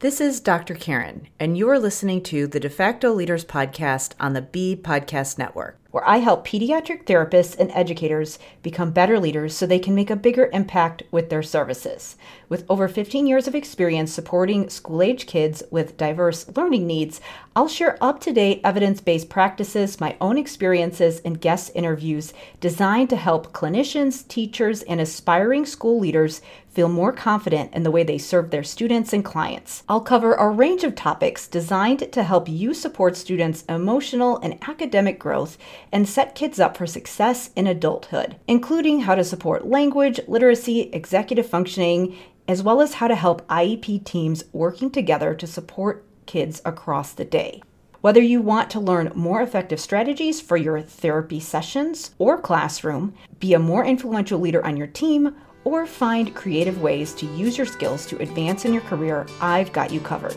This 0.00 0.20
is 0.20 0.40
Dr. 0.40 0.74
Karen, 0.74 1.28
and 1.40 1.56
you 1.56 1.70
are 1.70 1.78
listening 1.78 2.22
to 2.24 2.46
the 2.46 2.60
De 2.60 2.68
facto 2.68 3.14
Leaders 3.14 3.46
Podcast 3.46 4.12
on 4.20 4.34
the 4.34 4.42
B 4.42 4.76
Podcast 4.76 5.38
Network, 5.38 5.78
where 5.90 6.06
I 6.06 6.18
help 6.18 6.46
pediatric 6.46 7.06
therapists 7.06 7.58
and 7.58 7.70
educators 7.70 8.38
become 8.62 8.90
better 8.90 9.18
leaders 9.18 9.56
so 9.56 9.64
they 9.64 9.78
can 9.78 9.94
make 9.94 10.10
a 10.10 10.14
bigger 10.14 10.50
impact 10.52 11.02
with 11.10 11.30
their 11.30 11.42
services. 11.42 12.16
With 12.50 12.66
over 12.68 12.88
15 12.88 13.26
years 13.26 13.48
of 13.48 13.54
experience 13.54 14.12
supporting 14.12 14.68
school 14.68 15.00
age 15.00 15.26
kids 15.26 15.62
with 15.70 15.96
diverse 15.96 16.46
learning 16.54 16.86
needs, 16.86 17.22
I'll 17.56 17.66
share 17.66 17.96
up 18.04 18.20
to 18.20 18.34
date 18.34 18.60
evidence 18.62 19.00
based 19.00 19.30
practices, 19.30 19.98
my 19.98 20.14
own 20.20 20.36
experiences, 20.36 21.20
and 21.20 21.40
guest 21.40 21.70
interviews 21.74 22.34
designed 22.60 23.08
to 23.08 23.16
help 23.16 23.54
clinicians, 23.54 24.28
teachers, 24.28 24.82
and 24.82 25.00
aspiring 25.00 25.64
school 25.64 25.98
leaders 25.98 26.42
feel 26.76 26.88
more 26.90 27.10
confident 27.10 27.72
in 27.72 27.84
the 27.84 27.90
way 27.90 28.04
they 28.04 28.18
serve 28.18 28.50
their 28.50 28.62
students 28.62 29.14
and 29.14 29.24
clients. 29.24 29.82
I'll 29.88 30.02
cover 30.02 30.34
a 30.34 30.50
range 30.50 30.84
of 30.84 30.94
topics 30.94 31.48
designed 31.48 32.12
to 32.12 32.22
help 32.22 32.50
you 32.50 32.74
support 32.74 33.16
students' 33.16 33.64
emotional 33.66 34.36
and 34.42 34.58
academic 34.68 35.18
growth 35.18 35.56
and 35.90 36.06
set 36.06 36.34
kids 36.34 36.60
up 36.60 36.76
for 36.76 36.86
success 36.86 37.48
in 37.56 37.66
adulthood, 37.66 38.36
including 38.46 39.00
how 39.00 39.14
to 39.14 39.24
support 39.24 39.66
language, 39.66 40.20
literacy, 40.28 40.90
executive 40.92 41.46
functioning, 41.46 42.14
as 42.46 42.62
well 42.62 42.82
as 42.82 42.94
how 42.94 43.08
to 43.08 43.14
help 43.14 43.48
IEP 43.48 44.04
teams 44.04 44.44
working 44.52 44.90
together 44.90 45.32
to 45.34 45.46
support 45.46 46.04
kids 46.26 46.60
across 46.66 47.14
the 47.14 47.24
day. 47.24 47.62
Whether 48.02 48.20
you 48.20 48.42
want 48.42 48.70
to 48.70 48.80
learn 48.80 49.12
more 49.14 49.40
effective 49.40 49.80
strategies 49.80 50.42
for 50.42 50.58
your 50.58 50.82
therapy 50.82 51.40
sessions 51.40 52.14
or 52.18 52.38
classroom, 52.38 53.14
be 53.40 53.54
a 53.54 53.58
more 53.58 53.84
influential 53.84 54.38
leader 54.38 54.64
on 54.64 54.76
your 54.76 54.86
team, 54.86 55.34
or 55.66 55.84
find 55.84 56.32
creative 56.32 56.80
ways 56.80 57.12
to 57.12 57.26
use 57.26 57.58
your 57.58 57.66
skills 57.66 58.06
to 58.06 58.16
advance 58.22 58.64
in 58.64 58.72
your 58.72 58.82
career, 58.82 59.26
I've 59.40 59.72
got 59.72 59.92
you 59.92 59.98
covered. 59.98 60.36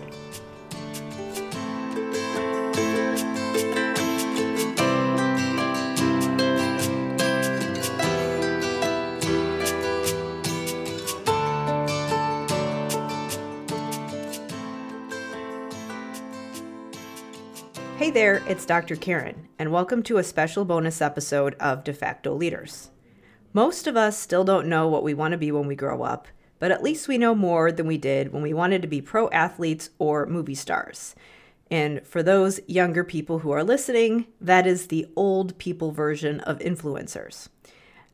Hey 17.98 18.10
there, 18.10 18.41
it's 18.48 18.66
Dr. 18.66 18.96
Karen, 18.96 19.48
and 19.60 19.71
welcome 19.71 20.02
to 20.04 20.18
a 20.18 20.24
special 20.24 20.66
bonus 20.66 21.04
episode 21.04 21.54
of 21.60 21.84
De 21.84 21.93
facto 21.93 22.34
Leaders. 22.34 22.90
Most 23.52 23.88
of 23.88 23.98
us 23.98 24.18
still 24.18 24.44
don't 24.44 24.68
know 24.68 24.88
what 24.88 25.04
we 25.04 25.16
want 25.16 25.32
to 25.32 25.38
be 25.38 25.52
when 25.52 25.66
we 25.66 25.76
grow 25.76 26.04
up, 26.04 26.28
but 26.60 26.72
at 26.72 26.84
least 26.84 27.08
we 27.08 27.18
know 27.18 27.34
more 27.34 27.72
than 27.72 27.88
we 27.88 27.98
did 27.98 28.32
when 28.32 28.44
we 28.44 28.54
wanted 28.54 28.82
to 28.84 28.88
be 28.88 29.02
pro 29.02 29.28
athletes 29.30 29.90
or 29.98 30.28
movie 30.28 30.54
stars. 30.54 31.16
And 31.72 32.05
for 32.05 32.22
those 32.22 32.60
younger 32.68 33.04
people 33.04 33.40
who 33.40 33.52
are 33.52 33.64
listening, 33.64 34.27
that 34.40 34.68
is 34.68 34.88
the 34.88 35.08
old 35.16 35.58
people 35.58 35.92
version 35.92 36.40
of 36.42 36.60
influencers. 36.60 37.50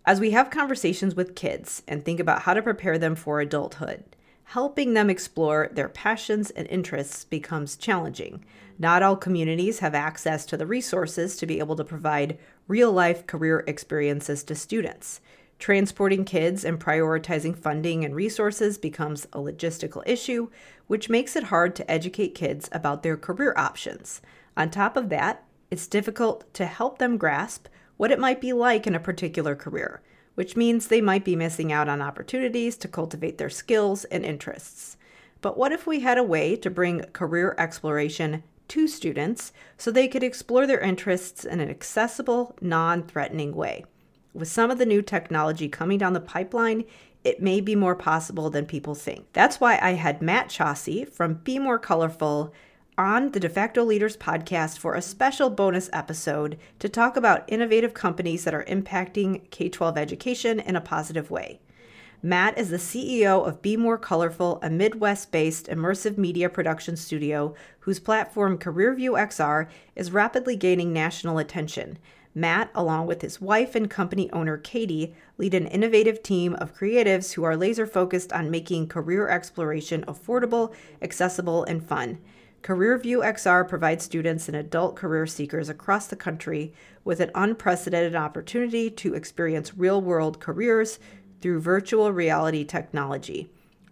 As 0.05 0.21
we 0.21 0.31
have 0.31 0.49
conversations 0.49 1.15
with 1.15 1.35
kids 1.35 1.83
and 1.87 2.05
think 2.05 2.19
about 2.19 2.43
how 2.43 2.53
to 2.53 2.61
prepare 2.61 2.97
them 2.97 3.15
for 3.15 3.41
adulthood, 3.41 4.03
helping 4.45 4.93
them 4.93 5.09
explore 5.09 5.69
their 5.73 5.89
passions 5.89 6.51
and 6.51 6.67
interests 6.67 7.25
becomes 7.25 7.75
challenging. 7.75 8.45
Not 8.77 9.03
all 9.03 9.15
communities 9.15 9.79
have 9.79 9.95
access 9.95 10.45
to 10.45 10.57
the 10.57 10.67
resources 10.67 11.35
to 11.37 11.47
be 11.47 11.59
able 11.59 11.75
to 11.77 11.83
provide 11.83 12.37
real 12.67 12.91
life 12.91 13.27
career 13.27 13.63
experiences 13.67 14.43
to 14.43 14.55
students. 14.55 15.21
Transporting 15.57 16.25
kids 16.25 16.65
and 16.65 16.79
prioritizing 16.79 17.57
funding 17.57 18.03
and 18.03 18.15
resources 18.15 18.77
becomes 18.77 19.25
a 19.25 19.39
logistical 19.39 20.03
issue, 20.05 20.49
which 20.87 21.09
makes 21.09 21.35
it 21.35 21.45
hard 21.45 21.75
to 21.75 21.89
educate 21.89 22.35
kids 22.35 22.67
about 22.71 23.03
their 23.03 23.15
career 23.15 23.53
options. 23.55 24.21
On 24.57 24.69
top 24.69 24.97
of 24.97 25.09
that, 25.09 25.43
it's 25.71 25.87
difficult 25.87 26.53
to 26.53 26.65
help 26.65 26.97
them 26.97 27.17
grasp 27.17 27.67
what 27.97 28.11
it 28.11 28.19
might 28.19 28.41
be 28.41 28.53
like 28.53 28.85
in 28.85 28.95
a 28.95 28.99
particular 28.99 29.55
career, 29.55 30.01
which 30.35 30.55
means 30.55 30.87
they 30.87 31.01
might 31.01 31.23
be 31.23 31.35
missing 31.35 31.71
out 31.71 31.87
on 31.87 32.01
opportunities 32.01 32.75
to 32.77 32.87
cultivate 32.87 33.37
their 33.37 33.49
skills 33.49 34.03
and 34.05 34.25
interests. 34.25 34.97
But 35.41 35.57
what 35.57 35.71
if 35.71 35.87
we 35.87 36.01
had 36.01 36.17
a 36.17 36.23
way 36.23 36.55
to 36.57 36.69
bring 36.69 37.01
career 37.13 37.55
exploration 37.57 38.43
to 38.69 38.87
students 38.87 39.53
so 39.77 39.91
they 39.91 40.07
could 40.07 40.23
explore 40.23 40.67
their 40.67 40.79
interests 40.79 41.43
in 41.45 41.59
an 41.59 41.69
accessible, 41.69 42.55
non 42.61 43.03
threatening 43.03 43.55
way? 43.55 43.85
With 44.33 44.47
some 44.47 44.71
of 44.71 44.77
the 44.77 44.85
new 44.85 45.01
technology 45.01 45.69
coming 45.69 45.97
down 45.97 46.13
the 46.13 46.19
pipeline, 46.19 46.83
it 47.23 47.41
may 47.41 47.59
be 47.59 47.75
more 47.75 47.95
possible 47.95 48.49
than 48.49 48.65
people 48.65 48.93
think. 48.93 49.31
That's 49.33 49.59
why 49.59 49.79
I 49.81 49.93
had 49.93 50.21
Matt 50.21 50.49
Chaussee 50.49 51.05
from 51.05 51.35
Be 51.35 51.57
More 51.57 51.79
Colorful 51.79 52.53
on 52.97 53.31
the 53.31 53.39
De 53.39 53.49
facto 53.49 53.83
Leaders 53.83 54.15
podcast 54.15 54.77
for 54.77 54.93
a 54.93 55.01
special 55.01 55.49
bonus 55.49 55.89
episode 55.91 56.57
to 56.79 56.87
talk 56.87 57.17
about 57.17 57.43
innovative 57.47 57.93
companies 57.93 58.43
that 58.43 58.53
are 58.53 58.63
impacting 58.65 59.49
K 59.49 59.69
12 59.69 59.97
education 59.97 60.59
in 60.59 60.75
a 60.75 60.81
positive 60.81 61.31
way. 61.31 61.59
Matt 62.25 62.57
is 62.57 62.71
the 62.71 62.77
CEO 62.77 63.47
of 63.47 63.61
Be 63.61 63.77
More 63.77 63.99
Colorful, 63.99 64.57
a 64.63 64.69
Midwest 64.71 65.31
based 65.31 65.67
immersive 65.67 66.17
media 66.17 66.49
production 66.49 66.97
studio 66.97 67.53
whose 67.81 67.99
platform 67.99 68.57
CareerView 68.57 69.11
XR 69.11 69.67
is 69.95 70.11
rapidly 70.11 70.55
gaining 70.55 70.91
national 70.91 71.37
attention. 71.37 71.99
Matt, 72.33 72.71
along 72.73 73.05
with 73.05 73.21
his 73.21 73.39
wife 73.39 73.75
and 73.75 73.91
company 73.91 74.27
owner 74.31 74.57
Katie, 74.57 75.13
lead 75.37 75.53
an 75.53 75.67
innovative 75.67 76.23
team 76.23 76.55
of 76.55 76.73
creatives 76.75 77.33
who 77.33 77.43
are 77.43 77.55
laser 77.55 77.85
focused 77.85 78.33
on 78.33 78.49
making 78.49 78.87
career 78.87 79.29
exploration 79.29 80.03
affordable, 80.07 80.73
accessible, 81.03 81.63
and 81.65 81.87
fun. 81.87 82.17
CareerView 82.63 83.23
XR 83.23 83.69
provides 83.69 84.03
students 84.03 84.47
and 84.47 84.57
adult 84.57 84.95
career 84.95 85.27
seekers 85.27 85.69
across 85.69 86.07
the 86.07 86.15
country 86.15 86.73
with 87.03 87.19
an 87.19 87.29
unprecedented 87.35 88.15
opportunity 88.15 88.89
to 88.89 89.13
experience 89.13 89.77
real 89.77 90.01
world 90.01 90.39
careers 90.39 90.97
through 91.45 91.59
virtual 91.59 92.11
reality 92.11 92.65
technology. 92.65 93.47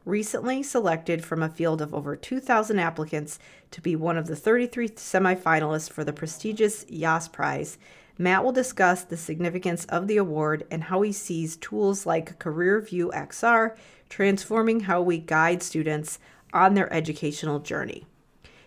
Recently 0.06 0.64
selected 0.64 1.24
from 1.24 1.44
a 1.44 1.50
field 1.50 1.84
of 1.84 1.94
over 1.94 2.16
2,000 2.16 2.80
applicants 2.80 3.38
to 3.70 3.80
be 3.80 3.96
one 3.96 4.18
of 4.18 4.26
the 4.26 4.36
33 4.36 4.90
semifinalists 4.90 5.88
for 5.88 6.04
the 6.04 6.12
prestigious 6.12 6.84
Yass 6.90 7.28
Prize, 7.28 7.78
Matt 8.18 8.44
will 8.44 8.54
discuss 8.54 9.04
the 9.04 9.18
significance 9.18 9.86
of 9.86 10.08
the 10.08 10.18
award 10.18 10.66
and 10.72 10.86
how 10.86 11.04
he 11.04 11.12
sees 11.12 11.56
tools 11.56 12.08
like 12.08 12.40
CareerView 12.40 13.12
XR 13.12 13.76
transforming 14.10 14.80
how 14.80 15.04
we 15.04 15.20
guide 15.20 15.62
students 15.62 16.18
on 16.54 16.74
their 16.74 16.92
educational 16.92 17.60
journey. 17.60 18.08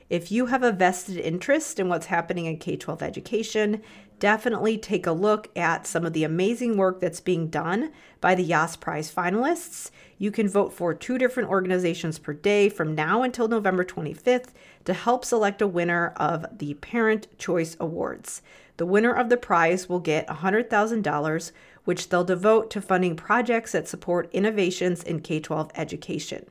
If 0.09 0.31
you 0.31 0.47
have 0.47 0.63
a 0.63 0.71
vested 0.71 1.17
interest 1.17 1.81
in 1.81 1.89
what's 1.89 2.07
happening 2.07 2.47
in 2.47 2.59
K 2.59 2.77
12 2.77 3.03
education, 3.03 3.83
definitely 4.19 4.79
take 4.79 5.07
a 5.07 5.13
look 5.13 5.49
at 5.57 5.87
some 5.87 6.07
of 6.07 6.13
the 6.13 6.25
amazing 6.25 6.77
work 6.77 7.01
that's 7.01 7.21
being 7.21 7.49
done 7.49 7.93
by 8.21 8.35
the 8.35 8.43
Yass 8.43 8.77
Prize 8.77 9.13
finalists. 9.15 9.91
You 10.19 10.31
can 10.31 10.49
vote 10.49 10.73
for 10.73 10.95
two 10.95 11.19
different 11.19 11.51
organizations 11.51 12.19
per 12.19 12.33
day 12.33 12.69
from 12.69 12.95
now 12.95 13.23
until 13.23 13.49
November 13.49 13.85
25th 13.85 14.49
to 14.85 14.95
help 14.95 15.25
select 15.25 15.61
a 15.61 15.67
winner 15.67 16.15
of 16.17 16.47
the 16.59 16.75
Parent 16.75 17.27
Choice 17.39 17.77
Awards. 17.79 18.43
The 18.79 18.87
winner 18.87 19.13
of 19.13 19.29
the 19.29 19.37
prize 19.37 19.89
will 19.89 20.01
get 20.01 20.29
$100,000, 20.29 21.53
which 21.85 22.09
they'll 22.09 22.25
devote 22.25 22.71
to 22.71 22.81
funding 22.81 23.17
projects 23.17 23.73
that 23.73 23.89
support 23.89 24.31
innovations 24.33 25.03
in 25.03 25.21
K 25.21 25.41
12 25.41 25.71
education. 25.75 26.47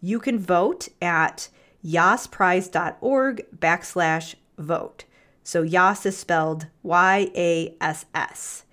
You 0.00 0.20
can 0.20 0.38
vote 0.38 0.88
at 1.00 1.48
yassprize.org 1.84 3.46
backslash 3.58 4.34
vote. 4.58 5.04
So 5.46 5.62
Yass 5.62 6.04
is 6.04 6.16
spelled 6.16 6.66
Y 6.82 7.30
A 7.36 7.76
S 7.80 8.04
S. 8.12 8.64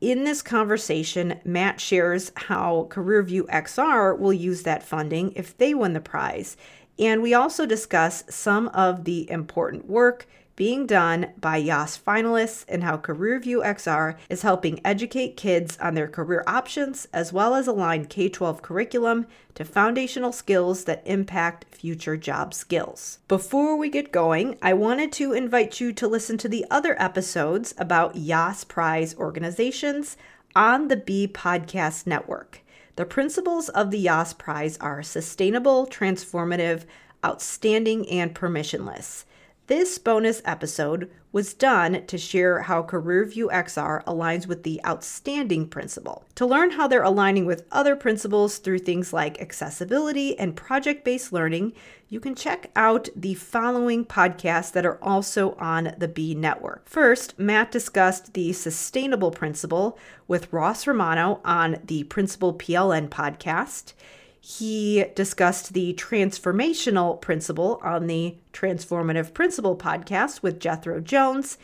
In 0.00 0.24
this 0.24 0.42
conversation, 0.42 1.38
Matt 1.44 1.80
shares 1.80 2.32
how 2.34 2.88
CareerView 2.90 3.42
XR 3.42 4.18
will 4.18 4.32
use 4.32 4.64
that 4.64 4.82
funding 4.82 5.30
if 5.36 5.56
they 5.56 5.74
win 5.74 5.92
the 5.92 6.00
prize. 6.00 6.56
And 6.98 7.22
we 7.22 7.34
also 7.34 7.66
discuss 7.66 8.24
some 8.28 8.66
of 8.70 9.04
the 9.04 9.30
important 9.30 9.86
work 9.86 10.26
being 10.58 10.88
done 10.88 11.32
by 11.40 11.56
Yass 11.56 11.96
finalists 11.96 12.64
and 12.68 12.82
how 12.82 12.96
CareerView 12.96 13.64
XR 13.64 14.16
is 14.28 14.42
helping 14.42 14.80
educate 14.84 15.36
kids 15.36 15.78
on 15.80 15.94
their 15.94 16.08
career 16.08 16.42
options 16.48 17.06
as 17.12 17.32
well 17.32 17.54
as 17.54 17.68
align 17.68 18.06
K 18.06 18.28
12 18.28 18.60
curriculum 18.60 19.28
to 19.54 19.64
foundational 19.64 20.32
skills 20.32 20.82
that 20.82 21.04
impact 21.06 21.64
future 21.72 22.16
job 22.16 22.52
skills. 22.52 23.20
Before 23.28 23.76
we 23.76 23.88
get 23.88 24.10
going, 24.10 24.58
I 24.60 24.72
wanted 24.72 25.12
to 25.12 25.32
invite 25.32 25.78
you 25.80 25.92
to 25.92 26.08
listen 26.08 26.36
to 26.38 26.48
the 26.48 26.66
other 26.72 27.00
episodes 27.00 27.72
about 27.78 28.16
Yass 28.16 28.64
Prize 28.64 29.14
organizations 29.14 30.16
on 30.56 30.88
the 30.88 30.96
B 30.96 31.28
Podcast 31.32 32.04
Network. 32.04 32.62
The 32.96 33.06
principles 33.06 33.68
of 33.68 33.92
the 33.92 34.00
Yass 34.00 34.32
Prize 34.32 34.76
are 34.78 35.04
sustainable, 35.04 35.86
transformative, 35.86 36.82
outstanding, 37.24 38.08
and 38.08 38.34
permissionless. 38.34 39.22
This 39.68 39.98
bonus 39.98 40.40
episode 40.46 41.10
was 41.30 41.52
done 41.52 42.06
to 42.06 42.16
share 42.16 42.62
how 42.62 42.82
CareerView 42.82 43.50
XR 43.52 44.02
aligns 44.04 44.46
with 44.46 44.62
the 44.62 44.80
outstanding 44.86 45.68
principle. 45.68 46.24
To 46.36 46.46
learn 46.46 46.70
how 46.70 46.88
they're 46.88 47.02
aligning 47.02 47.44
with 47.44 47.66
other 47.70 47.94
principles 47.94 48.56
through 48.56 48.78
things 48.78 49.12
like 49.12 49.42
accessibility 49.42 50.38
and 50.38 50.56
project 50.56 51.04
based 51.04 51.34
learning, 51.34 51.74
you 52.08 52.18
can 52.18 52.34
check 52.34 52.70
out 52.76 53.10
the 53.14 53.34
following 53.34 54.06
podcasts 54.06 54.72
that 54.72 54.86
are 54.86 54.98
also 55.04 55.52
on 55.56 55.94
the 55.98 56.08
B 56.08 56.34
Network. 56.34 56.88
First, 56.88 57.38
Matt 57.38 57.70
discussed 57.70 58.32
the 58.32 58.54
sustainable 58.54 59.32
principle 59.32 59.98
with 60.26 60.50
Ross 60.50 60.86
Romano 60.86 61.42
on 61.44 61.76
the 61.84 62.04
Principal 62.04 62.54
PLN 62.54 63.10
podcast. 63.10 63.92
He 64.40 65.04
discussed 65.14 65.72
the 65.72 65.94
transformational 65.94 67.20
principle 67.20 67.80
on 67.82 68.06
the 68.06 68.36
Transformative 68.52 69.34
Principle 69.34 69.76
podcast 69.76 70.42
with 70.42 70.60
Jethro 70.60 71.00
Jones, 71.00 71.58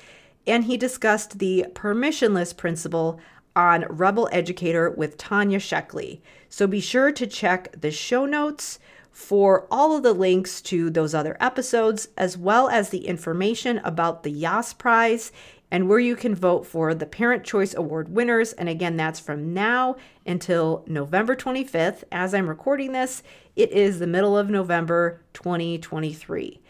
and 0.47 0.65
he 0.65 0.77
discussed 0.77 1.39
the 1.39 1.67
permissionless 1.75 2.57
principle 2.57 3.21
on 3.57 3.87
Rebel 3.89 4.29
Educator 4.33 4.91
with 4.91 5.17
Tanya 5.17 5.59
Sheckley. 5.59 6.21
So 6.49 6.67
be 6.67 6.81
sure 6.81 7.13
to 7.13 7.27
check 7.27 7.81
the 7.81 7.91
show 7.91 8.27
notes 8.27 8.79
for 9.11 9.67
all 9.71 9.97
of 9.97 10.03
the 10.03 10.13
links 10.13 10.61
to 10.61 10.91
those 10.91 11.15
other 11.15 11.37
episodes, 11.39 12.09
as 12.19 12.37
well 12.37 12.69
as 12.69 12.89
the 12.89 13.07
information 13.07 13.79
about 13.79 14.25
the 14.25 14.31
Yass 14.33 14.73
Prize 14.73 15.31
and 15.75 15.89
where 15.89 15.99
you 15.99 16.15
can 16.15 16.37
vote 16.37 16.65
for 16.65 16.95
the 16.95 17.05
Parent 17.05 17.43
Choice 17.43 17.75
Award 17.75 18.09
winners. 18.09 18.53
And 18.53 18.69
again, 18.69 18.97
that's 18.97 19.19
from 19.19 19.53
now 19.53 19.97
until 20.25 20.85
November 20.87 21.35
25th. 21.35 22.05
As 22.13 22.33
I'm 22.33 22.49
recording 22.49 22.93
this, 22.93 23.25
it 23.57 23.73
is 23.73 23.99
the 23.99 24.07
middle 24.07 24.39
of 24.39 24.49
November 24.49 25.21
2023. 25.33 26.61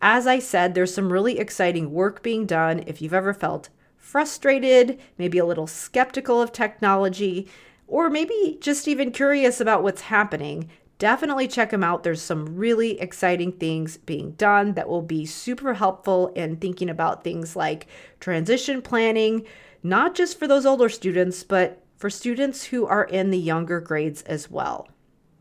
As 0.00 0.28
I 0.28 0.38
said, 0.38 0.74
there's 0.74 0.94
some 0.94 1.12
really 1.12 1.40
exciting 1.40 1.90
work 1.90 2.22
being 2.22 2.46
done. 2.46 2.84
If 2.86 3.02
you've 3.02 3.12
ever 3.12 3.34
felt 3.34 3.70
frustrated, 3.96 5.00
maybe 5.18 5.38
a 5.38 5.44
little 5.44 5.66
skeptical 5.66 6.40
of 6.40 6.52
technology, 6.52 7.48
or 7.88 8.08
maybe 8.08 8.58
just 8.60 8.86
even 8.86 9.10
curious 9.10 9.60
about 9.60 9.82
what's 9.82 10.02
happening, 10.02 10.70
definitely 10.98 11.48
check 11.48 11.70
them 11.70 11.84
out. 11.84 12.02
There's 12.02 12.22
some 12.22 12.56
really 12.56 13.00
exciting 13.00 13.52
things 13.52 13.96
being 13.96 14.32
done 14.32 14.74
that 14.74 14.88
will 14.88 15.02
be 15.02 15.26
super 15.26 15.74
helpful 15.74 16.28
in 16.28 16.56
thinking 16.56 16.88
about 16.88 17.24
things 17.24 17.56
like 17.56 17.86
transition 18.20 18.82
planning, 18.82 19.46
not 19.82 20.14
just 20.14 20.38
for 20.38 20.46
those 20.46 20.66
older 20.66 20.88
students, 20.88 21.42
but 21.42 21.82
for 21.96 22.10
students 22.10 22.64
who 22.64 22.86
are 22.86 23.04
in 23.04 23.30
the 23.30 23.38
younger 23.38 23.80
grades 23.80 24.22
as 24.22 24.50
well. 24.50 24.88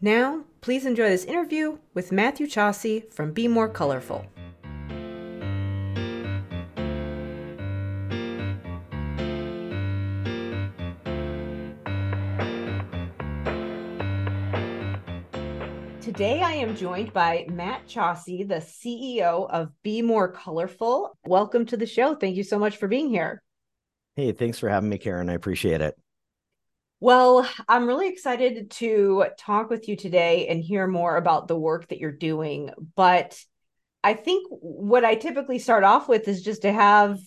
Now, 0.01 0.43
please 0.61 0.85
enjoy 0.85 1.09
this 1.09 1.25
interview 1.25 1.77
with 1.93 2.11
Matthew 2.11 2.47
Chaussee 2.47 3.05
from 3.09 3.31
Be 3.31 3.47
More 3.47 3.69
Colorful. 3.69 4.25
Today, 16.13 16.41
I 16.41 16.51
am 16.51 16.75
joined 16.75 17.11
by 17.11 17.47
Matt 17.49 17.87
Chaussee, 17.87 18.43
the 18.43 18.57
CEO 18.57 19.49
of 19.49 19.71
Be 19.81 20.03
More 20.03 20.31
Colorful. 20.31 21.17
Welcome 21.25 21.65
to 21.65 21.75
the 21.75 21.87
show. 21.87 22.13
Thank 22.13 22.35
you 22.35 22.43
so 22.43 22.59
much 22.59 22.77
for 22.77 22.87
being 22.87 23.09
here. 23.09 23.41
Hey, 24.15 24.31
thanks 24.31 24.59
for 24.59 24.69
having 24.69 24.89
me, 24.89 24.99
Karen. 24.99 25.27
I 25.27 25.33
appreciate 25.33 25.81
it. 25.81 25.97
Well, 26.99 27.49
I'm 27.67 27.87
really 27.87 28.09
excited 28.09 28.69
to 28.71 29.25
talk 29.39 29.71
with 29.71 29.87
you 29.87 29.95
today 29.95 30.49
and 30.49 30.61
hear 30.61 30.85
more 30.85 31.17
about 31.17 31.47
the 31.47 31.57
work 31.57 31.87
that 31.87 31.97
you're 31.97 32.11
doing. 32.11 32.69
But 32.95 33.35
I 34.03 34.13
think 34.13 34.45
what 34.51 35.03
I 35.03 35.15
typically 35.15 35.57
start 35.57 35.83
off 35.83 36.07
with 36.07 36.27
is 36.27 36.43
just 36.43 36.61
to 36.61 36.71
have 36.71 37.17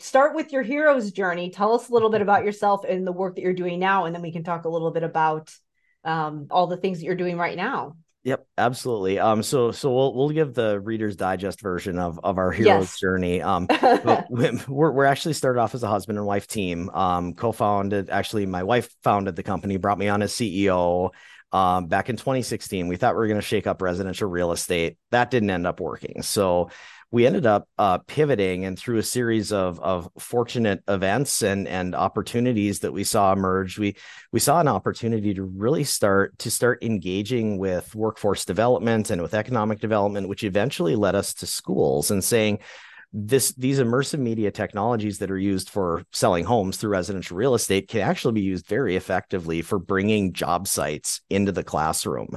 start 0.00 0.34
with 0.34 0.52
your 0.52 0.64
hero's 0.64 1.12
journey. 1.12 1.50
Tell 1.50 1.72
us 1.72 1.88
a 1.88 1.92
little 1.92 2.10
bit 2.10 2.22
about 2.22 2.44
yourself 2.44 2.84
and 2.84 3.06
the 3.06 3.12
work 3.12 3.36
that 3.36 3.42
you're 3.42 3.52
doing 3.52 3.78
now, 3.78 4.06
and 4.06 4.14
then 4.14 4.22
we 4.22 4.32
can 4.32 4.42
talk 4.42 4.64
a 4.64 4.68
little 4.68 4.90
bit 4.90 5.04
about 5.04 5.54
um, 6.02 6.48
all 6.50 6.66
the 6.66 6.76
things 6.76 6.98
that 6.98 7.04
you're 7.04 7.14
doing 7.14 7.38
right 7.38 7.56
now. 7.56 7.94
Yep, 8.28 8.46
absolutely. 8.58 9.18
Um, 9.18 9.42
so 9.42 9.70
so 9.70 9.90
we'll 9.90 10.12
we'll 10.12 10.28
give 10.28 10.52
the 10.52 10.78
Reader's 10.78 11.16
Digest 11.16 11.62
version 11.62 11.98
of 11.98 12.20
of 12.22 12.36
our 12.36 12.52
hero's 12.52 12.66
yes. 12.66 13.00
journey. 13.00 13.40
Um, 13.40 13.66
we're 14.28 14.92
we're 14.92 15.04
actually 15.06 15.32
started 15.32 15.58
off 15.58 15.74
as 15.74 15.82
a 15.82 15.88
husband 15.88 16.18
and 16.18 16.26
wife 16.26 16.46
team. 16.46 16.90
Um, 16.90 17.32
co-founded. 17.32 18.10
Actually, 18.10 18.44
my 18.44 18.64
wife 18.64 18.94
founded 19.02 19.34
the 19.34 19.42
company, 19.42 19.78
brought 19.78 19.96
me 19.96 20.08
on 20.08 20.20
as 20.20 20.34
CEO. 20.34 21.08
Um, 21.52 21.86
back 21.86 22.10
in 22.10 22.16
2016, 22.16 22.88
we 22.88 22.96
thought 22.96 23.14
we 23.14 23.18
were 23.18 23.26
going 23.26 23.40
to 23.40 23.46
shake 23.46 23.66
up 23.66 23.80
residential 23.80 24.28
real 24.28 24.52
estate. 24.52 24.98
That 25.10 25.30
didn't 25.30 25.50
end 25.50 25.66
up 25.66 25.80
working. 25.80 26.22
So 26.22 26.70
we 27.10 27.26
ended 27.26 27.46
up 27.46 27.68
uh, 27.78 27.98
pivoting 27.98 28.64
and 28.66 28.78
through 28.78 28.98
a 28.98 29.02
series 29.02 29.52
of 29.52 29.80
of 29.80 30.08
fortunate 30.18 30.82
events 30.88 31.42
and 31.42 31.66
and 31.66 31.94
opportunities 31.94 32.80
that 32.80 32.92
we 32.92 33.04
saw 33.04 33.32
emerge 33.32 33.78
we 33.78 33.96
we 34.30 34.40
saw 34.40 34.60
an 34.60 34.68
opportunity 34.68 35.32
to 35.34 35.42
really 35.42 35.84
start 35.84 36.38
to 36.38 36.50
start 36.50 36.82
engaging 36.82 37.58
with 37.58 37.94
workforce 37.94 38.44
development 38.44 39.10
and 39.10 39.22
with 39.22 39.34
economic 39.34 39.80
development 39.80 40.28
which 40.28 40.44
eventually 40.44 40.96
led 40.96 41.14
us 41.14 41.32
to 41.32 41.46
schools 41.46 42.10
and 42.10 42.22
saying 42.22 42.58
this 43.12 43.52
these 43.54 43.78
immersive 43.78 44.18
media 44.18 44.50
technologies 44.50 45.18
that 45.18 45.30
are 45.30 45.38
used 45.38 45.70
for 45.70 46.04
selling 46.12 46.44
homes 46.44 46.76
through 46.76 46.90
residential 46.90 47.36
real 47.36 47.54
estate 47.54 47.88
can 47.88 48.02
actually 48.02 48.34
be 48.34 48.42
used 48.42 48.66
very 48.66 48.96
effectively 48.96 49.62
for 49.62 49.78
bringing 49.78 50.32
job 50.32 50.68
sites 50.68 51.22
into 51.30 51.50
the 51.50 51.64
classroom. 51.64 52.36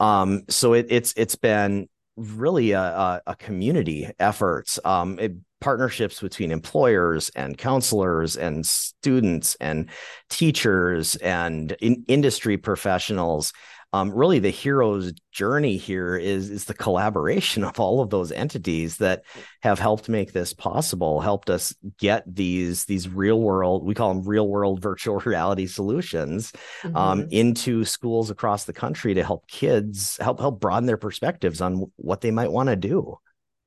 Um, 0.00 0.42
so 0.48 0.72
it, 0.72 0.86
it's 0.88 1.14
it's 1.16 1.36
been 1.36 1.88
really 2.16 2.72
a, 2.72 3.22
a, 3.26 3.36
community 3.36 4.10
efforts, 4.18 4.78
um, 4.84 5.18
it, 5.18 5.32
partnerships 5.60 6.20
between 6.20 6.50
employers 6.50 7.30
and 7.34 7.56
counselors 7.56 8.36
and 8.36 8.66
students 8.66 9.56
and 9.60 9.90
teachers 10.28 11.16
and 11.16 11.72
in 11.80 12.04
industry 12.08 12.56
professionals 12.56 13.52
um, 13.92 14.12
really 14.12 14.38
the 14.38 14.50
hero's 14.50 15.12
journey 15.32 15.76
here 15.76 16.16
is 16.16 16.50
is 16.50 16.64
the 16.64 16.74
collaboration 16.74 17.64
of 17.64 17.78
all 17.80 18.00
of 18.00 18.10
those 18.10 18.30
entities 18.30 18.98
that 18.98 19.22
have 19.62 19.78
helped 19.78 20.08
make 20.08 20.32
this 20.32 20.52
possible 20.52 21.20
helped 21.20 21.50
us 21.50 21.74
get 21.98 22.22
these 22.26 22.84
these 22.84 23.08
real 23.08 23.40
world 23.40 23.84
we 23.84 23.94
call 23.94 24.14
them 24.14 24.24
real 24.24 24.48
world 24.48 24.80
virtual 24.82 25.18
reality 25.18 25.66
solutions 25.66 26.52
um, 26.84 26.92
mm-hmm. 26.92 26.96
um, 26.96 27.28
into 27.30 27.84
schools 27.84 28.30
across 28.30 28.64
the 28.64 28.72
country 28.72 29.14
to 29.14 29.24
help 29.24 29.46
kids 29.48 30.16
help 30.18 30.40
help 30.40 30.60
broaden 30.60 30.86
their 30.86 30.96
perspectives 30.96 31.60
on 31.60 31.90
what 31.96 32.20
they 32.20 32.30
might 32.30 32.52
want 32.52 32.68
to 32.68 32.76
do 32.76 33.16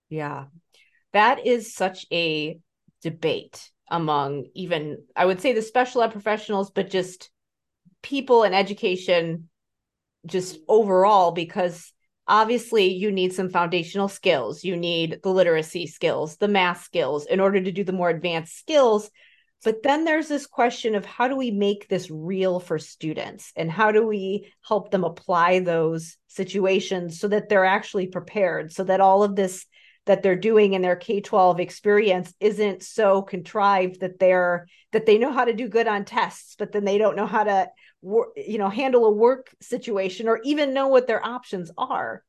yeah 0.10 0.46
that 1.12 1.46
is 1.46 1.74
such 1.74 2.06
a 2.12 2.60
debate 3.02 3.70
among 3.90 4.46
even 4.54 4.98
i 5.16 5.26
would 5.26 5.42
say 5.42 5.52
the 5.52 5.62
special 5.62 6.02
ed 6.02 6.12
professionals 6.12 6.72
but 6.72 6.90
just 6.90 7.30
people 8.02 8.44
in 8.44 8.54
education 8.54 9.50
just 10.26 10.58
overall 10.68 11.32
because 11.32 11.92
obviously 12.28 12.94
you 12.94 13.12
need 13.12 13.34
some 13.34 13.50
foundational 13.50 14.08
skills. 14.08 14.64
You 14.64 14.78
need 14.78 15.20
the 15.24 15.30
literacy 15.30 15.88
skills 15.88 16.38
the 16.38 16.48
math 16.48 16.84
skills 16.84 17.26
in 17.26 17.40
order 17.40 17.62
to 17.62 17.72
do 17.72 17.84
the 17.84 17.92
more 17.92 18.10
advanced 18.10 18.58
skills. 18.58 19.10
But 19.64 19.82
then 19.82 20.04
there's 20.04 20.28
this 20.28 20.46
question 20.46 20.94
of 20.94 21.06
how 21.06 21.30
do 21.30 21.38
we 21.38 21.50
make 21.50 21.88
this 21.88 22.12
real 22.12 22.60
for 22.60 22.78
students? 22.80 23.54
And 23.56 23.72
how 23.72 23.92
do 23.92 24.06
we 24.06 24.52
help 24.68 24.92
them 24.92 25.06
apply 25.06 25.60
those 25.60 26.18
situations 26.28 27.20
so 27.20 27.30
that 27.30 27.48
they're 27.48 27.66
actually 27.66 28.08
prepared 28.08 28.74
so 28.74 28.84
that 28.84 29.02
all 29.02 29.24
of 29.24 29.36
this 29.36 29.66
that 30.06 30.22
they're 30.22 30.36
doing 30.36 30.74
in 30.74 30.82
their 30.82 30.98
K-12 30.98 31.60
experience 31.60 32.34
isn't 32.42 32.84
so 32.84 33.22
contrived 33.22 34.02
that 34.02 34.20
they're 34.20 34.68
that 34.92 35.06
they 35.06 35.18
know 35.18 35.32
how 35.32 35.46
to 35.46 35.54
do 35.54 35.70
good 35.70 35.88
on 35.88 36.04
tests 36.04 36.56
but 36.58 36.72
then 36.72 36.84
they 36.84 36.98
don't 36.98 37.16
know 37.16 37.26
how 37.26 37.44
to 37.44 37.70
you 38.04 38.58
know 38.58 38.70
handle 38.70 39.06
a 39.06 39.12
work 39.12 39.56
situation 39.62 40.28
or 40.28 40.40
even 40.44 40.74
know 40.74 40.88
what 40.88 41.08
their 41.08 41.26
options 41.26 41.72
are 41.78 42.24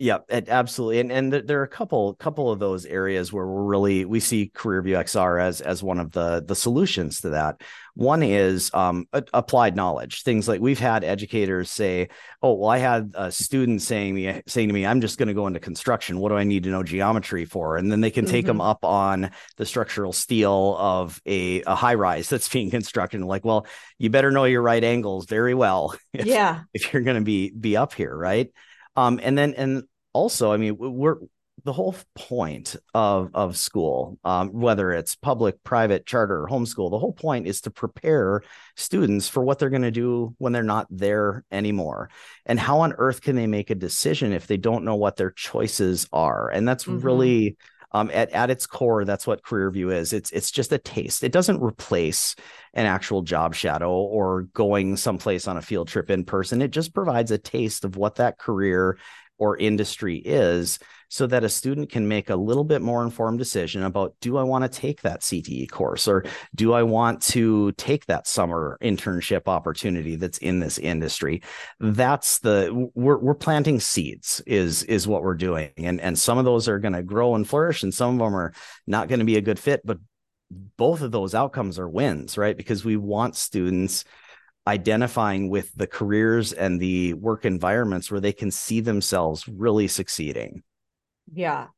yeah, 0.00 0.18
absolutely, 0.30 1.00
and 1.00 1.10
and 1.10 1.32
there 1.32 1.58
are 1.58 1.64
a 1.64 1.68
couple 1.68 2.14
couple 2.14 2.52
of 2.52 2.60
those 2.60 2.86
areas 2.86 3.32
where 3.32 3.44
we're 3.44 3.64
really 3.64 4.04
we 4.04 4.20
see 4.20 4.48
CareerView 4.54 4.96
XR 4.96 5.42
as 5.42 5.60
as 5.60 5.82
one 5.82 5.98
of 5.98 6.12
the 6.12 6.40
the 6.46 6.54
solutions 6.54 7.22
to 7.22 7.30
that. 7.30 7.62
One 7.94 8.22
is 8.22 8.70
um, 8.74 9.08
applied 9.12 9.74
knowledge, 9.74 10.22
things 10.22 10.46
like 10.46 10.60
we've 10.60 10.78
had 10.78 11.02
educators 11.02 11.68
say, 11.68 12.10
"Oh, 12.40 12.54
well, 12.54 12.70
I 12.70 12.78
had 12.78 13.10
a 13.16 13.32
student 13.32 13.82
saying 13.82 14.14
me 14.14 14.40
saying 14.46 14.68
to 14.68 14.72
me, 14.72 14.86
I'm 14.86 15.00
just 15.00 15.18
going 15.18 15.26
to 15.26 15.34
go 15.34 15.48
into 15.48 15.58
construction. 15.58 16.20
What 16.20 16.28
do 16.28 16.36
I 16.36 16.44
need 16.44 16.62
to 16.62 16.70
know 16.70 16.84
geometry 16.84 17.44
for?" 17.44 17.76
And 17.76 17.90
then 17.90 18.00
they 18.00 18.12
can 18.12 18.24
take 18.24 18.44
mm-hmm. 18.44 18.58
them 18.58 18.60
up 18.60 18.84
on 18.84 19.32
the 19.56 19.66
structural 19.66 20.12
steel 20.12 20.76
of 20.78 21.20
a, 21.26 21.62
a 21.62 21.74
high 21.74 21.94
rise 21.94 22.28
that's 22.28 22.48
being 22.52 22.70
constructed. 22.70 23.20
Like, 23.20 23.44
well, 23.44 23.66
you 23.98 24.10
better 24.10 24.30
know 24.30 24.44
your 24.44 24.62
right 24.62 24.84
angles 24.84 25.26
very 25.26 25.54
well. 25.54 25.96
If, 26.12 26.26
yeah, 26.26 26.62
if 26.72 26.92
you're 26.92 27.02
going 27.02 27.18
to 27.18 27.24
be 27.24 27.50
be 27.50 27.76
up 27.76 27.94
here, 27.94 28.16
right? 28.16 28.50
Um, 28.98 29.20
and 29.22 29.38
then 29.38 29.54
and 29.54 29.84
also, 30.12 30.50
I 30.52 30.56
mean, 30.56 30.76
we're 30.76 31.18
the 31.64 31.72
whole 31.72 31.94
point 32.16 32.74
of 32.94 33.30
of 33.32 33.56
school, 33.56 34.18
um, 34.24 34.48
whether 34.48 34.90
it's 34.90 35.14
public, 35.14 35.62
private, 35.62 36.04
charter, 36.04 36.42
or 36.42 36.48
homeschool, 36.48 36.90
the 36.90 36.98
whole 36.98 37.12
point 37.12 37.46
is 37.46 37.60
to 37.60 37.70
prepare 37.70 38.42
students 38.76 39.28
for 39.28 39.44
what 39.44 39.60
they're 39.60 39.70
going 39.70 39.82
to 39.82 39.92
do 39.92 40.34
when 40.38 40.52
they're 40.52 40.64
not 40.64 40.88
there 40.90 41.44
anymore. 41.52 42.10
And 42.44 42.58
how 42.58 42.80
on 42.80 42.92
earth 42.98 43.20
can 43.20 43.36
they 43.36 43.46
make 43.46 43.70
a 43.70 43.76
decision 43.76 44.32
if 44.32 44.48
they 44.48 44.56
don't 44.56 44.84
know 44.84 44.96
what 44.96 45.16
their 45.16 45.30
choices 45.30 46.08
are? 46.12 46.48
And 46.48 46.66
that's 46.66 46.84
mm-hmm. 46.84 46.98
really 46.98 47.56
um, 47.92 48.10
at, 48.12 48.30
at 48.30 48.50
its 48.50 48.66
core, 48.66 49.04
that's 49.04 49.26
what 49.26 49.42
Career 49.42 49.70
View 49.70 49.90
is. 49.90 50.12
It's 50.12 50.30
it's 50.30 50.50
just 50.50 50.72
a 50.72 50.78
taste. 50.78 51.24
It 51.24 51.32
doesn't 51.32 51.62
replace 51.62 52.36
an 52.74 52.86
actual 52.86 53.22
job 53.22 53.54
shadow 53.54 53.90
or 53.90 54.42
going 54.52 54.96
someplace 54.96 55.48
on 55.48 55.56
a 55.56 55.62
field 55.62 55.88
trip 55.88 56.10
in 56.10 56.24
person. 56.24 56.60
It 56.60 56.70
just 56.70 56.92
provides 56.92 57.30
a 57.30 57.38
taste 57.38 57.84
of 57.84 57.96
what 57.96 58.16
that 58.16 58.38
career 58.38 58.98
or 59.38 59.56
industry 59.56 60.16
is 60.16 60.78
so 61.08 61.26
that 61.26 61.44
a 61.44 61.48
student 61.48 61.90
can 61.90 62.06
make 62.06 62.30
a 62.30 62.36
little 62.36 62.64
bit 62.64 62.82
more 62.82 63.02
informed 63.02 63.38
decision 63.38 63.82
about 63.82 64.14
do 64.20 64.36
I 64.36 64.42
want 64.42 64.64
to 64.64 64.80
take 64.80 65.02
that 65.02 65.22
CTE 65.22 65.70
course 65.70 66.06
or 66.06 66.24
do 66.54 66.74
I 66.74 66.82
want 66.82 67.22
to 67.22 67.72
take 67.72 68.06
that 68.06 68.26
summer 68.26 68.78
internship 68.82 69.48
opportunity 69.48 70.16
that's 70.16 70.38
in 70.38 70.60
this 70.60 70.78
industry? 70.78 71.42
That's 71.80 72.40
the 72.40 72.90
we're, 72.94 73.18
we're 73.18 73.34
planting 73.34 73.80
seeds 73.80 74.42
is 74.46 74.82
is 74.84 75.08
what 75.08 75.22
we're 75.22 75.34
doing 75.34 75.70
and 75.78 76.00
and 76.00 76.18
some 76.18 76.38
of 76.38 76.44
those 76.44 76.68
are 76.68 76.78
going 76.78 76.92
to 76.92 77.02
grow 77.02 77.34
and 77.34 77.48
flourish 77.48 77.82
and 77.82 77.92
some 77.92 78.14
of 78.14 78.18
them 78.18 78.36
are 78.36 78.52
not 78.86 79.08
going 79.08 79.20
to 79.20 79.24
be 79.24 79.36
a 79.36 79.42
good 79.42 79.58
fit 79.58 79.80
but 79.84 79.98
both 80.76 81.02
of 81.02 81.10
those 81.10 81.34
outcomes 81.34 81.78
are 81.78 81.88
wins 81.88 82.36
right? 82.36 82.56
Because 82.56 82.84
we 82.84 82.96
want 82.96 83.34
students 83.34 84.04
identifying 84.66 85.48
with 85.48 85.74
the 85.74 85.86
careers 85.86 86.52
and 86.52 86.78
the 86.78 87.14
work 87.14 87.46
environments 87.46 88.10
where 88.10 88.20
they 88.20 88.34
can 88.34 88.50
see 88.50 88.80
themselves 88.80 89.48
really 89.48 89.88
succeeding 89.88 90.62
yeah. 91.32 91.68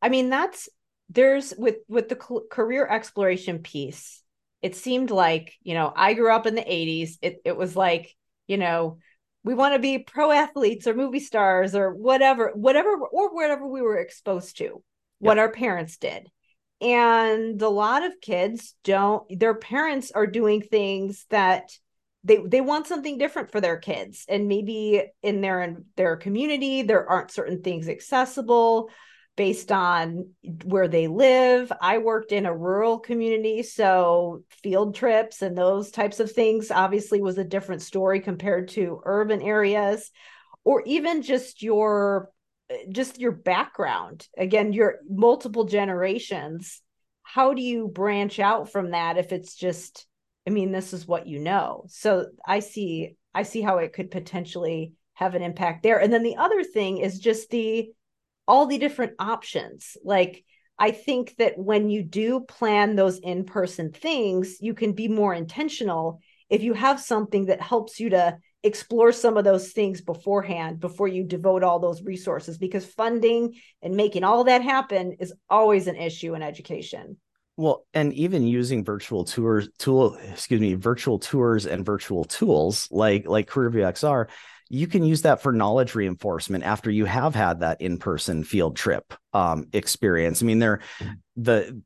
I 0.00 0.08
mean, 0.08 0.30
that's 0.30 0.68
there's 1.08 1.54
with 1.56 1.76
with 1.88 2.08
the 2.08 2.16
career 2.16 2.86
exploration 2.86 3.60
piece. 3.60 4.22
It 4.60 4.74
seemed 4.74 5.10
like, 5.10 5.54
you 5.62 5.74
know, 5.74 5.92
I 5.94 6.14
grew 6.14 6.32
up 6.32 6.46
in 6.46 6.54
the 6.54 6.62
80s. 6.62 7.18
It 7.22 7.40
it 7.44 7.56
was 7.56 7.76
like, 7.76 8.14
you 8.46 8.56
know, 8.56 8.98
we 9.44 9.54
want 9.54 9.74
to 9.74 9.78
be 9.78 9.98
pro 9.98 10.30
athletes 10.30 10.86
or 10.86 10.94
movie 10.94 11.20
stars 11.20 11.74
or 11.74 11.94
whatever, 11.94 12.52
whatever 12.54 12.96
or 12.96 13.34
whatever 13.34 13.66
we 13.66 13.80
were 13.80 13.98
exposed 13.98 14.58
to, 14.58 14.64
yep. 14.64 14.80
what 15.18 15.38
our 15.38 15.50
parents 15.50 15.96
did. 15.96 16.28
And 16.80 17.60
a 17.60 17.68
lot 17.68 18.04
of 18.04 18.20
kids 18.20 18.74
don't 18.84 19.24
their 19.38 19.54
parents 19.54 20.12
are 20.12 20.26
doing 20.26 20.62
things 20.62 21.26
that 21.30 21.70
they 22.28 22.38
they 22.46 22.60
want 22.60 22.86
something 22.86 23.18
different 23.18 23.50
for 23.50 23.60
their 23.60 23.78
kids. 23.78 24.24
And 24.28 24.46
maybe 24.46 25.02
in 25.22 25.40
their 25.40 25.62
in 25.62 25.84
their 25.96 26.16
community 26.16 26.82
there 26.82 27.08
aren't 27.08 27.30
certain 27.30 27.62
things 27.62 27.88
accessible 27.88 28.90
based 29.36 29.70
on 29.70 30.30
where 30.64 30.88
they 30.88 31.06
live. 31.06 31.72
I 31.80 31.98
worked 31.98 32.32
in 32.32 32.44
a 32.44 32.56
rural 32.56 32.98
community 32.98 33.62
so 33.62 34.42
field 34.62 34.94
trips 34.96 35.42
and 35.42 35.56
those 35.56 35.90
types 35.90 36.20
of 36.20 36.30
things 36.30 36.70
obviously 36.70 37.20
was 37.20 37.38
a 37.38 37.44
different 37.44 37.82
story 37.82 38.20
compared 38.20 38.68
to 38.70 39.00
urban 39.04 39.40
areas 39.40 40.10
or 40.64 40.82
even 40.86 41.22
just 41.22 41.62
your 41.62 42.30
just 42.90 43.18
your 43.18 43.32
background. 43.32 44.26
Again 44.36 44.72
your 44.72 44.96
multiple 45.08 45.64
generations 45.64 46.82
how 47.22 47.52
do 47.52 47.60
you 47.60 47.88
branch 47.88 48.38
out 48.38 48.72
from 48.72 48.92
that 48.92 49.18
if 49.18 49.32
it's 49.32 49.54
just 49.54 50.06
I 50.48 50.50
mean, 50.50 50.72
this 50.72 50.94
is 50.94 51.06
what 51.06 51.26
you 51.26 51.40
know. 51.40 51.84
So 51.88 52.28
I 52.46 52.60
see, 52.60 53.16
I 53.34 53.42
see 53.42 53.60
how 53.60 53.76
it 53.78 53.92
could 53.92 54.10
potentially 54.10 54.94
have 55.12 55.34
an 55.34 55.42
impact 55.42 55.82
there. 55.82 55.98
And 55.98 56.10
then 56.10 56.22
the 56.22 56.38
other 56.38 56.64
thing 56.64 56.96
is 56.96 57.18
just 57.18 57.50
the 57.50 57.90
all 58.46 58.64
the 58.64 58.78
different 58.78 59.12
options. 59.18 59.98
Like 60.02 60.42
I 60.78 60.92
think 60.92 61.36
that 61.36 61.58
when 61.58 61.90
you 61.90 62.02
do 62.02 62.40
plan 62.40 62.96
those 62.96 63.18
in-person 63.18 63.92
things, 63.92 64.56
you 64.62 64.72
can 64.72 64.94
be 64.94 65.06
more 65.06 65.34
intentional 65.34 66.18
if 66.48 66.62
you 66.62 66.72
have 66.72 66.98
something 66.98 67.44
that 67.46 67.60
helps 67.60 68.00
you 68.00 68.08
to 68.08 68.38
explore 68.62 69.12
some 69.12 69.36
of 69.36 69.44
those 69.44 69.72
things 69.72 70.00
beforehand 70.00 70.80
before 70.80 71.08
you 71.08 71.24
devote 71.24 71.62
all 71.62 71.78
those 71.78 72.00
resources 72.00 72.56
because 72.56 72.86
funding 72.86 73.52
and 73.82 73.94
making 73.94 74.24
all 74.24 74.44
that 74.44 74.62
happen 74.62 75.14
is 75.20 75.34
always 75.50 75.88
an 75.88 75.96
issue 75.96 76.34
in 76.34 76.40
education. 76.40 77.18
Well, 77.58 77.84
and 77.92 78.12
even 78.14 78.46
using 78.46 78.84
virtual 78.84 79.24
tours, 79.24 79.68
tool, 79.78 80.16
excuse 80.30 80.60
me, 80.60 80.74
virtual 80.74 81.18
tours 81.18 81.66
and 81.66 81.84
virtual 81.84 82.24
tools 82.24 82.86
like 82.92 83.26
like 83.26 83.50
CareerView 83.50 83.82
XR, 83.94 84.28
you 84.68 84.86
can 84.86 85.02
use 85.02 85.22
that 85.22 85.42
for 85.42 85.52
knowledge 85.52 85.96
reinforcement 85.96 86.62
after 86.62 86.88
you 86.88 87.04
have 87.04 87.34
had 87.34 87.58
that 87.60 87.80
in-person 87.80 88.44
field 88.44 88.76
trip 88.76 89.12
um, 89.32 89.66
experience. 89.72 90.40
I 90.40 90.46
mean, 90.46 90.60
there, 90.60 90.78
the 91.34 91.82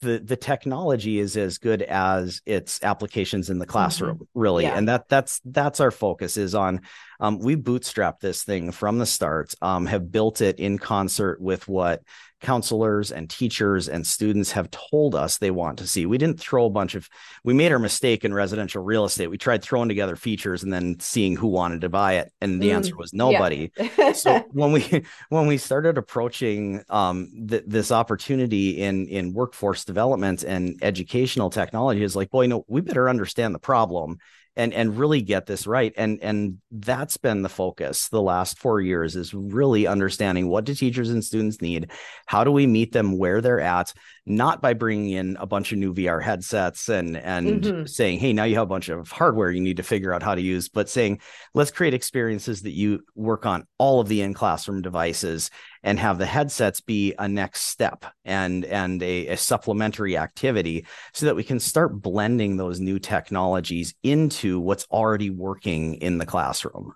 the 0.00 0.20
the 0.20 0.36
technology 0.36 1.18
is 1.18 1.36
as 1.36 1.58
good 1.58 1.82
as 1.82 2.40
its 2.46 2.82
applications 2.82 3.50
in 3.50 3.58
the 3.58 3.66
classroom 3.66 4.16
mm-hmm. 4.16 4.40
really 4.40 4.64
yeah. 4.64 4.74
and 4.74 4.88
that 4.88 5.06
that's 5.10 5.42
that's 5.44 5.80
our 5.80 5.90
focus 5.90 6.38
is 6.38 6.54
on 6.54 6.80
um, 7.20 7.38
we 7.38 7.56
bootstrapped 7.56 8.20
this 8.20 8.42
thing 8.42 8.72
from 8.72 8.98
the 8.98 9.06
start 9.06 9.54
um, 9.62 9.86
have 9.86 10.10
built 10.10 10.40
it 10.40 10.58
in 10.58 10.78
concert 10.78 11.40
with 11.40 11.68
what 11.68 12.02
counselors 12.40 13.12
and 13.12 13.28
teachers 13.28 13.88
and 13.88 14.06
students 14.06 14.52
have 14.52 14.70
told 14.70 15.14
us 15.14 15.38
they 15.38 15.50
want 15.50 15.78
to 15.78 15.86
see. 15.86 16.06
We 16.06 16.18
didn't 16.18 16.40
throw 16.40 16.66
a 16.66 16.70
bunch 16.70 16.94
of, 16.94 17.08
we 17.44 17.52
made 17.52 17.70
our 17.70 17.78
mistake 17.78 18.24
in 18.24 18.32
residential 18.32 18.82
real 18.82 19.04
estate. 19.04 19.28
We 19.28 19.38
tried 19.38 19.62
throwing 19.62 19.88
together 19.88 20.16
features 20.16 20.62
and 20.62 20.72
then 20.72 20.98
seeing 21.00 21.36
who 21.36 21.48
wanted 21.48 21.82
to 21.82 21.88
buy 21.88 22.14
it. 22.14 22.32
And 22.40 22.60
the 22.60 22.70
mm, 22.70 22.74
answer 22.74 22.96
was 22.96 23.12
nobody. 23.12 23.70
Yeah. 23.76 24.12
so 24.12 24.38
when 24.52 24.72
we, 24.72 25.04
when 25.28 25.46
we 25.46 25.58
started 25.58 25.98
approaching 25.98 26.82
um, 26.88 27.30
th- 27.48 27.64
this 27.66 27.92
opportunity 27.92 28.80
in, 28.82 29.06
in 29.08 29.34
workforce 29.34 29.84
development 29.84 30.42
and 30.42 30.78
educational 30.82 31.50
technology 31.50 32.02
is 32.02 32.16
like, 32.16 32.30
boy, 32.30 32.46
no, 32.46 32.64
we 32.68 32.80
better 32.80 33.08
understand 33.08 33.54
the 33.54 33.60
problem 33.60 34.18
and 34.56 34.74
and 34.74 34.98
really 34.98 35.22
get 35.22 35.46
this 35.46 35.66
right. 35.66 35.92
And 35.96 36.18
and 36.22 36.58
that's 36.70 37.16
been 37.16 37.42
the 37.42 37.48
focus 37.48 38.08
the 38.08 38.22
last 38.22 38.58
4 38.58 38.80
years 38.80 39.16
is 39.16 39.32
really 39.32 39.86
understanding 39.86 40.48
what 40.48 40.64
do 40.64 40.74
teachers 40.74 41.10
and 41.10 41.24
students 41.24 41.62
need? 41.62 41.90
How 42.26 42.44
do 42.44 42.50
we 42.50 42.66
meet 42.66 42.92
them 42.92 43.18
where 43.18 43.40
they're 43.40 43.60
at? 43.60 43.92
Not 44.26 44.60
by 44.60 44.74
bringing 44.74 45.10
in 45.10 45.36
a 45.40 45.46
bunch 45.46 45.72
of 45.72 45.78
new 45.78 45.94
VR 45.94 46.22
headsets 46.22 46.88
and 46.88 47.16
and 47.16 47.62
mm-hmm. 47.62 47.86
saying 47.86 48.18
hey 48.18 48.32
now 48.32 48.44
you 48.44 48.56
have 48.56 48.64
a 48.64 48.66
bunch 48.66 48.88
of 48.88 49.10
hardware 49.10 49.50
you 49.50 49.60
need 49.60 49.78
to 49.78 49.82
figure 49.82 50.12
out 50.12 50.22
how 50.22 50.34
to 50.34 50.42
use 50.42 50.68
but 50.68 50.88
saying 50.88 51.20
let's 51.54 51.70
create 51.70 51.94
experiences 51.94 52.62
that 52.62 52.72
you 52.72 53.00
work 53.14 53.46
on 53.46 53.66
all 53.78 54.00
of 54.00 54.08
the 54.08 54.20
in 54.20 54.34
classroom 54.34 54.82
devices 54.82 55.50
and 55.82 55.98
have 55.98 56.18
the 56.18 56.26
headsets 56.26 56.80
be 56.80 57.14
a 57.18 57.28
next 57.28 57.62
step 57.62 58.04
and 58.24 58.64
and 58.64 59.02
a, 59.02 59.28
a, 59.28 59.36
supplementary 59.36 60.16
activity 60.16 60.86
so 61.12 61.26
that 61.26 61.36
we 61.36 61.44
can 61.44 61.58
start 61.58 62.00
blending 62.00 62.56
those 62.56 62.80
new 62.80 62.98
technologies 62.98 63.94
into 64.02 64.60
what's 64.60 64.86
already 64.90 65.30
working 65.30 65.94
in 65.94 66.18
the 66.18 66.26
classroom. 66.26 66.94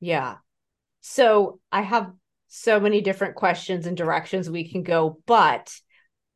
Yeah. 0.00 0.36
So 1.00 1.60
i 1.72 1.82
have 1.82 2.12
so 2.48 2.80
many 2.80 3.00
different 3.00 3.36
questions 3.36 3.86
and 3.86 3.96
directions 3.96 4.50
we 4.50 4.68
can 4.68 4.82
go 4.82 5.20
but 5.24 5.72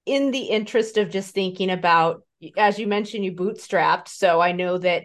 in 0.06 0.30
the 0.30 0.44
interest 0.44 0.96
of 0.96 1.10
just 1.10 1.34
thinking 1.34 1.70
about 1.70 2.22
as 2.56 2.78
you 2.78 2.86
mentioned 2.86 3.24
you 3.24 3.32
bootstrapped 3.32 4.06
so 4.06 4.40
i 4.40 4.52
know 4.52 4.78
that 4.78 5.02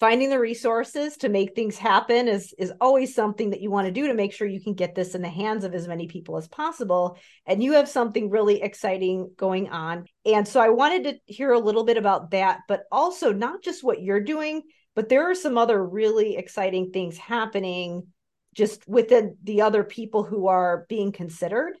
finding 0.00 0.30
the 0.30 0.38
resources 0.38 1.16
to 1.16 1.28
make 1.28 1.54
things 1.54 1.76
happen 1.76 2.28
is 2.28 2.54
is 2.58 2.72
always 2.80 3.14
something 3.14 3.50
that 3.50 3.60
you 3.60 3.70
want 3.70 3.86
to 3.86 3.92
do 3.92 4.06
to 4.06 4.14
make 4.14 4.32
sure 4.32 4.46
you 4.46 4.60
can 4.60 4.74
get 4.74 4.94
this 4.94 5.14
in 5.14 5.22
the 5.22 5.28
hands 5.28 5.64
of 5.64 5.74
as 5.74 5.88
many 5.88 6.06
people 6.06 6.36
as 6.36 6.48
possible. 6.48 7.18
And 7.46 7.62
you 7.62 7.72
have 7.72 7.88
something 7.88 8.30
really 8.30 8.62
exciting 8.62 9.32
going 9.36 9.68
on. 9.70 10.06
And 10.24 10.46
so 10.46 10.60
i 10.60 10.68
wanted 10.68 11.04
to 11.04 11.32
hear 11.32 11.52
a 11.52 11.58
little 11.58 11.84
bit 11.84 11.96
about 11.96 12.30
that 12.30 12.60
but 12.68 12.84
also 12.92 13.32
not 13.32 13.62
just 13.62 13.82
what 13.84 14.02
you're 14.02 14.20
doing 14.20 14.62
but 14.94 15.08
there 15.08 15.30
are 15.30 15.34
some 15.34 15.56
other 15.56 15.84
really 15.84 16.36
exciting 16.36 16.90
things 16.90 17.16
happening 17.16 18.08
just 18.54 18.86
within 18.88 19.36
the 19.44 19.62
other 19.62 19.84
people 19.84 20.24
who 20.24 20.48
are 20.48 20.86
being 20.88 21.12
considered 21.12 21.76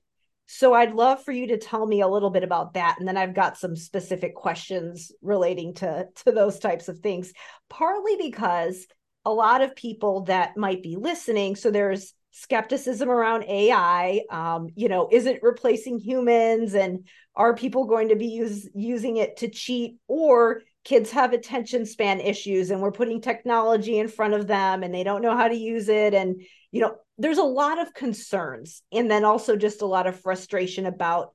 so 0.50 0.72
I'd 0.72 0.94
love 0.94 1.22
for 1.22 1.30
you 1.30 1.48
to 1.48 1.58
tell 1.58 1.84
me 1.84 2.00
a 2.00 2.08
little 2.08 2.30
bit 2.30 2.42
about 2.42 2.72
that. 2.72 2.96
And 2.98 3.06
then 3.06 3.18
I've 3.18 3.34
got 3.34 3.58
some 3.58 3.76
specific 3.76 4.34
questions 4.34 5.12
relating 5.20 5.74
to, 5.74 6.06
to 6.24 6.32
those 6.32 6.58
types 6.58 6.88
of 6.88 7.00
things, 7.00 7.34
partly 7.68 8.16
because 8.16 8.86
a 9.26 9.30
lot 9.30 9.60
of 9.60 9.76
people 9.76 10.22
that 10.22 10.56
might 10.56 10.82
be 10.82 10.96
listening, 10.96 11.54
so 11.54 11.70
there's 11.70 12.14
skepticism 12.30 13.10
around 13.10 13.44
AI. 13.44 14.22
Um, 14.30 14.68
you 14.74 14.88
know, 14.88 15.10
is 15.12 15.26
it 15.26 15.40
replacing 15.42 15.98
humans? 15.98 16.74
And 16.74 17.06
are 17.36 17.54
people 17.54 17.84
going 17.84 18.08
to 18.08 18.16
be 18.16 18.28
use, 18.28 18.70
using 18.74 19.18
it 19.18 19.36
to 19.38 19.48
cheat? 19.48 19.96
Or 20.06 20.62
kids 20.88 21.10
have 21.10 21.34
attention 21.34 21.84
span 21.84 22.18
issues 22.18 22.70
and 22.70 22.80
we're 22.80 22.90
putting 22.90 23.20
technology 23.20 23.98
in 23.98 24.08
front 24.08 24.32
of 24.32 24.46
them 24.46 24.82
and 24.82 24.94
they 24.94 25.04
don't 25.04 25.20
know 25.20 25.36
how 25.36 25.46
to 25.46 25.54
use 25.54 25.86
it. 25.90 26.14
And, 26.14 26.40
you 26.72 26.80
know, 26.80 26.96
there's 27.18 27.36
a 27.36 27.42
lot 27.42 27.78
of 27.78 27.92
concerns 27.92 28.82
and 28.90 29.10
then 29.10 29.22
also 29.22 29.54
just 29.54 29.82
a 29.82 29.86
lot 29.86 30.06
of 30.06 30.18
frustration 30.18 30.86
about 30.86 31.34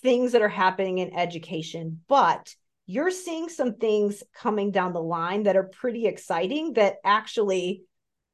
things 0.00 0.30
that 0.30 0.42
are 0.42 0.48
happening 0.48 0.98
in 0.98 1.12
education. 1.12 2.02
But 2.06 2.54
you're 2.86 3.10
seeing 3.10 3.48
some 3.48 3.74
things 3.74 4.22
coming 4.32 4.70
down 4.70 4.92
the 4.92 5.02
line 5.02 5.42
that 5.42 5.56
are 5.56 5.64
pretty 5.64 6.06
exciting 6.06 6.74
that 6.74 6.98
actually 7.04 7.82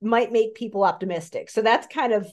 might 0.02 0.30
make 0.30 0.54
people 0.54 0.84
optimistic. 0.84 1.48
So 1.48 1.62
that's 1.62 1.86
kind 1.86 2.12
of 2.12 2.30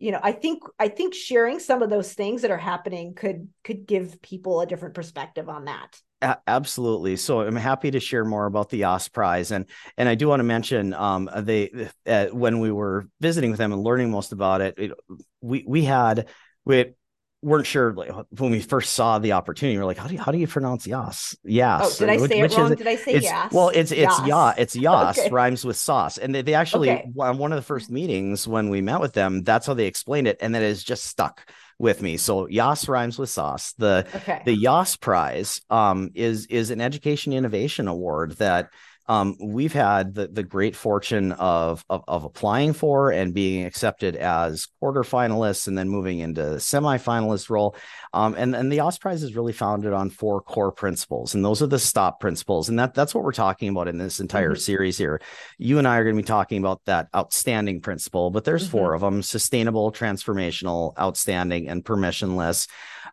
you 0.00 0.12
know 0.12 0.20
i 0.22 0.30
think 0.30 0.62
i 0.78 0.86
think 0.86 1.12
sharing 1.12 1.58
some 1.58 1.82
of 1.82 1.90
those 1.90 2.14
things 2.14 2.42
that 2.42 2.52
are 2.52 2.56
happening 2.56 3.14
could 3.14 3.48
could 3.64 3.84
give 3.84 4.22
people 4.22 4.60
a 4.60 4.66
different 4.66 4.94
perspective 4.94 5.48
on 5.48 5.64
that 5.64 6.00
a- 6.22 6.38
absolutely. 6.46 7.16
So 7.16 7.40
I'm 7.40 7.56
happy 7.56 7.90
to 7.90 8.00
share 8.00 8.24
more 8.24 8.46
about 8.46 8.70
the 8.70 8.78
Yass 8.78 9.08
Prize, 9.08 9.50
and 9.50 9.66
and 9.96 10.08
I 10.08 10.14
do 10.14 10.28
want 10.28 10.40
to 10.40 10.44
mention 10.44 10.94
um, 10.94 11.30
they 11.36 11.88
uh, 12.06 12.26
when 12.26 12.60
we 12.60 12.72
were 12.72 13.08
visiting 13.20 13.50
with 13.50 13.58
them 13.58 13.72
and 13.72 13.82
learning 13.82 14.10
most 14.10 14.32
about 14.32 14.60
it, 14.60 14.74
it 14.78 14.92
we 15.40 15.64
we 15.66 15.84
had 15.84 16.28
we 16.64 16.94
weren't 17.40 17.66
sure 17.66 17.92
like, 17.92 18.10
when 18.30 18.50
we 18.50 18.60
first 18.60 18.94
saw 18.94 19.18
the 19.18 19.32
opportunity. 19.32 19.76
We 19.76 19.82
are 19.82 19.86
like, 19.86 19.98
how 19.98 20.08
do 20.08 20.14
you 20.14 20.20
how 20.20 20.32
do 20.32 20.38
you 20.38 20.48
pronounce 20.48 20.86
Yas? 20.86 21.36
Yes. 21.44 22.00
Oh, 22.00 22.06
did 22.06 22.10
I 22.10 22.16
say 22.26 22.42
which, 22.42 22.52
it 22.52 22.58
wrong? 22.58 22.74
Did 22.74 22.86
I 22.86 22.96
say 22.96 23.18
yes? 23.18 23.52
Well, 23.52 23.68
it's 23.68 23.92
it's 23.92 24.18
Yas. 24.26 24.54
It's 24.58 24.76
Yas 24.76 25.18
okay. 25.18 25.30
rhymes 25.30 25.64
with 25.64 25.76
sauce, 25.76 26.18
and 26.18 26.34
they, 26.34 26.42
they 26.42 26.54
actually 26.54 26.90
okay. 26.90 27.12
on 27.18 27.38
one 27.38 27.52
of 27.52 27.56
the 27.56 27.62
first 27.62 27.90
meetings 27.90 28.48
when 28.48 28.70
we 28.70 28.80
met 28.80 29.00
with 29.00 29.12
them, 29.12 29.42
that's 29.42 29.66
how 29.66 29.74
they 29.74 29.86
explained 29.86 30.26
it, 30.26 30.38
and 30.40 30.54
that 30.54 30.62
is 30.62 30.82
just 30.82 31.04
stuck 31.04 31.48
with 31.78 32.02
me. 32.02 32.16
So 32.16 32.48
Yas 32.48 32.88
rhymes 32.88 33.18
with 33.18 33.30
sauce. 33.30 33.72
The 33.74 34.06
okay. 34.14 34.42
the 34.44 34.54
Yass 34.54 34.96
Prize 34.96 35.60
um, 35.70 36.10
is 36.14 36.46
is 36.46 36.70
an 36.70 36.80
education 36.80 37.32
innovation 37.32 37.88
award 37.88 38.32
that 38.32 38.70
um, 39.08 39.36
we've 39.40 39.72
had 39.72 40.14
the, 40.14 40.28
the 40.28 40.42
great 40.42 40.76
fortune 40.76 41.32
of, 41.32 41.82
of, 41.88 42.04
of 42.06 42.24
applying 42.24 42.74
for 42.74 43.10
and 43.10 43.32
being 43.32 43.64
accepted 43.64 44.16
as 44.16 44.68
quarterfinalists 44.82 45.66
and 45.66 45.78
then 45.78 45.88
moving 45.88 46.18
into 46.18 46.40
semifinalist 46.40 47.48
role. 47.48 47.74
Um, 48.12 48.34
and 48.36 48.54
and 48.54 48.70
the 48.70 48.76
Yass 48.76 48.98
Prize 48.98 49.22
is 49.22 49.34
really 49.34 49.52
founded 49.52 49.92
on 49.92 50.10
four 50.10 50.42
core 50.42 50.72
principles, 50.72 51.34
and 51.34 51.44
those 51.44 51.62
are 51.62 51.66
the 51.66 51.78
stop 51.78 52.20
principles, 52.20 52.68
and 52.68 52.78
that 52.78 52.94
that's 52.94 53.14
what 53.14 53.24
we're 53.24 53.32
talking 53.32 53.68
about 53.70 53.88
in 53.88 53.98
this 53.98 54.20
entire 54.20 54.52
mm-hmm. 54.52 54.60
series 54.60 54.98
here. 54.98 55.20
You 55.58 55.78
and 55.78 55.88
I 55.88 55.96
are 55.96 56.04
going 56.04 56.16
to 56.16 56.22
be 56.22 56.26
talking 56.26 56.58
about 56.58 56.84
that 56.84 57.08
outstanding 57.14 57.80
principle, 57.80 58.30
but 58.30 58.44
there's 58.44 58.62
mm-hmm. 58.62 58.72
four 58.72 58.94
of 58.94 59.00
them: 59.00 59.22
sustainable, 59.22 59.92
transformational, 59.92 60.98
outstanding, 60.98 61.68
and 61.68 61.84
permissionless. 61.84 62.68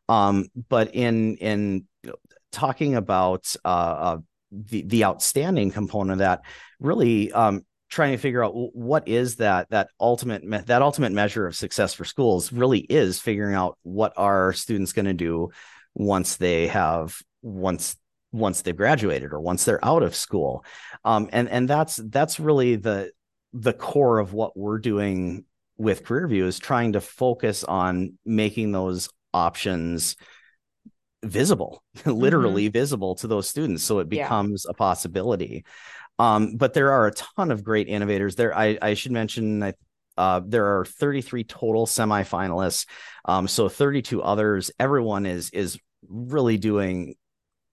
Um, 0.08 0.48
but 0.70 0.94
in 0.94 1.38
in 1.38 1.86
talking 2.52 2.96
about 2.96 3.54
uh, 3.66 3.68
uh, 3.68 4.18
the 4.70 4.84
the 4.84 5.06
outstanding 5.06 5.72
component 5.72 6.14
of 6.14 6.20
that 6.20 6.42
really 6.80 7.32
um, 7.32 7.66
trying 7.90 8.12
to 8.12 8.18
figure 8.18 8.44
out 8.44 8.54
what 8.54 9.08
is 9.08 9.38
that 9.38 9.70
that 9.70 9.90
ultimate 10.00 10.44
me- 10.44 10.60
that 10.66 10.82
ultimate 10.82 11.12
measure 11.12 11.48
of 11.48 11.56
success 11.56 11.94
for 11.94 12.06
schools 12.06 12.52
really 12.52 12.80
is 12.80 13.20
figuring 13.20 13.56
out 13.56 13.78
what 13.84 14.14
are 14.18 14.54
students 14.54 14.94
going 14.94 15.06
to 15.06 15.14
do 15.14 15.50
once 15.94 16.38
they 16.38 16.68
have 16.68 17.18
once 17.42 17.96
once 18.32 18.62
they've 18.62 18.76
graduated 18.76 19.32
or 19.32 19.40
once 19.40 19.64
they're 19.64 19.84
out 19.84 20.04
of 20.04 20.16
school. 20.16 20.66
Um, 21.04 21.30
and 21.32 21.50
and 21.50 21.70
that's 21.70 21.96
that's 21.96 22.40
really 22.40 22.76
the 22.76 23.12
the 23.54 23.74
core 23.74 24.20
of 24.20 24.34
what 24.34 24.58
we're 24.58 24.80
doing 24.80 25.46
with 25.78 26.04
careerview 26.04 26.44
is 26.44 26.60
trying 26.60 26.94
to 26.94 27.02
focus 27.02 27.64
on 27.64 28.18
making 28.26 28.72
those 28.72 29.10
options 29.34 30.16
visible, 31.26 31.84
literally 32.06 32.66
mm-hmm. 32.66 32.74
visible 32.74 33.16
to 33.16 33.28
those 33.28 33.48
students. 33.48 33.84
So 33.84 34.00
it 34.00 34.10
becomes 34.10 34.66
yeah. 34.66 34.72
a 34.72 34.74
possibility. 34.74 35.66
Um, 36.18 36.56
but 36.56 36.74
there 36.74 36.92
are 36.92 37.08
a 37.08 37.12
ton 37.12 37.52
of 37.52 37.64
great 37.64 37.90
innovators 37.90 38.36
there. 38.36 38.56
I, 38.58 38.78
I 38.82 38.94
should 38.94 39.12
mention, 39.12 39.74
uh, 40.18 40.42
there 40.46 40.80
are 40.80 40.86
33 40.86 41.44
total 41.44 41.86
semifinalists. 41.86 42.88
Um, 43.26 43.48
so 43.48 43.68
32 43.68 44.22
others. 44.22 44.72
Everyone 44.80 45.26
is 45.26 45.50
is 45.50 45.78
really 46.08 46.58
doing 46.58 47.16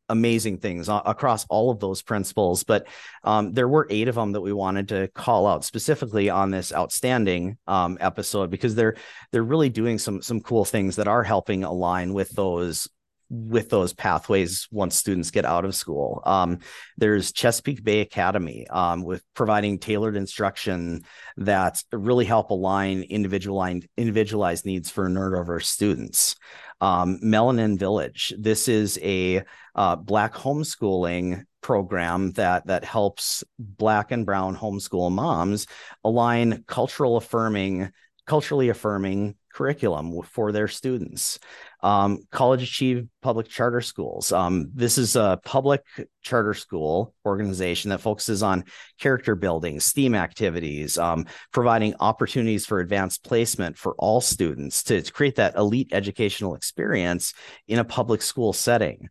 amazing 0.09 0.59
things 0.59 0.89
across 0.89 1.47
all 1.49 1.71
of 1.71 1.81
those 1.81 2.03
principles. 2.03 2.65
But 2.65 2.87
um, 3.25 3.53
there 3.53 3.69
were 3.69 3.87
eight 3.91 4.09
of 4.09 4.15
them 4.15 4.33
that 4.33 4.41
we 4.41 4.53
wanted 4.53 4.89
to 4.89 5.09
call 5.09 5.47
out 5.47 5.65
specifically 5.65 6.29
on 6.29 6.51
this 6.51 6.73
outstanding 6.73 7.57
um, 7.67 7.97
episode 8.01 8.51
because 8.51 8.75
they're 8.75 8.97
they're 9.33 9.43
really 9.43 9.71
doing 9.71 9.99
some 9.99 10.21
some 10.21 10.41
cool 10.41 10.65
things 10.65 10.97
that 10.97 11.09
are 11.09 11.23
helping 11.23 11.65
align 11.65 12.13
with 12.13 12.31
those 12.31 12.89
with 13.33 13.71
those 13.71 13.95
pathways 13.95 14.69
once 14.71 14.95
students 14.95 15.31
get 15.31 15.47
out 15.47 15.65
of 15.65 15.75
school. 15.75 16.23
Um, 16.27 16.59
there's 16.99 17.33
Chesapeake 17.33 17.83
Bay 17.83 18.01
Academy 18.01 18.67
um, 18.69 19.03
with 19.03 19.25
providing 19.33 19.79
tailored 19.79 20.17
instruction 20.17 21.05
that 21.39 21.83
really 21.93 22.27
help 22.27 22.51
align 22.51 23.03
individualized 23.03 23.89
individualized 23.97 24.67
needs 24.67 24.91
for 24.91 25.09
neurodiverse 25.09 25.65
students. 25.65 26.37
Um, 26.83 27.21
Melanin 27.25 27.79
Village. 27.79 28.35
This 28.39 28.69
is 28.69 28.99
a 29.03 29.45
uh, 29.75 29.97
Black 29.97 30.35
homeschooling 30.35 31.45
program 31.63 32.33
that 32.33 32.67
that 32.67 32.85
helps 32.85 33.45
Black 33.59 34.11
and 34.11 34.27
Brown 34.27 34.55
homeschool 34.57 35.11
moms 35.11 35.67
align 36.05 36.65
cultural 36.67 37.17
affirming, 37.17 37.93
culturally 38.27 38.69
affirming 38.69 39.37
curriculum 39.53 40.23
for 40.23 40.53
their 40.53 40.69
students 40.69 41.39
um, 41.83 42.21
College 42.31 42.63
Achieve 42.63 43.09
Public 43.23 43.49
Charter 43.49 43.81
Schools. 43.81 44.33
Um, 44.33 44.71
this 44.73 44.99
is 44.99 45.17
a 45.17 45.41
public 45.45 45.83
charter 46.23 46.55
school 46.55 47.15
organization 47.27 47.91
that 47.91 48.01
focuses 48.01 48.43
on 48.43 48.65
character 49.01 49.35
building, 49.35 49.81
STEAM 49.81 50.15
activities, 50.15 50.97
um, 50.97 51.27
providing 51.53 51.95
opportunities 51.99 52.65
for 52.67 52.79
advanced 52.79 53.25
placement 53.25 53.77
for 53.77 53.95
all 53.99 54.21
students 54.21 54.85
to, 54.85 55.03
to, 55.03 55.13
create 55.13 55.37
that 55.37 55.57
elite 55.57 55.89
educational 55.93 56.55
experience 56.55 57.35
in 57.67 57.79
a 57.79 57.85
public 57.85 58.23
school 58.23 58.53
setting. 58.53 59.09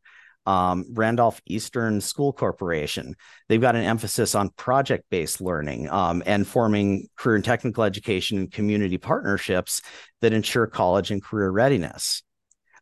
Um, 0.47 0.85
Randolph 0.93 1.39
Eastern 1.45 2.01
School 2.01 2.33
Corporation. 2.33 3.15
They've 3.47 3.61
got 3.61 3.75
an 3.75 3.83
emphasis 3.83 4.33
on 4.33 4.49
project 4.49 5.03
based 5.11 5.39
learning 5.39 5.87
um, 5.89 6.23
and 6.25 6.47
forming 6.47 7.09
career 7.15 7.35
and 7.35 7.45
technical 7.45 7.83
education 7.83 8.39
and 8.39 8.51
community 8.51 8.97
partnerships 8.97 9.83
that 10.21 10.33
ensure 10.33 10.65
college 10.65 11.11
and 11.11 11.23
career 11.23 11.51
readiness 11.51 12.23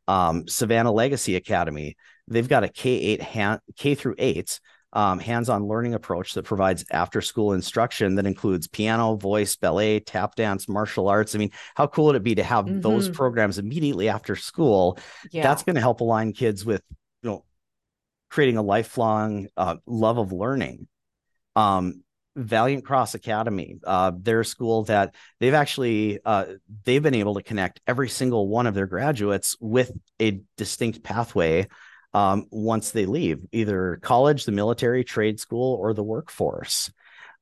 um, 0.08 0.48
Savannah 0.48 0.92
Legacy 0.94 1.36
Academy. 1.36 1.98
They've 2.30 2.48
got 2.48 2.64
a 2.64 2.70
K 2.70 2.92
eight 2.92 3.22
hand, 3.22 3.60
K 3.76 3.94
through 3.94 4.16
eight 4.18 4.60
um, 4.94 5.20
hands-on 5.20 5.68
learning 5.68 5.94
approach 5.94 6.34
that 6.34 6.46
provides 6.46 6.86
after-school 6.90 7.54
instruction 7.54 8.16
that 8.16 8.26
includes 8.26 8.68
piano, 8.68 9.16
voice, 9.16 9.56
ballet, 9.56 10.00
tap 10.00 10.36
dance, 10.36 10.68
martial 10.68 11.08
arts. 11.08 11.36
I 11.36 11.38
mean, 11.38 11.52
how 11.76 11.88
cool 11.88 12.06
would 12.06 12.16
it 12.16 12.24
be 12.24 12.36
to 12.36 12.44
have 12.44 12.66
mm-hmm. 12.66 12.82
those 12.82 13.10
programs 13.10 13.60
immediately 13.60 14.10
after 14.10 14.36
school? 14.36 14.98
Yeah. 15.32 15.44
That's 15.44 15.64
going 15.64 15.76
to 15.76 15.82
help 15.82 16.02
align 16.02 16.34
kids 16.34 16.66
with 16.66 16.82
creating 18.30 18.58
a 18.58 18.62
lifelong 18.62 19.48
uh, 19.58 19.78
love 19.86 20.18
of 20.18 20.32
learning. 20.32 20.88
Um, 21.56 22.04
Valiant 22.36 22.86
Cross 22.86 23.16
Academy, 23.16 23.80
uh, 23.86 24.12
their 24.16 24.44
school 24.44 24.84
that 24.86 25.16
they've 25.40 25.54
actually 25.54 26.20
uh, 26.24 26.46
they've 26.86 27.04
been 27.04 27.16
able 27.16 27.34
to 27.34 27.44
connect 27.44 27.82
every 27.86 28.08
single 28.08 28.48
one 28.48 28.68
of 28.68 28.74
their 28.74 28.86
graduates 28.86 29.58
with 29.60 29.92
a 30.22 30.40
distinct 30.56 31.04
pathway 31.04 31.68
um, 32.14 32.46
once 32.50 32.92
they 32.92 33.06
leave 33.06 33.40
either 33.52 34.00
college, 34.02 34.46
the 34.46 34.52
military, 34.52 35.04
trade 35.04 35.40
school, 35.40 35.76
or 35.76 35.94
the 35.94 36.04
workforce. 36.04 36.92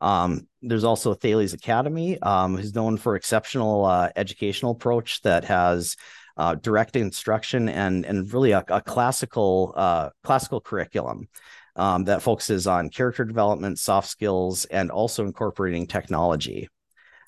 Um, 0.01 0.47
there's 0.61 0.83
also 0.83 1.13
Thales 1.13 1.53
Academy, 1.53 2.19
um, 2.21 2.55
who's 2.55 2.75
known 2.75 2.97
for 2.97 3.15
exceptional 3.15 3.85
uh, 3.85 4.09
educational 4.15 4.71
approach 4.71 5.21
that 5.21 5.45
has 5.45 5.95
uh, 6.37 6.55
direct 6.55 6.95
instruction 6.95 7.67
and 7.69 8.05
and 8.05 8.31
really 8.33 8.51
a, 8.51 8.63
a 8.69 8.81
classical 8.81 9.73
uh, 9.75 10.09
classical 10.23 10.61
curriculum 10.61 11.27
um, 11.75 12.03
that 12.05 12.21
focuses 12.21 12.67
on 12.67 12.89
character 12.89 13.25
development, 13.25 13.79
soft 13.79 14.07
skills, 14.07 14.65
and 14.65 14.91
also 14.91 15.25
incorporating 15.25 15.87
technology. 15.87 16.67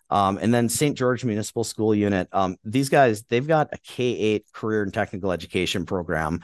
Um, 0.09 0.39
and 0.41 0.53
then 0.53 0.69
St. 0.69 0.97
George 0.97 1.23
Municipal 1.23 1.63
School 1.63 1.93
Unit. 1.93 2.27
Um, 2.31 2.57
these 2.63 2.89
guys, 2.89 3.23
they've 3.23 3.47
got 3.47 3.69
a 3.71 3.77
K 3.77 4.03
8 4.03 4.45
career 4.53 4.83
and 4.83 4.93
technical 4.93 5.31
education 5.31 5.85
program, 5.85 6.41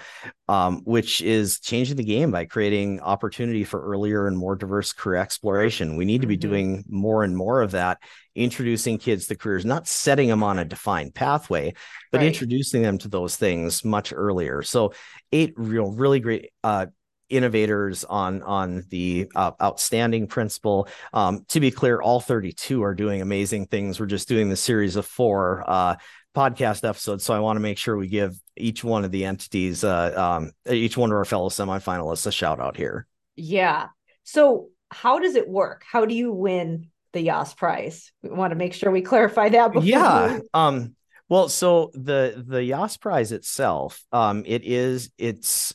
um, 0.47 0.81
which 0.83 1.21
is 1.21 1.59
changing 1.59 1.97
the 1.97 2.03
game 2.03 2.31
by 2.31 2.45
creating 2.45 2.99
opportunity 2.99 3.63
for 3.63 3.81
earlier 3.81 4.27
and 4.27 4.37
more 4.37 4.55
diverse 4.55 4.93
career 4.93 5.19
exploration. 5.19 5.95
We 5.95 6.05
need 6.05 6.21
to 6.21 6.27
be 6.27 6.37
mm-hmm. 6.37 6.49
doing 6.49 6.83
more 6.87 7.23
and 7.23 7.35
more 7.35 7.61
of 7.61 7.71
that, 7.71 7.99
introducing 8.35 8.97
kids 8.97 9.27
to 9.27 9.35
careers, 9.35 9.65
not 9.65 9.87
setting 9.87 10.29
them 10.29 10.43
on 10.43 10.59
a 10.59 10.65
defined 10.65 11.15
pathway, 11.15 11.73
but 12.11 12.19
right. 12.19 12.27
introducing 12.27 12.81
them 12.81 12.97
to 12.99 13.07
those 13.07 13.35
things 13.35 13.83
much 13.83 14.13
earlier. 14.15 14.61
So, 14.61 14.93
eight 15.31 15.53
real, 15.57 15.91
really 15.91 16.19
great 16.19 16.51
uh, 16.63 16.87
innovators 17.29 18.03
on 18.03 18.41
on 18.43 18.83
the 18.89 19.29
uh, 19.35 19.51
outstanding 19.61 20.27
principle. 20.27 20.87
Um, 21.13 21.45
to 21.49 21.59
be 21.59 21.71
clear, 21.71 22.01
all 22.01 22.19
32 22.19 22.83
are 22.83 22.95
doing 22.95 23.21
amazing 23.21 23.67
things. 23.67 23.99
We're 23.99 24.05
just 24.05 24.27
doing 24.27 24.49
the 24.49 24.55
series 24.55 24.95
of 24.95 25.05
four 25.05 25.63
uh, 25.67 25.95
podcast 26.35 26.87
episodes, 26.87 27.23
so 27.23 27.33
I 27.33 27.39
want 27.39 27.57
to 27.57 27.61
make 27.61 27.77
sure 27.77 27.97
we 27.97 28.07
give 28.07 28.39
each 28.57 28.83
one 28.83 29.05
of 29.05 29.11
the 29.11 29.25
entities, 29.25 29.83
uh, 29.83 30.39
um, 30.41 30.51
each 30.71 30.97
one 30.97 31.11
of 31.11 31.17
our 31.17 31.25
fellow 31.25 31.49
semifinalists, 31.49 32.27
a 32.27 32.31
shout 32.31 32.59
out 32.59 32.77
here. 32.77 33.07
Yeah. 33.35 33.87
So 34.23 34.69
how 34.91 35.19
does 35.19 35.35
it 35.35 35.47
work? 35.47 35.83
How 35.89 36.05
do 36.05 36.15
you 36.15 36.31
win 36.31 36.89
the 37.13 37.21
Yass 37.21 37.53
Prize? 37.53 38.11
We 38.21 38.29
want 38.29 38.51
to 38.51 38.55
make 38.55 38.73
sure 38.73 38.91
we 38.91 39.01
clarify 39.01 39.49
that. 39.49 39.73
Before 39.73 39.87
yeah. 39.87 40.35
We... 40.35 40.41
Um. 40.53 40.95
Well, 41.27 41.49
so 41.49 41.91
the 41.95 42.43
the 42.45 42.63
Yass 42.63 42.97
Prize 42.97 43.31
itself, 43.31 44.03
um, 44.11 44.43
it 44.45 44.63
is 44.63 45.11
it's 45.17 45.73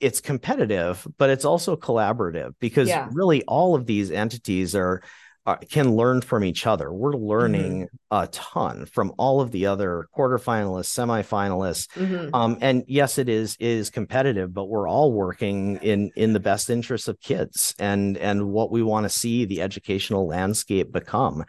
it's 0.00 0.20
competitive, 0.20 1.06
but 1.18 1.30
it's 1.30 1.44
also 1.44 1.76
collaborative 1.76 2.54
because 2.60 2.88
yeah. 2.88 3.08
really 3.12 3.42
all 3.44 3.74
of 3.74 3.86
these 3.86 4.10
entities 4.10 4.74
are, 4.74 5.02
are, 5.46 5.58
can 5.70 5.96
learn 5.96 6.20
from 6.20 6.44
each 6.44 6.66
other. 6.66 6.92
We're 6.92 7.14
learning 7.14 7.84
mm-hmm. 7.84 8.16
a 8.16 8.26
ton 8.28 8.86
from 8.86 9.12
all 9.16 9.40
of 9.40 9.52
the 9.52 9.66
other 9.66 10.06
quarterfinalists, 10.16 10.92
semifinalists. 10.92 11.88
Mm-hmm. 11.94 12.34
Um, 12.34 12.58
and 12.60 12.84
yes, 12.86 13.16
it 13.18 13.28
is 13.28 13.56
is 13.58 13.90
competitive, 13.90 14.52
but 14.52 14.66
we're 14.66 14.88
all 14.88 15.12
working 15.12 15.76
in 15.76 16.10
in 16.16 16.32
the 16.32 16.40
best 16.40 16.68
interest 16.68 17.08
of 17.08 17.20
kids 17.20 17.74
and 17.78 18.18
and 18.18 18.48
what 18.50 18.70
we 18.70 18.82
want 18.82 19.04
to 19.04 19.10
see 19.10 19.44
the 19.44 19.62
educational 19.62 20.26
landscape 20.26 20.92
become. 20.92 21.44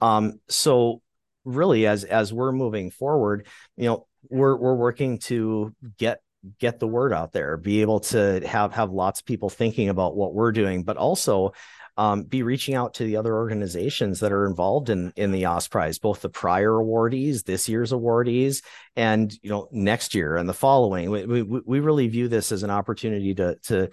Um, 0.00 0.40
so 0.48 1.02
really 1.44 1.86
as 1.86 2.04
as 2.04 2.32
we're 2.32 2.52
moving 2.52 2.90
forward 2.90 3.46
you 3.76 3.86
know 3.86 4.06
we're 4.28 4.56
we're 4.56 4.74
working 4.74 5.18
to 5.18 5.74
get 5.96 6.20
get 6.58 6.78
the 6.78 6.86
word 6.86 7.12
out 7.12 7.32
there 7.32 7.56
be 7.56 7.80
able 7.80 8.00
to 8.00 8.40
have 8.46 8.72
have 8.72 8.90
lots 8.90 9.20
of 9.20 9.26
people 9.26 9.50
thinking 9.50 9.88
about 9.88 10.16
what 10.16 10.34
we're 10.34 10.52
doing 10.52 10.84
but 10.84 10.96
also 10.96 11.52
um, 11.98 12.22
be 12.22 12.44
reaching 12.44 12.76
out 12.76 12.94
to 12.94 13.04
the 13.04 13.16
other 13.16 13.34
organizations 13.34 14.20
that 14.20 14.30
are 14.30 14.46
involved 14.46 14.88
in 14.88 15.12
in 15.16 15.32
the 15.32 15.40
Yass 15.40 15.66
Prize, 15.66 15.98
both 15.98 16.22
the 16.22 16.28
prior 16.28 16.70
awardees, 16.70 17.42
this 17.42 17.68
year's 17.68 17.90
awardees, 17.90 18.62
and 18.94 19.36
you 19.42 19.50
know 19.50 19.68
next 19.72 20.14
year 20.14 20.36
and 20.36 20.48
the 20.48 20.54
following. 20.54 21.10
We 21.10 21.26
we, 21.26 21.42
we 21.42 21.80
really 21.80 22.06
view 22.06 22.28
this 22.28 22.52
as 22.52 22.62
an 22.62 22.70
opportunity 22.70 23.34
to 23.34 23.56
to 23.64 23.90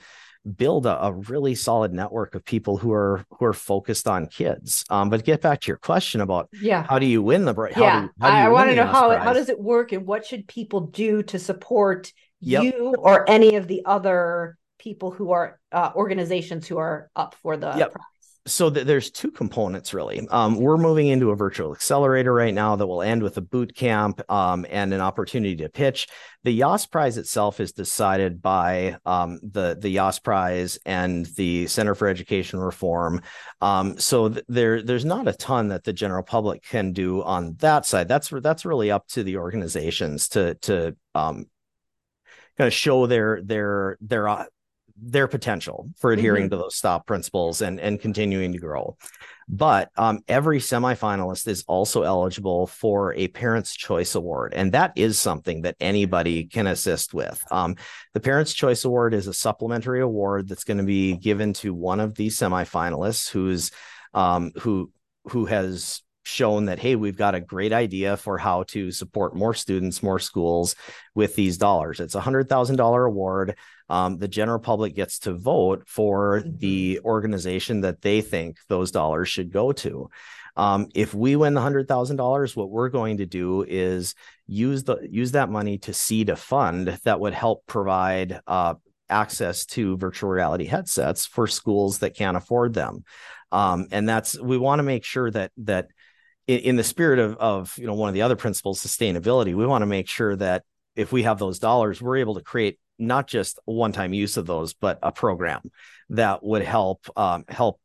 build 0.55 0.85
a, 0.85 1.05
a, 1.05 1.11
really 1.11 1.55
solid 1.55 1.91
network 1.91 2.35
of 2.35 2.45
people 2.45 2.77
who 2.77 2.93
are 2.93 3.25
who 3.31 3.45
are 3.45 3.53
focused 3.53 4.07
on 4.07 4.27
kids. 4.27 4.85
Um, 4.91 5.09
but 5.09 5.25
get 5.25 5.41
back 5.41 5.61
to 5.61 5.67
your 5.69 5.77
question 5.77 6.21
about 6.21 6.49
yeah, 6.61 6.85
how 6.87 6.99
do 6.99 7.07
you 7.07 7.23
win 7.23 7.45
the 7.45 7.55
how 7.55 7.81
yeah? 7.81 8.01
Do, 8.01 8.09
how 8.21 8.29
do 8.29 8.35
I 8.35 8.49
want 8.49 8.69
to 8.69 8.75
know 8.75 8.85
how 8.85 9.17
how 9.17 9.33
does 9.33 9.49
it 9.49 9.59
work 9.59 9.91
and 9.91 10.05
what 10.05 10.27
should 10.27 10.47
people 10.47 10.81
do 10.81 11.23
to 11.23 11.39
support 11.39 12.13
yep. 12.45 12.63
you 12.63 12.95
or 12.97 13.29
any 13.29 13.55
of 13.55 13.67
the 13.67 13.83
other 13.85 14.57
people 14.77 15.11
who 15.11 15.31
are 15.31 15.59
uh, 15.71 15.91
organizations 15.95 16.67
who 16.67 16.77
are 16.77 17.09
up 17.15 17.35
for 17.41 17.57
the 17.57 17.73
yep. 17.75 17.91
prize? 17.91 18.05
so 18.47 18.69
th- 18.69 18.85
there's 18.85 19.09
two 19.09 19.31
components 19.31 19.93
really. 19.93 20.27
Um, 20.29 20.59
we're 20.59 20.77
moving 20.77 21.07
into 21.07 21.31
a 21.31 21.35
virtual 21.35 21.73
accelerator 21.73 22.33
right 22.33 22.53
now 22.53 22.75
that 22.75 22.85
will 22.85 23.01
end 23.01 23.23
with 23.23 23.37
a 23.37 23.41
boot 23.41 23.75
camp 23.75 24.21
um, 24.29 24.65
and 24.69 24.93
an 24.93 25.01
opportunity 25.01 25.55
to 25.57 25.69
pitch. 25.69 26.07
The 26.43 26.51
Yass 26.51 26.85
Prize 26.85 27.17
itself 27.17 27.59
is 27.59 27.71
decided 27.71 28.41
by 28.41 28.97
um, 29.05 29.39
the 29.41 29.75
the 29.79 29.99
Prize 30.23 30.77
and 30.85 31.25
the 31.37 31.65
Center 31.67 31.95
for 31.95 32.07
Education 32.07 32.59
Reform. 32.59 33.21
Um, 33.61 33.97
so 33.97 34.29
th- 34.29 34.45
there 34.47 34.83
there's 34.83 35.05
not 35.05 35.27
a 35.27 35.33
ton 35.33 35.69
that 35.69 35.83
the 35.83 35.93
general 35.93 36.23
public 36.23 36.63
can 36.63 36.93
do 36.93 37.23
on 37.23 37.55
that 37.59 37.85
side. 37.85 38.07
That's 38.07 38.29
that's 38.29 38.65
really 38.65 38.91
up 38.91 39.07
to 39.09 39.23
the 39.23 39.37
organizations 39.37 40.29
to 40.29 40.53
to 40.55 40.95
um, 41.15 41.47
kind 42.57 42.67
of 42.67 42.73
show 42.73 43.07
their 43.07 43.41
their 43.41 43.97
their 44.01 44.27
uh, 44.27 44.45
their 45.01 45.27
potential 45.27 45.89
for 45.97 46.11
adhering 46.11 46.45
mm-hmm. 46.45 46.51
to 46.51 46.57
those 46.57 46.75
stop 46.75 47.05
principles 47.05 47.61
and 47.61 47.79
and 47.79 47.99
continuing 47.99 48.53
to 48.53 48.59
grow. 48.59 48.97
But 49.47 49.91
um, 49.95 50.21
every 50.27 50.57
semifinalist 50.57 51.47
is 51.47 51.63
also 51.67 52.01
eligible 52.01 52.65
for 52.65 53.13
a 53.13 53.27
Parents' 53.27 53.75
Choice 53.75 54.15
Award, 54.15 54.53
and 54.55 54.71
that 54.71 54.93
is 54.95 55.19
something 55.19 55.61
that 55.61 55.75
anybody 55.79 56.45
can 56.45 56.65
assist 56.65 57.13
with. 57.13 57.43
Um, 57.51 57.75
the 58.13 58.19
Parents' 58.19 58.53
Choice 58.53 58.85
Award 58.85 59.13
is 59.13 59.27
a 59.27 59.33
supplementary 59.33 60.01
award 60.01 60.47
that's 60.47 60.63
going 60.63 60.79
to 60.79 60.83
be 60.83 61.15
given 61.15 61.53
to 61.53 61.75
one 61.75 61.99
of 61.99 62.15
these 62.15 62.39
semifinalists 62.39 63.29
who's 63.29 63.69
um, 64.15 64.51
who 64.57 64.91
who 65.25 65.45
has 65.45 66.01
shown 66.25 66.65
that 66.65 66.79
hey 66.79 66.95
we've 66.95 67.17
got 67.17 67.35
a 67.35 67.39
great 67.39 67.71
idea 67.71 68.17
for 68.17 68.37
how 68.37 68.63
to 68.63 68.91
support 68.91 69.35
more 69.35 69.53
students 69.53 70.01
more 70.01 70.19
schools 70.19 70.75
with 71.13 71.35
these 71.35 71.57
dollars. 71.57 71.99
It's 71.99 72.15
a 72.15 72.19
hundred 72.19 72.49
thousand 72.49 72.77
dollar 72.77 73.05
award. 73.05 73.55
Um, 73.87 74.17
the 74.17 74.27
general 74.27 74.59
public 74.59 74.95
gets 74.95 75.19
to 75.19 75.33
vote 75.33 75.83
for 75.87 76.41
mm-hmm. 76.41 76.57
the 76.57 76.99
organization 77.05 77.81
that 77.81 78.01
they 78.01 78.21
think 78.21 78.57
those 78.67 78.91
dollars 78.91 79.29
should 79.29 79.51
go 79.51 79.71
to. 79.73 80.09
Um, 80.57 80.87
if 80.95 81.13
we 81.13 81.35
win 81.35 81.53
the 81.53 81.61
hundred 81.61 81.87
thousand 81.87 82.15
dollars 82.17 82.55
what 82.55 82.71
we're 82.71 82.89
going 82.89 83.17
to 83.17 83.25
do 83.25 83.63
is 83.63 84.15
use 84.47 84.83
the 84.83 85.07
use 85.09 85.33
that 85.33 85.49
money 85.49 85.77
to 85.79 85.93
seed 85.93 86.29
a 86.29 86.35
fund 86.35 86.87
that 87.03 87.19
would 87.19 87.33
help 87.33 87.65
provide 87.67 88.39
uh, 88.47 88.73
access 89.09 89.65
to 89.65 89.97
virtual 89.97 90.29
reality 90.29 90.65
headsets 90.65 91.25
for 91.25 91.45
schools 91.45 91.99
that 91.99 92.15
can't 92.15 92.37
afford 92.37 92.73
them. 92.73 93.03
Um, 93.51 93.87
and 93.91 94.09
that's 94.09 94.39
we 94.39 94.57
want 94.57 94.79
to 94.79 94.83
make 94.83 95.03
sure 95.03 95.29
that 95.31 95.51
that 95.57 95.89
in, 96.47 96.59
in 96.59 96.75
the 96.75 96.83
spirit 96.83 97.19
of 97.19 97.35
of 97.37 97.77
you 97.77 97.87
know 97.87 97.93
one 97.93 98.09
of 98.09 98.13
the 98.13 98.21
other 98.21 98.35
principles 98.35 98.79
sustainability 98.79 99.55
we 99.55 99.65
want 99.65 99.81
to 99.81 99.87
make 99.87 100.07
sure 100.07 100.35
that 100.35 100.63
if 100.95 101.11
we 101.11 101.23
have 101.23 101.39
those 101.39 101.59
dollars 101.59 102.01
we're 102.01 102.17
able 102.17 102.35
to 102.35 102.41
create 102.41 102.79
not 102.97 103.27
just 103.27 103.59
one-time 103.65 104.13
use 104.13 104.37
of 104.37 104.45
those 104.45 104.73
but 104.73 104.99
a 105.03 105.11
program 105.11 105.61
that 106.09 106.43
would 106.43 106.61
help 106.61 107.05
um, 107.17 107.43
help 107.47 107.79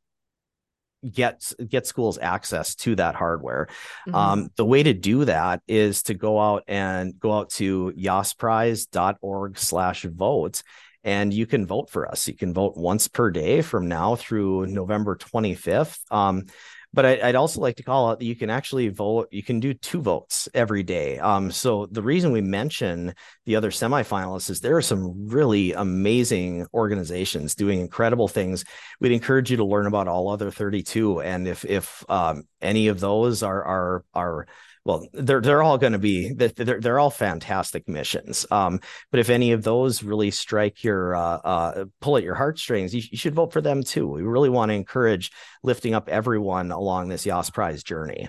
get 1.09 1.53
get 1.67 1.87
schools 1.87 2.19
access 2.19 2.75
to 2.75 2.95
that 2.97 3.15
hardware. 3.15 3.69
Mm-hmm. 4.07 4.15
Um, 4.15 4.51
the 4.57 4.65
way 4.65 4.83
to 4.83 4.93
do 4.93 5.25
that 5.25 5.63
is 5.67 6.03
to 6.05 6.15
go 6.15 6.39
out 6.39 6.65
and 6.69 7.19
go 7.19 7.33
out 7.33 7.51
to 7.51 7.93
yassprize.org 7.97 9.59
slash 9.59 10.03
vote 10.03 10.63
and 11.03 11.33
you 11.33 11.47
can 11.47 11.67
vote 11.67 11.89
for 11.89 12.11
us. 12.11 12.29
You 12.29 12.35
can 12.35 12.53
vote 12.53 12.77
once 12.77 13.09
per 13.09 13.31
day 13.31 13.63
from 13.63 13.89
now 13.89 14.17
through 14.17 14.67
November 14.67 15.17
25th. 15.17 15.99
Um, 16.13 16.47
but 16.93 17.07
I, 17.07 17.27
would 17.27 17.37
also 17.37 17.61
like 17.61 17.77
to 17.77 17.83
call 17.83 18.11
out 18.11 18.19
that 18.19 18.25
you 18.25 18.35
can 18.35 18.51
actually 18.51 18.89
vote. 18.89 19.29
You 19.31 19.43
can 19.43 19.61
do 19.61 19.75
two 19.75 20.01
votes 20.01 20.49
every 20.55 20.83
day. 20.83 21.19
Um, 21.19 21.51
so 21.51 21.87
the 21.87 22.03
reason 22.03 22.33
we 22.33 22.41
mention 22.41 23.15
the 23.47 23.57
other 23.57 23.71
semifinalists 23.71 24.51
is 24.51 24.61
there 24.61 24.77
are 24.77 24.83
some 24.83 25.29
really 25.29 25.73
amazing 25.73 26.67
organizations 26.75 27.55
doing 27.55 27.81
incredible 27.81 28.29
things. 28.29 28.65
We'd 29.01 29.13
encourage 29.13 29.51
you 29.51 29.59
to 29.59 29.65
learn 29.65 29.87
about 29.87 30.09
all 30.09 30.29
other 30.29 30.51
32, 30.51 31.21
and 31.21 31.47
if 31.47 31.65
if 31.65 32.05
um, 32.11 32.45
any 32.61 32.89
of 32.89 32.99
those 32.99 33.43
are 33.43 33.63
are 33.63 34.05
are 34.13 34.47
well 34.85 35.07
they're 35.13 35.41
they're 35.41 35.63
all 35.63 35.79
going 35.79 35.93
to 35.93 35.99
be 35.99 36.33
they're, 36.33 36.81
they're 36.81 36.99
all 36.99 37.11
fantastic 37.11 37.89
missions. 37.89 38.47
Um, 38.51 38.81
but 39.11 39.21
if 39.21 39.31
any 39.31 39.53
of 39.53 39.63
those 39.63 40.03
really 40.03 40.31
strike 40.31 40.83
your 40.83 41.15
uh, 41.15 41.37
uh, 41.45 41.85
pull 42.01 42.17
at 42.17 42.23
your 42.23 42.35
heartstrings 42.35 42.95
you, 42.95 43.03
you, 43.11 43.19
should 43.19 43.35
vote 43.35 43.53
for 43.53 43.61
them 43.61 43.83
too. 43.83 44.07
We 44.07 44.23
really 44.23 44.49
want 44.49 44.71
to 44.71 44.75
encourage 44.75 45.33
lifting 45.63 45.95
up 45.95 46.09
everyone 46.09 46.71
along 46.71 47.09
this 47.09 47.27
Yas 47.27 47.47
Yass 47.47 47.51
Prize 47.51 47.83
journey. 47.83 48.29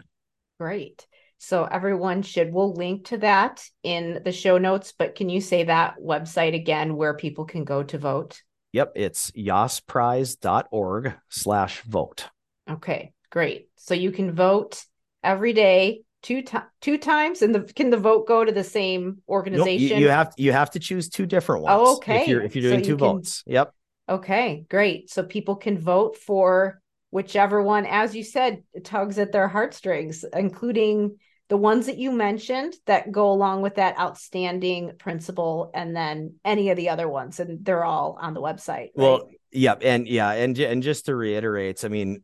Great. 0.59 1.05
So 1.37 1.63
everyone 1.65 2.21
should 2.21 2.53
we'll 2.53 2.73
link 2.73 3.07
to 3.07 3.17
that 3.19 3.63
in 3.83 4.21
the 4.23 4.31
show 4.31 4.57
notes 4.57 4.93
but 4.97 5.15
can 5.15 5.29
you 5.29 5.41
say 5.41 5.63
that 5.63 5.95
website 5.99 6.53
again 6.53 6.95
where 6.95 7.15
people 7.15 7.45
can 7.45 7.63
go 7.63 7.83
to 7.83 7.97
vote? 7.97 8.41
Yep 8.73 8.93
it's 8.95 9.31
yassprize.org 9.31 11.13
slash 11.29 11.81
vote. 11.81 12.29
Okay 12.69 13.13
great. 13.31 13.69
So 13.77 13.95
you 13.95 14.11
can 14.11 14.33
vote 14.33 14.83
every 15.23 15.53
day 15.53 16.01
two 16.21 16.41
to- 16.43 16.67
two 16.81 16.97
times? 16.97 17.41
And 17.41 17.53
the 17.53 17.61
can 17.61 17.89
the 17.89 17.97
vote 17.97 18.27
go 18.27 18.43
to 18.43 18.51
the 18.51 18.63
same 18.63 19.21
organization 19.27 19.89
nope, 19.89 19.99
you, 19.99 20.05
you, 20.05 20.09
have 20.09 20.33
you 20.37 20.51
have 20.51 20.71
to 20.71 20.79
choose 20.79 21.09
two 21.09 21.25
different 21.25 21.63
ones 21.63 21.79
oh, 21.79 21.95
okay 21.97 22.21
if 22.21 22.27
you're 22.27 22.41
if 22.41 22.55
you're 22.55 22.69
doing 22.69 22.83
so 22.83 22.85
two 22.85 22.91
you 22.91 22.97
votes. 22.97 23.43
Can, 23.43 23.53
yep. 23.53 23.73
Okay 24.09 24.65
great. 24.69 25.09
So 25.09 25.23
people 25.23 25.55
can 25.55 25.77
vote 25.77 26.17
for 26.17 26.81
whichever 27.11 27.61
one 27.61 27.85
as 27.85 28.15
you 28.15 28.23
said 28.23 28.63
tugs 28.83 29.19
at 29.19 29.31
their 29.31 29.47
heartstrings 29.47 30.23
including 30.33 31.17
the 31.49 31.57
ones 31.57 31.87
that 31.87 31.97
you 31.97 32.13
mentioned 32.13 32.73
that 32.85 33.11
go 33.11 33.29
along 33.29 33.61
with 33.61 33.75
that 33.75 33.99
outstanding 33.99 34.93
principle 34.97 35.69
and 35.73 35.93
then 35.93 36.35
any 36.45 36.69
of 36.69 36.77
the 36.77 36.87
other 36.87 37.09
ones 37.09 37.41
and 37.41 37.65
they're 37.65 37.83
all 37.83 38.17
on 38.21 38.33
the 38.33 38.41
website 38.41 38.91
right? 38.95 38.95
well 38.95 39.29
yeah, 39.51 39.75
and 39.81 40.07
yeah, 40.07 40.31
and 40.31 40.57
and 40.59 40.81
just 40.81 41.07
to 41.07 41.15
reiterate, 41.15 41.83
I 41.83 41.89
mean, 41.89 42.23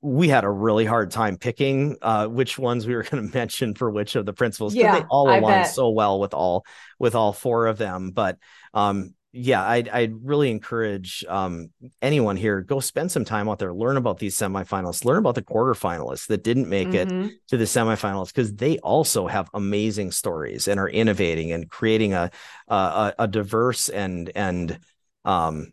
we 0.00 0.28
had 0.28 0.44
a 0.44 0.50
really 0.50 0.84
hard 0.84 1.10
time 1.10 1.36
picking 1.36 1.96
uh, 2.00 2.26
which 2.28 2.58
ones 2.58 2.86
we 2.86 2.94
were 2.94 3.02
going 3.10 3.28
to 3.28 3.34
mention 3.36 3.74
for 3.74 3.90
which 3.90 4.14
of 4.14 4.24
the 4.24 4.32
principles. 4.32 4.74
Yeah, 4.74 5.00
they 5.00 5.04
all 5.10 5.28
align 5.28 5.66
so 5.66 5.90
well 5.90 6.20
with 6.20 6.32
all 6.32 6.64
with 6.98 7.14
all 7.14 7.32
four 7.32 7.66
of 7.66 7.76
them. 7.76 8.12
But 8.12 8.38
um, 8.72 9.14
yeah, 9.32 9.66
I'd 9.66 9.88
I'd 9.88 10.24
really 10.24 10.48
encourage 10.50 11.24
um, 11.28 11.70
anyone 12.00 12.36
here 12.36 12.60
go 12.60 12.78
spend 12.78 13.10
some 13.10 13.24
time 13.24 13.48
out 13.48 13.58
there, 13.58 13.74
learn 13.74 13.96
about 13.96 14.18
these 14.18 14.36
semifinalists, 14.36 15.04
learn 15.04 15.18
about 15.18 15.34
the 15.34 15.42
quarterfinalists 15.42 16.28
that 16.28 16.44
didn't 16.44 16.68
make 16.68 16.90
mm-hmm. 16.90 17.24
it 17.26 17.32
to 17.48 17.56
the 17.56 17.64
semifinals 17.64 18.28
because 18.28 18.54
they 18.54 18.78
also 18.78 19.26
have 19.26 19.50
amazing 19.54 20.12
stories 20.12 20.68
and 20.68 20.78
are 20.78 20.88
innovating 20.88 21.50
and 21.50 21.68
creating 21.68 22.14
a 22.14 22.30
a, 22.68 23.14
a 23.18 23.28
diverse 23.28 23.88
and 23.88 24.30
and 24.36 24.78
um 25.24 25.72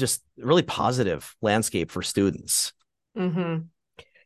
just 0.00 0.22
really 0.36 0.62
positive 0.62 1.34
landscape 1.40 1.90
for 1.90 2.02
students. 2.02 2.72
Mm-hmm. 3.16 3.64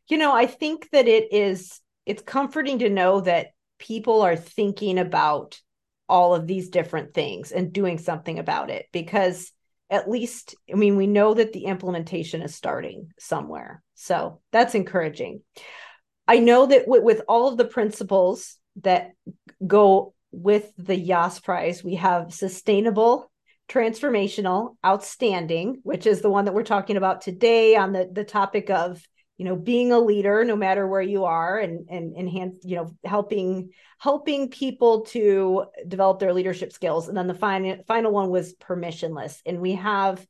You 0.07 0.17
know, 0.17 0.33
I 0.33 0.45
think 0.47 0.89
that 0.91 1.07
it 1.07 1.31
is 1.31 1.81
it's 2.05 2.21
comforting 2.21 2.79
to 2.79 2.89
know 2.89 3.21
that 3.21 3.47
people 3.79 4.21
are 4.21 4.35
thinking 4.35 4.99
about 4.99 5.59
all 6.07 6.35
of 6.35 6.47
these 6.47 6.69
different 6.69 7.13
things 7.13 7.51
and 7.51 7.73
doing 7.73 7.97
something 7.97 8.39
about 8.39 8.69
it 8.69 8.85
because 8.91 9.51
at 9.89 10.09
least 10.09 10.55
i 10.71 10.75
mean 10.75 10.95
we 10.95 11.07
know 11.07 11.33
that 11.33 11.51
the 11.51 11.65
implementation 11.65 12.41
is 12.41 12.53
starting 12.53 13.09
somewhere 13.17 13.81
so 13.95 14.39
that's 14.51 14.75
encouraging 14.75 15.41
i 16.27 16.37
know 16.37 16.67
that 16.67 16.85
w- 16.85 17.03
with 17.03 17.21
all 17.27 17.47
of 17.47 17.57
the 17.57 17.65
principles 17.65 18.57
that 18.83 19.11
go 19.65 20.13
with 20.31 20.71
the 20.77 20.95
yass 20.95 21.39
prize 21.39 21.83
we 21.83 21.95
have 21.95 22.33
sustainable 22.33 23.31
transformational, 23.69 24.75
outstanding, 24.85 25.79
which 25.83 26.05
is 26.05 26.21
the 26.21 26.29
one 26.29 26.45
that 26.45 26.53
we're 26.53 26.63
talking 26.63 26.97
about 26.97 27.21
today 27.21 27.75
on 27.75 27.93
the, 27.93 28.09
the 28.11 28.23
topic 28.23 28.69
of 28.69 29.01
you 29.37 29.43
know 29.43 29.55
being 29.57 29.91
a 29.91 29.99
leader 29.99 30.45
no 30.45 30.55
matter 30.55 30.87
where 30.87 31.01
you 31.01 31.25
are 31.25 31.59
and 31.59 31.89
and 31.89 32.15
enhance 32.15 32.63
you 32.63 32.77
know 32.77 32.95
helping 33.03 33.71
helping 33.97 34.49
people 34.49 35.01
to 35.01 35.65
develop 35.85 36.19
their 36.19 36.31
leadership 36.31 36.71
skills 36.71 37.09
and 37.09 37.17
then 37.17 37.27
the 37.27 37.33
final 37.33 37.83
final 37.85 38.13
one 38.13 38.29
was 38.29 38.53
permissionless 38.55 39.41
and 39.45 39.59
we 39.59 39.73
have 39.73 40.25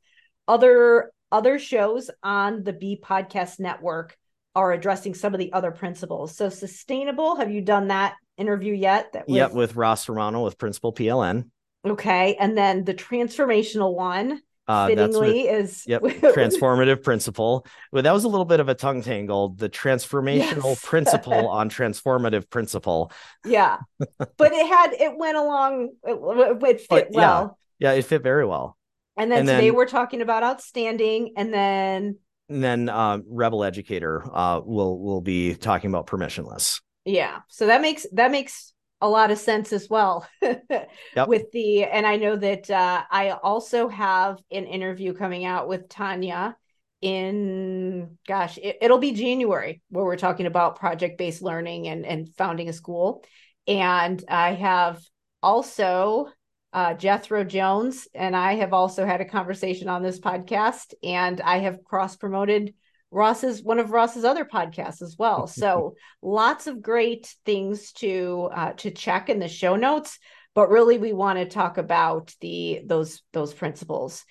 other 0.48 1.12
other 1.30 1.60
shows 1.60 2.10
on 2.24 2.64
the 2.64 2.72
b 2.72 3.00
podcast 3.00 3.60
network 3.60 4.16
are 4.56 4.72
addressing 4.72 5.14
some 5.14 5.34
of 5.34 5.38
the 5.38 5.52
other 5.52 5.70
principles. 5.70 6.34
So 6.34 6.48
sustainable, 6.48 7.36
have 7.36 7.50
you 7.50 7.60
done 7.60 7.88
that 7.88 8.14
interview 8.38 8.72
yet? 8.72 9.12
That 9.12 9.28
with... 9.28 9.36
Yep, 9.36 9.52
with 9.52 9.76
Ross 9.76 10.08
Romano 10.08 10.42
with 10.42 10.56
Principal 10.56 10.94
PLN. 10.94 11.50
Okay, 11.86 12.34
and 12.36 12.56
then 12.56 12.84
the 12.84 12.94
transformational 12.94 13.94
one. 13.94 14.40
Uh, 14.68 14.88
fittingly 14.88 15.42
is 15.42 15.84
yep 15.86 16.02
transformative 16.34 17.00
principle 17.00 17.64
well 17.92 18.02
that 18.02 18.12
was 18.12 18.24
a 18.24 18.28
little 18.28 18.44
bit 18.44 18.58
of 18.58 18.68
a 18.68 18.74
tongue 18.74 19.00
tangle 19.00 19.50
the 19.50 19.68
transformational 19.68 20.70
yes. 20.70 20.84
principle 20.84 21.48
on 21.48 21.70
transformative 21.70 22.50
principle 22.50 23.12
yeah 23.44 23.78
but 24.18 24.50
it 24.52 24.66
had 24.66 24.92
it 24.94 25.16
went 25.16 25.36
along 25.36 25.90
it, 26.02 26.64
it 26.64 26.80
fit 26.80 27.06
well 27.12 27.56
yeah. 27.78 27.92
yeah 27.92 27.96
it 27.96 28.02
fit 28.02 28.24
very 28.24 28.44
well 28.44 28.76
and 29.16 29.30
then 29.30 29.38
and 29.38 29.48
today 29.48 29.68
then, 29.68 29.74
we're 29.76 29.86
talking 29.86 30.20
about 30.20 30.42
outstanding 30.42 31.34
and 31.36 31.54
then 31.54 32.18
and 32.48 32.64
then 32.64 32.88
uh, 32.88 33.18
rebel 33.28 33.62
educator 33.62 34.24
uh, 34.34 34.60
will 34.64 34.98
will 34.98 35.20
be 35.20 35.54
talking 35.54 35.90
about 35.90 36.08
permissionless 36.08 36.80
yeah 37.04 37.38
so 37.46 37.66
that 37.66 37.80
makes 37.80 38.04
that 38.12 38.32
makes 38.32 38.72
a 39.00 39.08
lot 39.08 39.30
of 39.30 39.38
sense 39.38 39.72
as 39.72 39.88
well 39.90 40.26
yep. 40.42 41.28
with 41.28 41.50
the 41.52 41.84
and 41.84 42.06
i 42.06 42.16
know 42.16 42.36
that 42.36 42.70
uh, 42.70 43.02
i 43.10 43.30
also 43.30 43.88
have 43.88 44.38
an 44.50 44.64
interview 44.64 45.12
coming 45.12 45.44
out 45.44 45.68
with 45.68 45.88
tanya 45.88 46.56
in 47.02 48.16
gosh 48.26 48.58
it, 48.62 48.90
will 48.90 48.98
be 48.98 49.12
january 49.12 49.82
where 49.90 50.04
we're 50.04 50.16
talking 50.16 50.46
about 50.46 50.78
project 50.78 51.18
based 51.18 51.42
learning 51.42 51.88
and 51.88 52.06
and 52.06 52.34
founding 52.36 52.68
a 52.68 52.72
school 52.72 53.22
and 53.66 54.24
i 54.28 54.52
have 54.52 55.00
also 55.42 56.28
uh, 56.72 56.92
Jethro 56.92 57.42
Jones 57.42 58.06
and 58.14 58.36
I 58.36 58.56
have 58.56 58.74
also 58.74 59.06
had 59.06 59.22
a 59.22 59.24
conversation 59.24 59.88
on 59.88 60.02
this 60.02 60.20
podcast, 60.20 60.92
and 61.02 61.40
I 61.40 61.58
have 61.60 61.82
cross 61.82 62.16
promoted 62.16 62.74
Ross's 63.10 63.62
one 63.62 63.78
of 63.78 63.90
Ross's 63.90 64.24
other 64.24 64.44
podcasts 64.44 65.02
as 65.02 65.16
well. 65.18 65.46
So 65.66 65.96
lots 66.22 66.66
of 66.66 66.82
great 66.82 67.34
things 67.44 67.92
to 67.94 68.50
uh, 68.52 68.72
to 68.74 68.90
check 68.90 69.28
in 69.28 69.38
the 69.38 69.48
show 69.48 69.76
notes. 69.76 70.18
But 70.54 70.70
really, 70.70 70.98
we 70.98 71.12
want 71.12 71.38
to 71.38 71.46
talk 71.46 71.78
about 71.78 72.34
the 72.40 72.82
those 72.84 73.22
those 73.32 73.52
principles. 73.52 74.24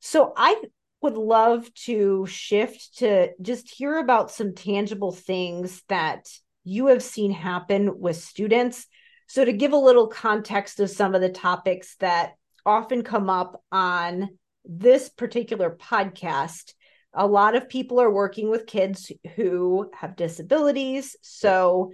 So 0.00 0.32
I 0.36 0.62
would 1.00 1.16
love 1.16 1.72
to 1.74 2.26
shift 2.26 2.98
to 2.98 3.30
just 3.40 3.72
hear 3.74 3.98
about 3.98 4.30
some 4.30 4.54
tangible 4.54 5.12
things 5.12 5.82
that 5.88 6.28
you 6.64 6.86
have 6.86 7.02
seen 7.02 7.30
happen 7.30 8.00
with 8.00 8.16
students 8.16 8.86
so, 9.26 9.44
to 9.44 9.52
give 9.52 9.72
a 9.72 9.76
little 9.78 10.06
context 10.06 10.80
of 10.80 10.90
some 10.90 11.14
of 11.14 11.20
the 11.20 11.30
topics 11.30 11.96
that 11.96 12.34
often 12.66 13.02
come 13.02 13.30
up 13.30 13.62
on 13.72 14.38
this 14.64 15.08
particular 15.08 15.70
podcast, 15.70 16.72
a 17.14 17.26
lot 17.26 17.54
of 17.54 17.68
people 17.68 18.00
are 18.00 18.10
working 18.10 18.50
with 18.50 18.66
kids 18.66 19.12
who 19.36 19.90
have 19.94 20.16
disabilities. 20.16 21.16
So, 21.22 21.92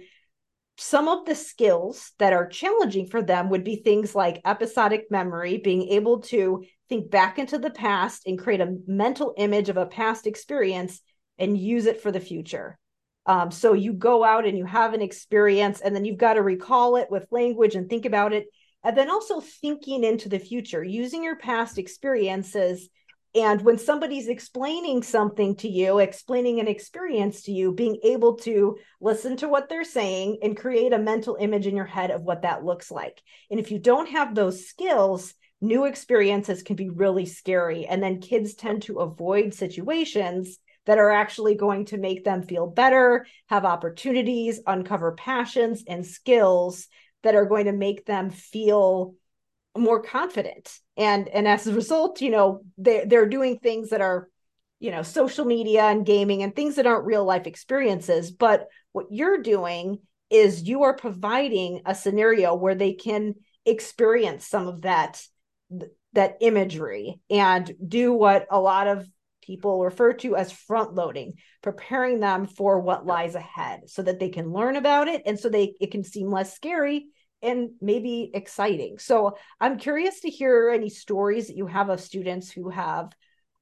some 0.77 1.07
of 1.07 1.25
the 1.25 1.35
skills 1.35 2.11
that 2.17 2.33
are 2.33 2.47
challenging 2.47 3.05
for 3.05 3.21
them 3.21 3.49
would 3.49 3.63
be 3.63 3.75
things 3.75 4.15
like 4.15 4.41
episodic 4.45 5.11
memory, 5.11 5.57
being 5.57 5.89
able 5.89 6.21
to 6.21 6.63
think 6.89 7.11
back 7.11 7.37
into 7.37 7.59
the 7.59 7.69
past 7.69 8.23
and 8.25 8.39
create 8.39 8.61
a 8.61 8.77
mental 8.87 9.35
image 9.37 9.69
of 9.69 9.77
a 9.77 9.85
past 9.85 10.25
experience 10.25 11.01
and 11.37 11.57
use 11.57 11.85
it 11.85 12.01
for 12.01 12.11
the 12.11 12.19
future. 12.19 12.79
Um, 13.25 13.51
so 13.51 13.73
you 13.73 13.93
go 13.93 14.23
out 14.23 14.47
and 14.47 14.57
you 14.57 14.65
have 14.65 14.93
an 14.93 15.01
experience, 15.01 15.81
and 15.81 15.95
then 15.95 16.05
you've 16.05 16.17
got 16.17 16.33
to 16.33 16.41
recall 16.41 16.95
it 16.95 17.11
with 17.11 17.27
language 17.31 17.75
and 17.75 17.89
think 17.89 18.05
about 18.05 18.33
it. 18.33 18.47
And 18.83 18.97
then 18.97 19.11
also 19.11 19.39
thinking 19.39 20.03
into 20.03 20.29
the 20.29 20.39
future, 20.39 20.83
using 20.83 21.23
your 21.23 21.35
past 21.35 21.77
experiences. 21.77 22.89
And 23.33 23.61
when 23.61 23.77
somebody's 23.77 24.27
explaining 24.27 25.03
something 25.03 25.55
to 25.57 25.69
you, 25.69 25.99
explaining 25.99 26.59
an 26.59 26.67
experience 26.67 27.43
to 27.43 27.51
you, 27.51 27.71
being 27.71 27.97
able 28.03 28.35
to 28.39 28.77
listen 28.99 29.37
to 29.37 29.47
what 29.47 29.69
they're 29.69 29.85
saying 29.85 30.39
and 30.43 30.57
create 30.57 30.91
a 30.91 30.99
mental 30.99 31.37
image 31.39 31.65
in 31.65 31.75
your 31.75 31.85
head 31.85 32.11
of 32.11 32.23
what 32.23 32.41
that 32.41 32.65
looks 32.65 32.91
like. 32.91 33.21
And 33.49 33.57
if 33.59 33.71
you 33.71 33.79
don't 33.79 34.09
have 34.09 34.35
those 34.35 34.67
skills, 34.67 35.33
new 35.61 35.85
experiences 35.85 36.61
can 36.61 36.75
be 36.75 36.89
really 36.89 37.25
scary. 37.25 37.85
And 37.85 38.03
then 38.03 38.19
kids 38.19 38.53
tend 38.53 38.81
to 38.83 38.99
avoid 38.99 39.53
situations 39.53 40.57
that 40.85 40.97
are 40.97 41.11
actually 41.11 41.55
going 41.55 41.85
to 41.85 41.97
make 41.97 42.25
them 42.25 42.41
feel 42.41 42.67
better, 42.67 43.25
have 43.47 43.63
opportunities, 43.63 44.59
uncover 44.67 45.13
passions 45.13 45.83
and 45.87 46.05
skills 46.05 46.87
that 47.23 47.35
are 47.35 47.45
going 47.45 47.65
to 47.65 47.71
make 47.71 48.05
them 48.05 48.29
feel 48.29 49.15
more 49.77 50.01
confident. 50.01 50.79
And 50.97 51.27
and 51.29 51.47
as 51.47 51.67
a 51.67 51.73
result, 51.73 52.21
you 52.21 52.29
know, 52.29 52.63
they 52.77 53.05
they're 53.05 53.29
doing 53.29 53.57
things 53.59 53.89
that 53.89 54.01
are, 54.01 54.29
you 54.79 54.91
know, 54.91 55.03
social 55.03 55.45
media 55.45 55.83
and 55.83 56.05
gaming 56.05 56.43
and 56.43 56.55
things 56.55 56.75
that 56.75 56.87
aren't 56.87 57.05
real 57.05 57.23
life 57.23 57.47
experiences, 57.47 58.31
but 58.31 58.67
what 58.91 59.07
you're 59.09 59.41
doing 59.41 59.99
is 60.29 60.63
you 60.63 60.83
are 60.83 60.95
providing 60.95 61.81
a 61.85 61.95
scenario 61.95 62.55
where 62.55 62.75
they 62.75 62.93
can 62.93 63.35
experience 63.65 64.47
some 64.47 64.67
of 64.67 64.81
that 64.81 65.21
that 66.13 66.37
imagery 66.41 67.19
and 67.29 67.71
do 67.87 68.11
what 68.13 68.45
a 68.51 68.59
lot 68.59 68.87
of 68.87 69.07
people 69.41 69.83
refer 69.83 70.13
to 70.13 70.35
as 70.35 70.51
front 70.51 70.93
loading, 70.93 71.33
preparing 71.61 72.19
them 72.19 72.45
for 72.45 72.79
what 72.79 73.05
lies 73.05 73.35
ahead 73.35 73.81
so 73.87 74.01
that 74.01 74.19
they 74.19 74.29
can 74.29 74.51
learn 74.51 74.75
about 74.75 75.07
it 75.07 75.21
and 75.25 75.39
so 75.39 75.49
they 75.49 75.73
it 75.79 75.91
can 75.91 76.03
seem 76.03 76.29
less 76.29 76.53
scary 76.53 77.07
and 77.41 77.71
maybe 77.81 78.31
exciting. 78.33 78.97
So 78.99 79.37
I'm 79.59 79.77
curious 79.77 80.21
to 80.21 80.29
hear 80.29 80.69
any 80.69 80.89
stories 80.89 81.47
that 81.47 81.57
you 81.57 81.67
have 81.67 81.89
of 81.89 81.99
students 81.99 82.51
who 82.51 82.69
have 82.69 83.11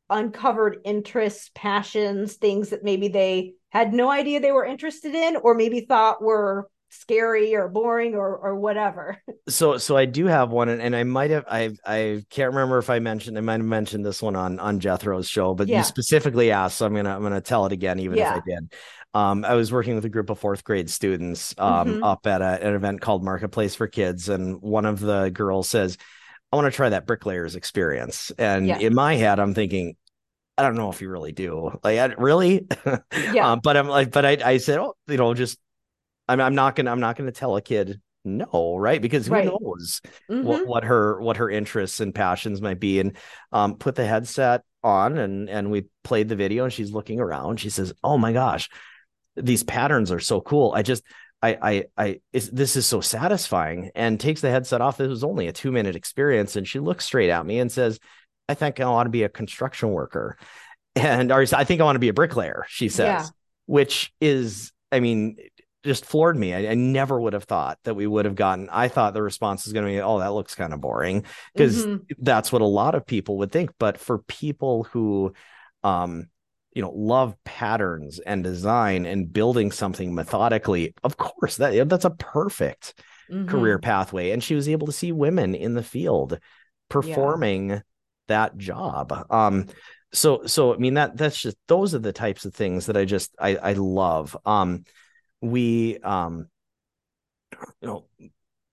uncovered 0.10 0.78
interests, 0.86 1.52
passions, 1.54 2.36
things 2.36 2.70
that 2.70 2.84
maybe 2.84 3.08
they 3.08 3.54
had 3.70 3.94
no 3.94 4.10
idea 4.10 4.40
they 4.40 4.52
were 4.52 4.66
interested 4.66 5.14
in 5.14 5.36
or 5.38 5.54
maybe 5.54 5.82
thought 5.82 6.22
were 6.22 6.70
scary 6.90 7.56
or 7.56 7.68
boring 7.68 8.16
or 8.16 8.36
or 8.36 8.56
whatever. 8.56 9.22
So 9.48 9.80
so 9.80 9.98
I 9.98 10.06
do 10.06 10.28
have 10.28 10.52
one 10.52 10.70
and, 10.70 10.80
and 10.80 10.96
I 10.96 11.04
might 11.04 11.32
have 11.32 11.44
I 11.50 11.72
I 11.84 12.24
can't 12.30 12.54
remember 12.54 12.78
if 12.78 12.92
I 12.92 13.00
mentioned 13.00 13.36
I 13.36 13.42
might 13.42 13.54
have 13.54 13.66
mentioned 13.66 14.06
this 14.06 14.22
one 14.22 14.36
on 14.36 14.60
on 14.60 14.80
Jethro's 14.80 15.28
show, 15.28 15.56
but 15.56 15.68
yeah. 15.68 15.80
you 15.80 15.84
specifically 15.84 16.52
asked, 16.52 16.78
so 16.78 16.86
I'm 16.86 16.94
gonna 16.94 17.16
I'm 17.16 17.24
gonna 17.24 17.42
tell 17.42 17.66
it 17.66 17.72
again, 17.72 18.00
even 18.00 18.18
yeah. 18.18 18.38
if 18.38 18.44
I 18.44 18.46
did. 18.46 18.74
Um, 19.16 19.44
I 19.44 19.56
was 19.56 19.72
working 19.72 19.96
with 19.96 20.06
a 20.06 20.10
group 20.10 20.30
of 20.30 20.38
fourth 20.38 20.64
grade 20.64 20.88
students 20.88 21.56
um, 21.58 21.88
mm-hmm. 21.88 22.04
up 22.04 22.28
at 22.28 22.44
a, 22.44 22.68
an 22.68 22.76
event 22.76 23.02
called 23.02 23.24
Marketplace 23.24 23.74
for 23.74 23.88
Kids, 23.88 24.30
and 24.30 24.62
one 24.62 24.86
of 24.86 25.00
the 25.00 25.32
girls 25.32 25.68
says, 25.68 25.98
"I 26.52 26.56
want 26.56 26.72
to 26.72 26.76
try 26.76 26.90
that 26.90 27.08
bricklayers 27.08 27.56
experience." 27.56 28.32
And 28.38 28.68
yeah. 28.68 28.78
in 28.78 28.94
my 28.94 29.16
head, 29.16 29.40
I'm 29.40 29.56
thinking, 29.56 29.96
I 30.60 30.62
don't 30.62 30.76
know 30.76 30.92
if 30.92 31.02
you 31.02 31.10
really 31.10 31.32
do. 31.32 31.72
Like, 31.84 31.98
I, 31.98 32.06
really? 32.18 32.68
yeah. 33.34 33.54
Um, 33.54 33.62
but 33.64 33.78
I'm 33.78 33.88
like, 33.88 34.12
but 34.12 34.26
I, 34.26 34.38
I 34.44 34.58
said, 34.58 34.78
oh, 34.78 34.96
you 35.08 35.18
know, 35.18 35.34
just 35.34 35.58
I'm, 36.30 36.40
I'm 36.40 36.56
not 36.56 36.76
gonna 36.76 36.92
I'm 36.92 37.00
not 37.00 37.18
gonna 37.18 37.32
tell 37.32 37.56
a 37.56 37.62
kid 37.62 38.00
no, 38.26 38.76
right? 38.78 39.02
Because 39.02 39.28
who 39.28 39.34
right. 39.34 39.46
knows 39.46 40.02
mm-hmm. 40.30 40.44
what, 40.44 40.68
what 40.68 40.84
her 40.84 41.22
what 41.22 41.38
her 41.38 41.50
interests 41.50 42.00
and 42.00 42.14
passions 42.14 42.62
might 42.62 42.80
be. 42.80 43.00
And 43.00 43.18
um, 43.52 43.76
put 43.76 43.96
the 43.96 44.06
headset 44.06 44.64
on 44.84 45.18
and 45.18 45.50
and 45.50 45.72
we 45.72 45.86
played 46.04 46.30
the 46.30 46.36
video 46.36 46.66
and 46.66 46.74
she's 46.74 46.92
looking 46.92 47.20
around. 47.20 47.60
She 47.60 47.70
says, 47.70 47.94
"Oh 48.04 48.18
my 48.18 48.34
gosh, 48.34 48.70
these 49.36 49.64
patterns 49.64 50.12
are 50.12 50.20
so 50.20 50.42
cool. 50.42 50.74
I 50.76 50.82
just 50.82 51.04
I 51.42 51.58
I 51.62 51.86
I 51.98 52.22
this 52.32 52.76
is 52.76 52.86
so 52.86 53.02
satisfying." 53.02 53.92
And 53.96 54.20
takes 54.20 54.42
the 54.42 54.52
headset 54.52 54.82
off. 54.82 55.00
It 55.00 55.08
was 55.08 55.24
only 55.24 55.48
a 55.48 55.54
two 55.54 55.72
minute 55.72 55.96
experience, 55.96 56.56
and 56.56 56.68
she 56.68 56.80
looks 56.80 57.06
straight 57.06 57.30
at 57.30 57.46
me 57.46 57.60
and 57.60 57.72
says, 57.72 58.00
"I 58.48 58.54
think 58.54 58.80
I 58.80 58.86
want 58.90 59.08
to 59.08 59.12
be 59.12 59.24
a 59.24 59.30
construction 59.30 59.92
worker." 59.92 60.38
And 60.96 61.32
or 61.32 61.46
I 61.54 61.64
think 61.64 61.80
I 61.80 61.86
want 61.86 61.96
to 61.96 62.00
be 62.00 62.10
a 62.10 62.14
bricklayer, 62.14 62.66
she 62.68 62.90
says, 62.90 63.06
yeah. 63.06 63.26
which 63.68 64.12
is 64.20 64.74
I 64.92 65.00
mean, 65.00 65.38
just 65.84 66.06
floored 66.06 66.38
me. 66.38 66.54
I, 66.54 66.72
I, 66.72 66.74
never 66.74 67.20
would 67.20 67.34
have 67.34 67.46
thought 67.46 67.80
that 67.84 67.96
we 67.96 68.06
would 68.06 68.26
have 68.26 68.36
gotten. 68.36 68.70
I 68.70 68.88
thought 68.90 69.14
the 69.14 69.22
response 69.22 69.66
is 69.66 69.74
going 69.74 69.86
to 69.86 69.92
be, 69.92 70.02
"Oh, 70.02 70.20
that 70.20 70.34
looks 70.34 70.56
kind 70.56 70.74
of 70.74 70.82
boring," 70.82 71.26
because 71.54 71.86
mm-hmm. 71.86 72.04
that's 72.20 72.52
what 72.52 72.62
a 72.62 72.66
lot 72.66 72.96
of 72.96 73.06
people 73.06 73.38
would 73.38 73.52
think. 73.52 73.72
But 73.80 73.98
for 73.98 74.20
people 74.20 74.84
who, 74.86 75.34
um, 75.84 76.28
you 76.74 76.82
know, 76.82 76.92
love 76.92 77.36
patterns 77.46 78.20
and 78.20 78.44
design 78.44 79.06
and 79.06 79.32
building 79.32 79.72
something 79.72 80.14
methodically, 80.14 80.94
of 81.04 81.18
course 81.18 81.58
that 81.58 81.88
that's 81.88 82.06
a 82.06 82.12
perfect 82.12 82.94
mm-hmm. 83.32 83.48
career 83.48 83.80
pathway. 83.80 84.32
And 84.32 84.44
she 84.44 84.56
was 84.56 84.68
able 84.68 84.88
to 84.88 84.94
see 84.94 85.12
women 85.12 85.56
in 85.56 85.76
the 85.76 85.84
field 85.84 86.40
performing 86.90 87.70
yeah. 87.70 87.80
that 88.28 88.58
job. 88.58 89.28
Um, 89.30 89.68
so 90.12 90.46
so 90.46 90.74
I 90.74 90.78
mean 90.78 90.96
that 90.96 91.16
that's 91.16 91.40
just 91.40 91.58
those 91.68 91.94
are 91.94 92.00
the 92.00 92.14
types 92.14 92.46
of 92.46 92.54
things 92.54 92.88
that 92.88 92.98
I 92.98 93.06
just 93.06 93.36
I 93.40 93.56
I 93.56 93.74
love. 93.74 94.36
Um 94.46 94.84
we 95.42 95.98
um 96.00 96.48
you 97.82 97.88
know 97.88 98.06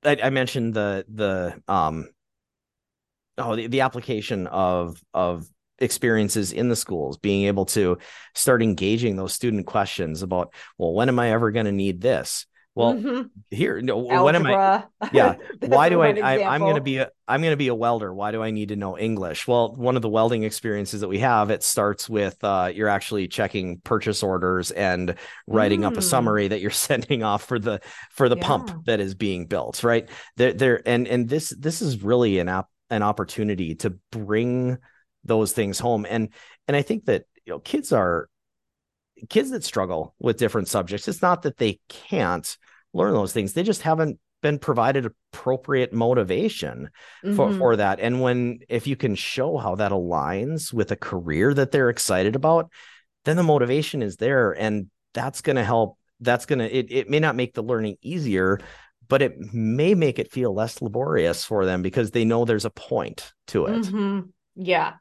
I, 0.05 0.19
I 0.25 0.31
mentioned 0.31 0.75
the 0.75 1.05
the 1.09 1.61
um 1.69 2.09
oh 3.39 3.57
the, 3.57 3.67
the 3.67 3.81
application 3.83 4.47
of 4.47 5.01
of 5.15 5.47
experiences 5.79 6.53
in 6.53 6.69
the 6.69 6.77
schools 6.77 7.19
being 7.19 7.45
able 7.45 7.67
to 7.67 7.99
start 8.35 8.63
engaging 8.63 9.17
those 9.17 9.35
student 9.35 9.67
questions 9.67 10.23
about 10.23 10.55
well 10.79 10.95
when 10.95 11.09
am 11.09 11.19
i 11.19 11.31
ever 11.31 11.51
going 11.51 11.67
to 11.67 11.73
need 11.73 12.01
this 12.01 12.47
well, 12.77 12.93
mm-hmm. 12.93 13.23
here, 13.51 13.81
no, 13.81 13.97
what 13.97 14.37
am 14.37 14.47
I? 14.47 14.85
Yeah. 15.11 15.37
Why 15.61 15.89
do 15.89 16.03
I, 16.03 16.11
I 16.11 16.55
I'm 16.55 16.61
going 16.61 16.75
to 16.75 16.83
be 16.83 16.99
a, 16.99 17.11
I'm 17.27 17.41
going 17.41 17.55
to 17.55 17.57
be 17.57 17.69
a 17.69 17.75
welder. 17.75 18.13
Why 18.13 18.33
do 18.33 18.43
I 18.43 18.51
need 18.51 18.69
to 18.69 18.77
know 18.77 18.99
English? 18.99 19.49
Well, 19.49 19.75
one 19.75 19.97
of 19.97 20.03
the 20.03 20.11
welding 20.11 20.43
experiences 20.43 21.01
that 21.01 21.09
we 21.09 21.21
have, 21.21 21.49
it 21.49 21.63
starts 21.63 22.07
with, 22.07 22.37
uh, 22.45 22.71
you're 22.75 22.91
actually 22.91 23.29
checking 23.29 23.79
purchase 23.81 24.23
orders 24.23 24.73
and 24.73 25.15
writing 25.47 25.81
mm. 25.81 25.87
up 25.87 25.95
a 25.95 26.01
mm. 26.01 26.03
summary 26.03 26.49
that 26.49 26.61
you're 26.61 26.71
sending 26.71 27.23
off 27.23 27.45
for 27.45 27.59
the, 27.59 27.81
for 28.11 28.29
the 28.29 28.37
yeah. 28.37 28.47
pump 28.47 28.85
that 28.85 29.01
is 29.01 29.15
being 29.15 29.47
built. 29.47 29.83
Right 29.83 30.07
there, 30.37 30.53
there. 30.53 30.83
And, 30.87 31.09
and 31.09 31.31
this, 31.31 31.57
this 31.59 31.81
is 31.81 32.03
really 32.03 32.41
an 32.41 32.51
app, 32.51 32.67
an 32.91 33.03
opportunity 33.03 33.77
to 33.77 33.97
bring 34.13 34.77
those 35.25 35.53
things 35.53 35.79
home. 35.79 36.05
And, 36.07 36.29
and 36.69 36.77
I 36.77 36.83
think 36.83 37.07
that, 37.07 37.25
you 37.47 37.55
know, 37.55 37.59
kids 37.59 37.91
are, 37.91 38.29
kids 39.31 39.51
that 39.51 39.65
struggle 39.65 40.15
with 40.19 40.37
different 40.37 40.69
subjects, 40.69 41.09
it's 41.09 41.23
not 41.23 41.41
that 41.43 41.57
they 41.57 41.81
can't 41.89 42.55
learn 42.93 43.13
those 43.15 43.33
things. 43.33 43.53
They 43.53 43.63
just 43.63 43.83
haven't 43.83 44.19
been 44.43 44.59
provided 44.59 45.07
appropriate 45.33 45.93
motivation 45.93 46.91
mm-hmm. 47.25 47.37
for, 47.37 47.53
for 47.55 47.77
that. 47.77 48.01
And 48.01 48.21
when 48.21 48.61
if 48.69 48.87
you 48.87 48.97
can 48.97 49.15
show 49.15 49.57
how 49.57 49.75
that 49.77 49.93
aligns 49.93 50.73
with 50.73 50.91
a 50.93 50.97
career 50.97 51.55
that 51.55 51.73
they're 51.73 51.91
excited 51.91 52.37
about, 52.37 52.71
then 53.25 53.37
the 53.37 53.43
motivation 53.43 54.03
is 54.03 54.17
there. 54.17 54.53
And 54.53 54.91
that's 55.15 55.41
gonna 55.41 55.65
help. 55.65 55.99
That's 56.21 56.47
gonna 56.47 56.65
it, 56.65 56.87
it 56.91 57.11
may 57.11 57.19
not 57.19 57.37
make 57.37 57.55
the 57.55 57.63
learning 57.63 57.97
easier, 58.03 58.61
but 59.09 59.23
it 59.23 59.39
may 59.53 59.95
make 59.95 60.19
it 60.19 60.31
feel 60.31 60.55
less 60.55 60.81
laborious 60.81 61.45
for 61.45 61.65
them 61.65 61.83
because 61.83 62.11
they 62.11 62.25
know 62.25 62.45
there's 62.45 62.65
a 62.65 62.71
point 62.71 63.33
to 63.49 63.67
it. 63.67 63.85
Mm-hmm. 63.85 64.21
Yeah. 64.57 64.95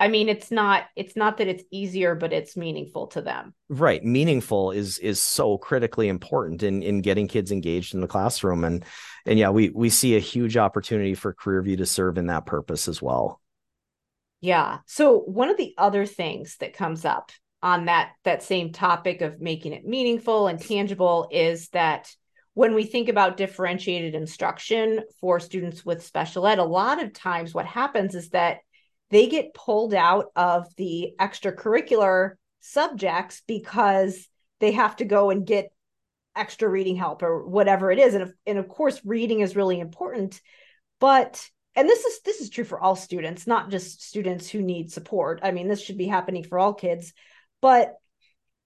I 0.00 0.08
mean, 0.08 0.30
it's 0.30 0.50
not 0.50 0.84
it's 0.96 1.14
not 1.14 1.36
that 1.36 1.46
it's 1.46 1.62
easier, 1.70 2.14
but 2.14 2.32
it's 2.32 2.56
meaningful 2.56 3.08
to 3.08 3.20
them. 3.20 3.54
Right. 3.68 4.02
Meaningful 4.02 4.70
is 4.70 4.98
is 4.98 5.20
so 5.20 5.58
critically 5.58 6.08
important 6.08 6.62
in 6.62 6.82
in 6.82 7.02
getting 7.02 7.28
kids 7.28 7.52
engaged 7.52 7.94
in 7.94 8.00
the 8.00 8.08
classroom. 8.08 8.64
And 8.64 8.82
and 9.26 9.38
yeah, 9.38 9.50
we 9.50 9.68
we 9.68 9.90
see 9.90 10.16
a 10.16 10.20
huge 10.20 10.56
opportunity 10.56 11.14
for 11.14 11.34
CareerView 11.34 11.76
to 11.76 11.86
serve 11.86 12.16
in 12.16 12.28
that 12.28 12.46
purpose 12.46 12.88
as 12.88 13.02
well. 13.02 13.42
Yeah. 14.40 14.78
So 14.86 15.18
one 15.18 15.50
of 15.50 15.58
the 15.58 15.74
other 15.76 16.06
things 16.06 16.56
that 16.60 16.72
comes 16.72 17.04
up 17.04 17.30
on 17.62 17.84
that 17.84 18.12
that 18.24 18.42
same 18.42 18.72
topic 18.72 19.20
of 19.20 19.38
making 19.38 19.74
it 19.74 19.84
meaningful 19.84 20.46
and 20.46 20.58
tangible 20.58 21.28
is 21.30 21.68
that 21.68 22.10
when 22.54 22.74
we 22.74 22.84
think 22.84 23.10
about 23.10 23.36
differentiated 23.36 24.14
instruction 24.14 25.00
for 25.20 25.40
students 25.40 25.84
with 25.84 26.04
special 26.04 26.46
ed, 26.46 26.58
a 26.58 26.64
lot 26.64 27.02
of 27.02 27.12
times 27.12 27.52
what 27.52 27.66
happens 27.66 28.14
is 28.14 28.30
that 28.30 28.60
they 29.10 29.26
get 29.26 29.54
pulled 29.54 29.94
out 29.94 30.26
of 30.36 30.74
the 30.76 31.12
extracurricular 31.18 32.32
subjects 32.60 33.42
because 33.46 34.28
they 34.60 34.72
have 34.72 34.96
to 34.96 35.04
go 35.04 35.30
and 35.30 35.46
get 35.46 35.72
extra 36.36 36.68
reading 36.68 36.96
help 36.96 37.22
or 37.22 37.46
whatever 37.46 37.90
it 37.90 37.98
is. 37.98 38.14
And 38.14 38.22
of, 38.22 38.32
and 38.46 38.58
of 38.58 38.68
course 38.68 39.00
reading 39.04 39.40
is 39.40 39.56
really 39.56 39.80
important 39.80 40.40
but 41.00 41.48
and 41.74 41.88
this 41.88 42.04
is 42.04 42.20
this 42.22 42.40
is 42.40 42.50
true 42.50 42.64
for 42.64 42.80
all 42.80 42.94
students 42.94 43.46
not 43.46 43.70
just 43.70 44.02
students 44.02 44.48
who 44.48 44.62
need 44.62 44.92
support. 44.92 45.40
I 45.42 45.50
mean 45.50 45.66
this 45.66 45.82
should 45.82 45.98
be 45.98 46.06
happening 46.06 46.44
for 46.44 46.58
all 46.58 46.74
kids 46.74 47.12
but 47.60 47.94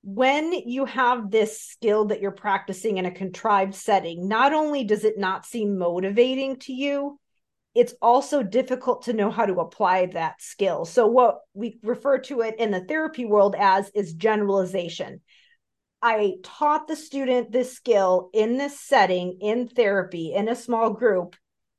when 0.03 0.53
you 0.53 0.85
have 0.85 1.31
this 1.31 1.59
skill 1.63 2.07
that 2.07 2.21
you're 2.21 2.31
practicing 2.31 2.99
in 2.99 3.07
a 3.07 3.11
contrived 3.11 3.75
setting 3.75 4.29
not 4.29 4.53
only 4.53 4.85
does 4.85 5.05
it 5.05 5.19
not 5.19 5.47
seem 5.47 5.79
motivating 5.79 6.57
to 6.57 6.75
you 6.75 7.19
it's 7.75 7.95
also 8.01 8.43
difficult 8.43 9.03
to 9.03 9.13
know 9.13 9.31
how 9.31 9.47
to 9.47 9.61
apply 9.61 10.07
that 10.07 10.41
skill. 10.41 10.85
So, 10.85 11.07
what 11.07 11.41
we 11.55 11.79
refer 11.83 12.19
to 12.21 12.41
it 12.43 12.57
in 12.59 12.71
the 12.71 12.85
therapy 12.85 13.25
world 13.25 13.57
as 13.59 13.91
is 13.95 14.15
generalization. 14.15 15.21
I 16.01 16.35
taught 16.43 16.87
the 16.87 16.97
student 16.97 17.51
this 17.51 17.73
skill 17.73 18.29
in 18.35 18.59
this 18.59 18.79
setting 18.79 19.39
in 19.41 19.69
therapy 19.69 20.35
in 20.35 20.49
a 20.49 20.57
small 20.57 20.91
group. 20.91 21.35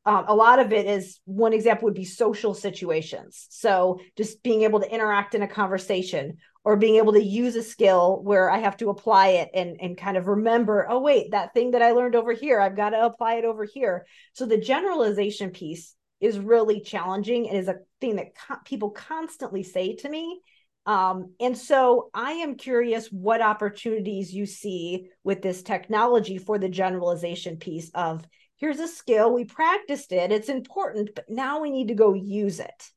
Um, 0.05 0.25
a 0.27 0.35
lot 0.35 0.59
of 0.59 0.71
it 0.71 0.85
is 0.85 1.19
one 1.25 1.53
example 1.53 1.85
would 1.85 1.95
be 1.95 2.05
social 2.05 2.53
situations. 2.53 3.47
So, 3.49 3.99
just 4.15 4.43
being 4.43 4.61
able 4.61 4.79
to 4.79 4.93
interact 4.93 5.33
in 5.33 5.41
a 5.41 5.47
conversation 5.47 6.37
or 6.63 6.77
being 6.77 6.95
able 6.95 7.13
to 7.13 7.23
use 7.23 7.55
a 7.55 7.63
skill 7.63 8.21
where 8.23 8.49
I 8.49 8.57
have 8.57 8.77
to 8.77 8.89
apply 8.89 9.27
it 9.29 9.49
and, 9.53 9.77
and 9.79 9.97
kind 9.97 10.17
of 10.17 10.27
remember, 10.27 10.87
oh, 10.89 10.99
wait, 10.99 11.31
that 11.31 11.53
thing 11.53 11.71
that 11.71 11.81
I 11.81 11.91
learned 11.91 12.15
over 12.15 12.33
here, 12.33 12.59
I've 12.59 12.75
got 12.75 12.89
to 12.89 13.05
apply 13.05 13.35
it 13.35 13.45
over 13.45 13.65
here. 13.65 14.05
So 14.33 14.45
the 14.45 14.57
generalization 14.57 15.51
piece 15.51 15.95
is 16.19 16.39
really 16.39 16.81
challenging 16.81 17.47
and 17.47 17.57
is 17.57 17.67
a 17.67 17.79
thing 18.01 18.15
that 18.15 18.35
co- 18.35 18.55
people 18.65 18.89
constantly 18.89 19.61
say 19.63 19.95
to 19.97 20.09
me. 20.09 20.41
Um, 20.87 21.33
and 21.39 21.57
so 21.57 22.09
I 22.13 22.33
am 22.33 22.55
curious 22.55 23.07
what 23.11 23.41
opportunities 23.41 24.33
you 24.33 24.45
see 24.45 25.09
with 25.23 25.41
this 25.41 25.63
technology 25.63 26.37
for 26.37 26.59
the 26.59 26.69
generalization 26.69 27.57
piece 27.57 27.89
of 27.93 28.25
here's 28.57 28.79
a 28.79 28.87
skill, 28.87 29.33
we 29.33 29.45
practiced 29.45 30.11
it, 30.11 30.31
it's 30.31 30.49
important, 30.49 31.11
but 31.15 31.29
now 31.29 31.61
we 31.61 31.71
need 31.71 31.89
to 31.89 31.95
go 31.95 32.13
use 32.13 32.59
it. 32.59 32.89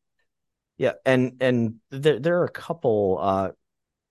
Yeah, 0.76 0.92
and 1.04 1.36
and 1.40 1.76
there 1.90 2.20
there 2.20 2.40
are 2.40 2.44
a 2.44 2.50
couple 2.50 3.18
uh 3.20 3.50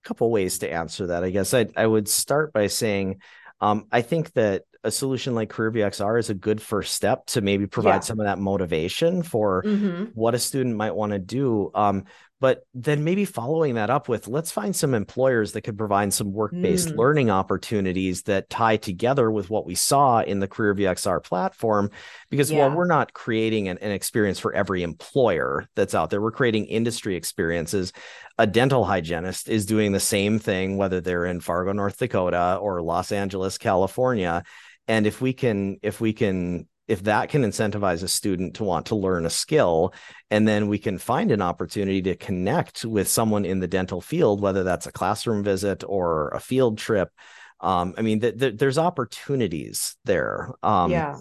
couple 0.04 0.30
ways 0.30 0.58
to 0.58 0.72
answer 0.72 1.08
that. 1.08 1.24
I 1.24 1.30
guess 1.30 1.54
I 1.54 1.66
I 1.76 1.86
would 1.86 2.08
start 2.08 2.52
by 2.52 2.66
saying 2.66 3.20
um 3.60 3.86
I 3.90 4.02
think 4.02 4.32
that 4.34 4.64
a 4.84 4.90
solution 4.90 5.34
like 5.34 5.50
CareerView 5.50 5.86
XR 5.86 6.18
is 6.18 6.30
a 6.30 6.34
good 6.34 6.60
first 6.62 6.94
step 6.94 7.26
to 7.26 7.40
maybe 7.40 7.66
provide 7.66 7.94
yeah. 7.94 8.00
some 8.00 8.20
of 8.20 8.26
that 8.26 8.38
motivation 8.38 9.22
for 9.22 9.62
mm-hmm. 9.62 10.04
what 10.14 10.34
a 10.34 10.38
student 10.38 10.76
might 10.76 10.94
want 10.94 11.12
to 11.12 11.18
do. 11.18 11.70
Um, 11.74 12.04
but 12.40 12.62
then 12.74 13.04
maybe 13.04 13.24
following 13.24 13.74
that 13.74 13.90
up 13.90 14.08
with 14.08 14.28
let's 14.28 14.50
find 14.50 14.74
some 14.74 14.94
employers 14.94 15.52
that 15.52 15.62
could 15.62 15.76
provide 15.76 16.12
some 16.12 16.32
work-based 16.32 16.88
mm. 16.88 16.96
learning 16.96 17.30
opportunities 17.30 18.22
that 18.22 18.48
tie 18.48 18.76
together 18.76 19.30
with 19.30 19.50
what 19.50 19.66
we 19.66 19.74
saw 19.74 20.20
in 20.20 20.40
the 20.40 20.48
career 20.48 20.74
XR 20.74 21.22
platform 21.22 21.90
because 22.30 22.50
yeah. 22.50 22.60
while 22.60 22.76
we're 22.76 22.86
not 22.86 23.12
creating 23.12 23.68
an, 23.68 23.78
an, 23.78 23.90
experience 23.90 24.38
for 24.38 24.52
every 24.52 24.82
employer 24.82 25.66
that's 25.74 25.94
out 25.94 26.10
there 26.10 26.20
we're 26.20 26.30
creating 26.30 26.66
industry 26.66 27.16
experiences 27.16 27.92
a 28.38 28.46
dental 28.46 28.84
hygienist 28.84 29.48
is 29.48 29.66
doing 29.66 29.92
the 29.92 30.00
same 30.00 30.38
thing 30.38 30.76
whether 30.76 31.00
they're 31.00 31.26
in 31.26 31.40
fargo 31.40 31.72
north 31.72 31.98
dakota 31.98 32.58
or 32.60 32.80
los 32.80 33.10
angeles 33.10 33.58
california 33.58 34.44
and 34.86 35.06
if 35.06 35.20
we 35.20 35.32
can 35.32 35.78
if 35.82 36.00
we 36.00 36.12
can 36.12 36.66
if 36.88 37.04
that 37.04 37.28
can 37.28 37.42
incentivize 37.42 38.02
a 38.02 38.08
student 38.08 38.54
to 38.54 38.64
want 38.64 38.86
to 38.86 38.96
learn 38.96 39.26
a 39.26 39.30
skill 39.30 39.92
and 40.30 40.48
then 40.48 40.66
we 40.68 40.78
can 40.78 40.98
find 40.98 41.30
an 41.30 41.42
opportunity 41.42 42.02
to 42.02 42.16
connect 42.16 42.84
with 42.84 43.08
someone 43.08 43.44
in 43.44 43.60
the 43.60 43.68
dental 43.68 44.00
field 44.00 44.40
whether 44.40 44.64
that's 44.64 44.86
a 44.86 44.92
classroom 44.92 45.44
visit 45.44 45.84
or 45.86 46.28
a 46.30 46.40
field 46.40 46.78
trip 46.78 47.10
um, 47.60 47.94
i 47.98 48.02
mean 48.02 48.20
th- 48.20 48.38
th- 48.38 48.56
there's 48.56 48.78
opportunities 48.78 49.96
there. 50.04 50.52
Um, 50.62 50.90
yeah. 50.90 51.18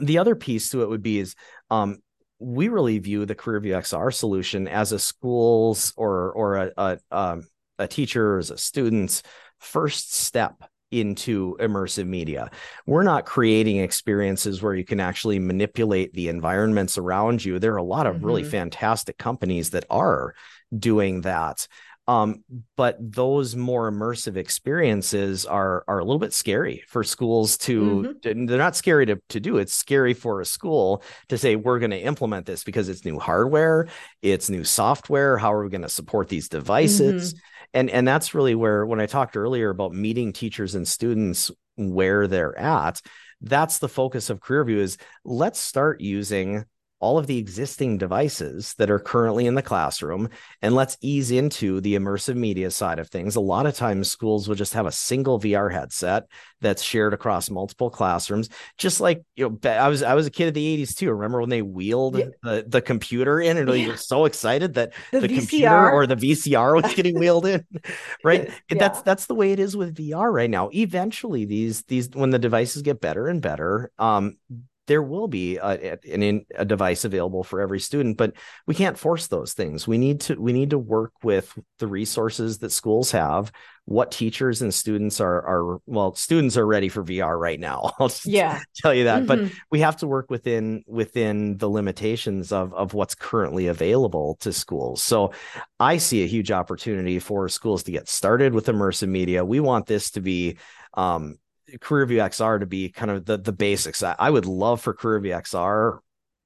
the 0.00 0.18
other 0.18 0.34
piece 0.34 0.70
to 0.70 0.82
it 0.82 0.88
would 0.88 1.02
be 1.02 1.18
is 1.18 1.34
um, 1.70 1.98
we 2.38 2.68
really 2.68 2.98
view 2.98 3.26
the 3.26 3.34
CareerView 3.34 3.76
XR 3.78 4.14
solution 4.14 4.68
as 4.68 4.92
a 4.92 4.98
school's 4.98 5.92
or 5.96 6.32
or 6.32 6.56
a 6.56 6.72
a, 6.76 6.98
um, 7.10 7.46
a 7.78 7.88
teacher's 7.88 8.50
a 8.50 8.58
student's 8.58 9.22
first 9.58 10.14
step 10.14 10.62
into 10.90 11.56
immersive 11.60 12.06
media. 12.06 12.50
We're 12.86 13.02
not 13.02 13.26
creating 13.26 13.78
experiences 13.78 14.62
where 14.62 14.74
you 14.74 14.84
can 14.84 15.00
actually 15.00 15.38
manipulate 15.38 16.12
the 16.14 16.28
environments 16.28 16.98
around 16.98 17.44
you. 17.44 17.58
There 17.58 17.74
are 17.74 17.76
a 17.76 17.82
lot 17.82 18.06
of 18.06 18.16
mm-hmm. 18.16 18.26
really 18.26 18.44
fantastic 18.44 19.18
companies 19.18 19.70
that 19.70 19.84
are 19.90 20.34
doing 20.76 21.22
that. 21.22 21.66
Um, 22.08 22.42
but 22.74 22.96
those 22.98 23.54
more 23.54 23.92
immersive 23.92 24.38
experiences 24.38 25.44
are 25.44 25.84
are 25.86 25.98
a 25.98 26.04
little 26.04 26.18
bit 26.18 26.32
scary 26.32 26.82
for 26.88 27.04
schools 27.04 27.58
to, 27.58 28.16
mm-hmm. 28.24 28.46
they're 28.46 28.56
not 28.56 28.76
scary 28.76 29.04
to, 29.06 29.20
to 29.28 29.40
do 29.40 29.58
it's 29.58 29.74
scary 29.74 30.14
for 30.14 30.40
a 30.40 30.46
school 30.46 31.02
to 31.28 31.36
say 31.36 31.54
we're 31.54 31.78
going 31.78 31.90
to 31.90 32.00
implement 32.00 32.46
this 32.46 32.64
because 32.64 32.88
it's 32.88 33.04
new 33.04 33.18
hardware 33.18 33.88
it's 34.22 34.48
new 34.48 34.64
software 34.64 35.36
how 35.36 35.52
are 35.52 35.62
we 35.62 35.68
going 35.68 35.82
to 35.82 35.88
support 35.88 36.28
these 36.28 36.48
devices 36.48 37.34
mm-hmm 37.34 37.44
and 37.74 37.90
and 37.90 38.06
that's 38.06 38.34
really 38.34 38.54
where 38.54 38.84
when 38.86 39.00
i 39.00 39.06
talked 39.06 39.36
earlier 39.36 39.70
about 39.70 39.92
meeting 39.92 40.32
teachers 40.32 40.74
and 40.74 40.86
students 40.86 41.50
where 41.76 42.26
they're 42.26 42.58
at 42.58 43.00
that's 43.40 43.78
the 43.78 43.88
focus 43.88 44.30
of 44.30 44.40
CareerView 44.40 44.78
is 44.78 44.98
let's 45.24 45.60
start 45.60 46.00
using 46.00 46.64
all 47.00 47.18
of 47.18 47.26
the 47.26 47.38
existing 47.38 47.98
devices 47.98 48.74
that 48.78 48.90
are 48.90 48.98
currently 48.98 49.46
in 49.46 49.54
the 49.54 49.62
classroom 49.62 50.28
and 50.62 50.74
let's 50.74 50.96
ease 51.00 51.30
into 51.30 51.80
the 51.80 51.94
immersive 51.94 52.36
media 52.36 52.70
side 52.70 52.98
of 52.98 53.08
things. 53.08 53.36
A 53.36 53.40
lot 53.40 53.66
of 53.66 53.74
times 53.74 54.10
schools 54.10 54.48
will 54.48 54.56
just 54.56 54.74
have 54.74 54.86
a 54.86 54.92
single 54.92 55.38
VR 55.38 55.72
headset 55.72 56.24
that's 56.60 56.82
shared 56.82 57.14
across 57.14 57.50
multiple 57.50 57.90
classrooms. 57.90 58.48
Just 58.76 59.00
like, 59.00 59.22
you 59.36 59.48
know, 59.48 59.70
I 59.70 59.88
was 59.88 60.02
I 60.02 60.14
was 60.14 60.26
a 60.26 60.30
kid 60.30 60.48
of 60.48 60.54
the 60.54 60.84
80s 60.84 60.96
too. 60.96 61.12
Remember 61.12 61.40
when 61.40 61.50
they 61.50 61.62
wheeled 61.62 62.18
yeah. 62.18 62.26
the, 62.42 62.64
the 62.66 62.82
computer 62.82 63.40
in 63.40 63.56
and 63.56 63.68
yeah. 63.68 63.74
you 63.74 63.88
were 63.88 63.96
so 63.96 64.24
excited 64.24 64.74
that 64.74 64.92
the, 65.12 65.20
the 65.20 65.28
computer 65.28 65.90
or 65.90 66.06
the 66.06 66.16
VCR 66.16 66.82
was 66.82 66.94
getting 66.94 67.18
wheeled 67.18 67.46
in. 67.46 67.64
Right. 68.24 68.50
Yeah. 68.70 68.78
That's 68.78 69.02
that's 69.02 69.26
the 69.26 69.34
way 69.34 69.52
it 69.52 69.58
is 69.58 69.76
with 69.76 69.96
VR 69.96 70.30
right 70.32 70.50
now. 70.50 70.68
Eventually 70.72 71.44
these 71.46 71.84
these 71.84 72.10
when 72.10 72.30
the 72.30 72.38
devices 72.38 72.82
get 72.82 73.00
better 73.00 73.28
and 73.28 73.40
better, 73.40 73.90
um, 73.98 74.36
there 74.88 75.02
will 75.02 75.28
be 75.28 75.56
a, 75.58 75.98
an, 76.12 76.44
a 76.56 76.64
device 76.64 77.04
available 77.04 77.44
for 77.44 77.60
every 77.60 77.78
student 77.78 78.16
but 78.16 78.32
we 78.66 78.74
can't 78.74 78.98
force 78.98 79.28
those 79.28 79.54
things. 79.54 79.86
We 79.86 79.96
need 79.96 80.20
to 80.22 80.34
we 80.34 80.52
need 80.52 80.70
to 80.70 80.78
work 80.78 81.12
with 81.22 81.56
the 81.78 81.86
resources 81.86 82.58
that 82.58 82.72
schools 82.72 83.12
have 83.12 83.52
what 83.84 84.10
teachers 84.10 84.60
and 84.60 84.74
students 84.74 85.18
are 85.18 85.46
are 85.46 85.78
well 85.86 86.14
students 86.14 86.58
are 86.58 86.66
ready 86.66 86.90
for 86.90 87.02
VR 87.02 87.38
right 87.38 87.58
now 87.58 87.92
I'll 87.98 88.12
yeah. 88.26 88.60
tell 88.76 88.92
you 88.92 89.04
that 89.04 89.22
mm-hmm. 89.22 89.46
but 89.46 89.52
we 89.70 89.80
have 89.80 89.96
to 89.98 90.06
work 90.06 90.28
within 90.30 90.84
within 90.86 91.56
the 91.56 91.70
limitations 91.70 92.52
of 92.52 92.74
of 92.74 92.92
what's 92.92 93.14
currently 93.14 93.68
available 93.68 94.36
to 94.40 94.52
schools. 94.52 95.02
So 95.02 95.32
I 95.80 95.96
see 95.96 96.22
a 96.22 96.26
huge 96.26 96.50
opportunity 96.50 97.18
for 97.18 97.48
schools 97.48 97.84
to 97.84 97.92
get 97.92 98.08
started 98.08 98.52
with 98.52 98.66
immersive 98.66 99.08
media. 99.08 99.44
We 99.44 99.60
want 99.60 99.86
this 99.86 100.10
to 100.12 100.20
be 100.20 100.58
um 100.94 101.38
CareerView 101.76 102.18
XR 102.18 102.60
to 102.60 102.66
be 102.66 102.88
kind 102.88 103.10
of 103.10 103.24
the 103.24 103.38
the 103.38 103.52
basics. 103.52 104.02
I, 104.02 104.14
I 104.18 104.30
would 104.30 104.46
love 104.46 104.80
for 104.80 104.94
CareerView 104.94 105.36
XR 105.42 105.98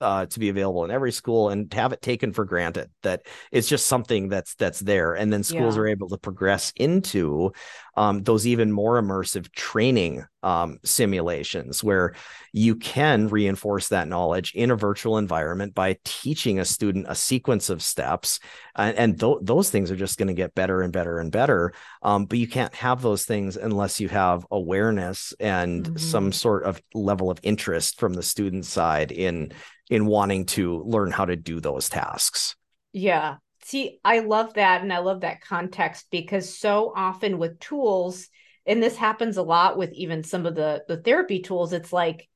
uh, 0.02 0.26
to 0.26 0.40
be 0.40 0.48
available 0.48 0.84
in 0.84 0.90
every 0.90 1.12
school 1.12 1.48
and 1.48 1.72
have 1.72 1.92
it 1.92 2.02
taken 2.02 2.32
for 2.32 2.44
granted 2.44 2.90
that 3.02 3.24
it's 3.52 3.68
just 3.68 3.86
something 3.86 4.28
that's 4.28 4.56
that's 4.56 4.80
there 4.80 5.14
and 5.14 5.32
then 5.32 5.44
schools 5.44 5.76
yeah. 5.76 5.82
are 5.82 5.86
able 5.86 6.08
to 6.08 6.18
progress 6.18 6.72
into 6.74 7.52
um, 7.94 8.22
those 8.22 8.46
even 8.46 8.72
more 8.72 9.00
immersive 9.00 9.50
training 9.52 10.24
um, 10.42 10.78
simulations 10.84 11.84
where 11.84 12.14
you 12.52 12.74
can 12.74 13.28
reinforce 13.28 13.88
that 13.88 14.08
knowledge 14.08 14.52
in 14.54 14.70
a 14.70 14.76
virtual 14.76 15.18
environment 15.18 15.74
by 15.74 15.96
teaching 16.04 16.58
a 16.58 16.64
student 16.64 17.06
a 17.08 17.14
sequence 17.14 17.70
of 17.70 17.82
steps 17.82 18.40
and, 18.74 18.96
and 18.96 19.20
th- 19.20 19.38
those 19.42 19.70
things 19.70 19.90
are 19.90 19.96
just 19.96 20.18
going 20.18 20.28
to 20.28 20.34
get 20.34 20.54
better 20.54 20.82
and 20.82 20.92
better 20.92 21.18
and 21.18 21.30
better 21.30 21.72
um, 22.02 22.24
but 22.24 22.38
you 22.38 22.48
can't 22.48 22.74
have 22.74 23.02
those 23.02 23.24
things 23.24 23.56
unless 23.56 24.00
you 24.00 24.08
have 24.08 24.46
awareness 24.50 25.32
and 25.38 25.84
mm-hmm. 25.84 25.96
some 25.96 26.32
sort 26.32 26.64
of 26.64 26.82
level 26.94 27.30
of 27.30 27.38
interest 27.42 28.00
from 28.00 28.14
the 28.14 28.22
student 28.22 28.64
side 28.64 29.12
in 29.12 29.52
in 29.92 30.06
wanting 30.06 30.46
to 30.46 30.82
learn 30.84 31.10
how 31.10 31.26
to 31.26 31.36
do 31.36 31.60
those 31.60 31.90
tasks. 31.90 32.56
Yeah. 32.94 33.36
See, 33.64 34.00
I 34.04 34.20
love 34.20 34.54
that. 34.54 34.82
And 34.82 34.92
I 34.92 34.98
love 34.98 35.20
that 35.20 35.40
context 35.40 36.06
because 36.10 36.58
so 36.58 36.92
often 36.94 37.38
with 37.38 37.60
tools, 37.60 38.28
and 38.66 38.82
this 38.82 38.96
happens 38.96 39.36
a 39.36 39.42
lot 39.42 39.76
with 39.76 39.92
even 39.92 40.22
some 40.24 40.46
of 40.46 40.54
the, 40.54 40.84
the 40.88 40.96
therapy 40.96 41.40
tools, 41.40 41.72
it's 41.72 41.92
like, 41.92 42.28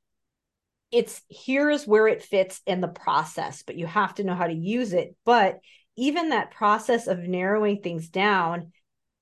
it's 0.93 1.21
here's 1.29 1.87
where 1.87 2.07
it 2.07 2.23
fits 2.23 2.61
in 2.67 2.81
the 2.81 2.89
process, 2.89 3.63
but 3.65 3.77
you 3.77 3.87
have 3.87 4.15
to 4.15 4.25
know 4.25 4.35
how 4.35 4.47
to 4.47 4.55
use 4.55 4.93
it. 4.93 5.17
But 5.25 5.59
even 5.97 6.29
that 6.29 6.53
process 6.53 7.07
of 7.07 7.19
narrowing 7.19 7.83
things 7.83 8.09
down, 8.09 8.73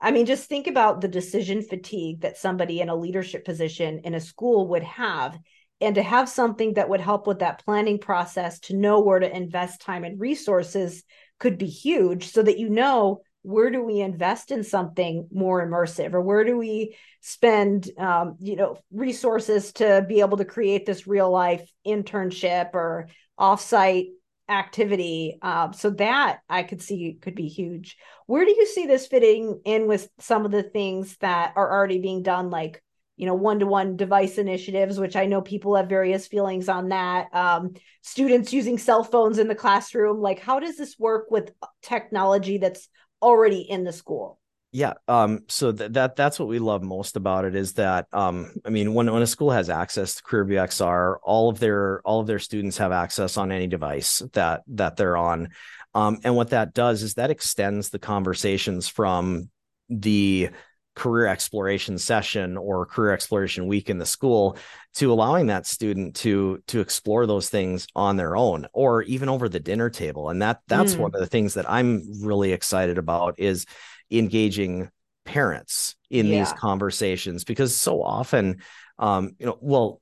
I 0.00 0.10
mean, 0.10 0.26
just 0.26 0.48
think 0.48 0.66
about 0.66 1.00
the 1.00 1.08
decision 1.08 1.62
fatigue 1.62 2.20
that 2.20 2.36
somebody 2.36 2.80
in 2.80 2.90
a 2.90 2.96
leadership 2.96 3.44
position 3.44 4.00
in 4.04 4.14
a 4.14 4.20
school 4.20 4.68
would 4.68 4.82
have 4.82 5.38
and 5.80 5.94
to 5.94 6.02
have 6.02 6.28
something 6.28 6.74
that 6.74 6.88
would 6.88 7.00
help 7.00 7.26
with 7.26 7.38
that 7.38 7.64
planning 7.64 7.98
process 7.98 8.58
to 8.60 8.76
know 8.76 9.00
where 9.00 9.18
to 9.18 9.36
invest 9.36 9.80
time 9.80 10.04
and 10.04 10.20
resources 10.20 11.02
could 11.38 11.58
be 11.58 11.66
huge 11.66 12.30
so 12.32 12.42
that 12.42 12.58
you 12.58 12.68
know 12.68 13.20
where 13.42 13.70
do 13.70 13.82
we 13.82 14.00
invest 14.00 14.50
in 14.50 14.64
something 14.64 15.28
more 15.30 15.66
immersive 15.66 16.14
or 16.14 16.20
where 16.22 16.44
do 16.44 16.56
we 16.56 16.96
spend 17.20 17.90
um, 17.98 18.36
you 18.40 18.56
know 18.56 18.76
resources 18.90 19.72
to 19.72 20.04
be 20.08 20.20
able 20.20 20.38
to 20.38 20.44
create 20.44 20.86
this 20.86 21.06
real 21.06 21.30
life 21.30 21.68
internship 21.86 22.70
or 22.74 23.08
offsite 23.38 24.08
activity. 24.48 25.38
Um, 25.40 25.72
so 25.72 25.90
that 25.90 26.40
i 26.50 26.62
could 26.62 26.82
see 26.82 27.18
could 27.20 27.34
be 27.34 27.48
huge. 27.48 27.96
Where 28.26 28.44
do 28.44 28.50
you 28.50 28.66
see 28.66 28.86
this 28.86 29.06
fitting 29.06 29.60
in 29.64 29.86
with 29.86 30.08
some 30.18 30.44
of 30.44 30.50
the 30.50 30.62
things 30.62 31.16
that 31.18 31.54
are 31.56 31.70
already 31.70 31.98
being 31.98 32.22
done 32.22 32.50
like 32.50 32.82
you 33.16 33.26
know 33.26 33.34
one-to-one 33.34 33.96
device 33.96 34.38
initiatives 34.38 34.98
which 34.98 35.16
i 35.16 35.26
know 35.26 35.40
people 35.40 35.76
have 35.76 35.88
various 35.88 36.26
feelings 36.26 36.68
on 36.68 36.88
that. 36.88 37.28
Um, 37.34 37.74
students 38.02 38.52
using 38.52 38.78
cell 38.78 39.04
phones 39.04 39.38
in 39.38 39.48
the 39.48 39.54
classroom. 39.54 40.20
Like 40.20 40.40
how 40.40 40.60
does 40.60 40.76
this 40.76 40.98
work 40.98 41.30
with 41.30 41.52
technology 41.82 42.58
that's 42.58 42.88
already 43.22 43.60
in 43.60 43.84
the 43.84 43.92
school? 43.92 44.38
Yeah 44.72 44.94
um, 45.06 45.44
so 45.48 45.70
th- 45.70 45.92
that 45.92 46.16
that's 46.16 46.38
what 46.38 46.48
we 46.48 46.58
love 46.58 46.82
most 46.82 47.16
about 47.16 47.44
it 47.44 47.54
is 47.54 47.74
that 47.74 48.06
um, 48.12 48.52
i 48.64 48.70
mean 48.70 48.92
when, 48.92 49.12
when 49.12 49.22
a 49.22 49.26
school 49.26 49.50
has 49.50 49.70
access 49.70 50.16
to 50.16 50.22
career 50.24 50.44
bxr 50.44 51.16
all 51.22 51.48
of 51.48 51.60
their 51.60 52.00
all 52.04 52.20
of 52.20 52.26
their 52.26 52.40
students 52.40 52.78
have 52.78 52.90
access 52.90 53.36
on 53.36 53.52
any 53.52 53.68
device 53.68 54.22
that 54.32 54.62
that 54.68 54.96
they're 54.96 55.16
on. 55.16 55.50
Um, 55.94 56.18
and 56.24 56.34
what 56.34 56.50
that 56.50 56.74
does 56.74 57.02
is 57.02 57.14
that 57.14 57.30
extends 57.30 57.90
the 57.90 58.00
conversations 58.00 58.88
from 58.88 59.48
the 59.88 60.50
career 60.94 61.26
exploration 61.26 61.98
session 61.98 62.56
or 62.56 62.86
career 62.86 63.12
exploration 63.12 63.66
week 63.66 63.90
in 63.90 63.98
the 63.98 64.06
school 64.06 64.56
to 64.94 65.12
allowing 65.12 65.48
that 65.48 65.66
student 65.66 66.14
to 66.14 66.62
to 66.68 66.80
explore 66.80 67.26
those 67.26 67.48
things 67.48 67.86
on 67.96 68.16
their 68.16 68.36
own 68.36 68.66
or 68.72 69.02
even 69.02 69.28
over 69.28 69.48
the 69.48 69.58
dinner 69.58 69.90
table 69.90 70.30
and 70.30 70.40
that 70.40 70.60
that's 70.68 70.94
mm. 70.94 70.98
one 70.98 71.10
of 71.14 71.20
the 71.20 71.26
things 71.26 71.54
that 71.54 71.68
I'm 71.68 72.22
really 72.22 72.52
excited 72.52 72.96
about 72.96 73.34
is 73.38 73.66
engaging 74.10 74.90
parents 75.24 75.96
in 76.10 76.26
yeah. 76.26 76.40
these 76.40 76.52
conversations 76.52 77.44
because 77.44 77.74
so 77.74 78.02
often 78.02 78.60
um 78.98 79.34
you 79.38 79.46
know 79.46 79.58
well 79.60 80.00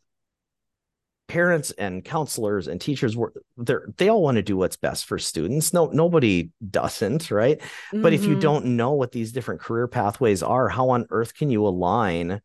parents 1.33 1.71
and 1.79 2.05
counselors 2.05 2.69
and 2.69 2.79
teachers 2.79 3.17
were 3.17 3.33
they 3.57 3.75
they 3.97 4.09
all 4.11 4.23
want 4.23 4.35
to 4.35 4.43
do 4.43 4.55
what's 4.55 4.77
best 4.77 5.07
for 5.07 5.19
students 5.19 5.73
no 5.73 5.87
nobody 5.87 6.51
doesn't 6.71 7.31
right 7.31 7.59
mm-hmm. 7.59 8.03
but 8.03 8.13
if 8.13 8.23
you 8.25 8.33
mm-hmm. 8.33 8.41
don't 8.41 8.67
know 8.67 8.93
what 8.93 9.13
these 9.13 9.33
different 9.33 9.59
career 9.59 9.89
pathways 9.89 10.43
are 10.43 10.69
how 10.69 10.91
on 10.91 11.07
earth 11.09 11.33
can 11.33 11.49
you 11.49 11.67
align 11.67 12.39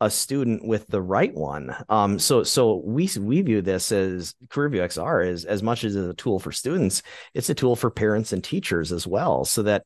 a 0.00 0.08
student 0.08 0.64
with 0.64 0.86
the 0.86 1.02
right 1.02 1.34
one 1.34 1.74
um 1.88 2.16
so 2.16 2.44
so 2.44 2.80
we 2.84 3.10
we 3.18 3.42
view 3.42 3.60
this 3.60 3.90
as 3.90 4.36
careerview 4.46 4.86
xr 4.86 5.26
as 5.26 5.44
as 5.44 5.60
much 5.60 5.82
as 5.82 5.96
a 5.96 6.14
tool 6.14 6.38
for 6.38 6.52
students 6.52 7.02
it's 7.34 7.50
a 7.50 7.54
tool 7.54 7.74
for 7.74 7.90
parents 7.90 8.32
and 8.32 8.44
teachers 8.44 8.92
as 8.92 9.04
well 9.04 9.44
so 9.44 9.64
that 9.64 9.82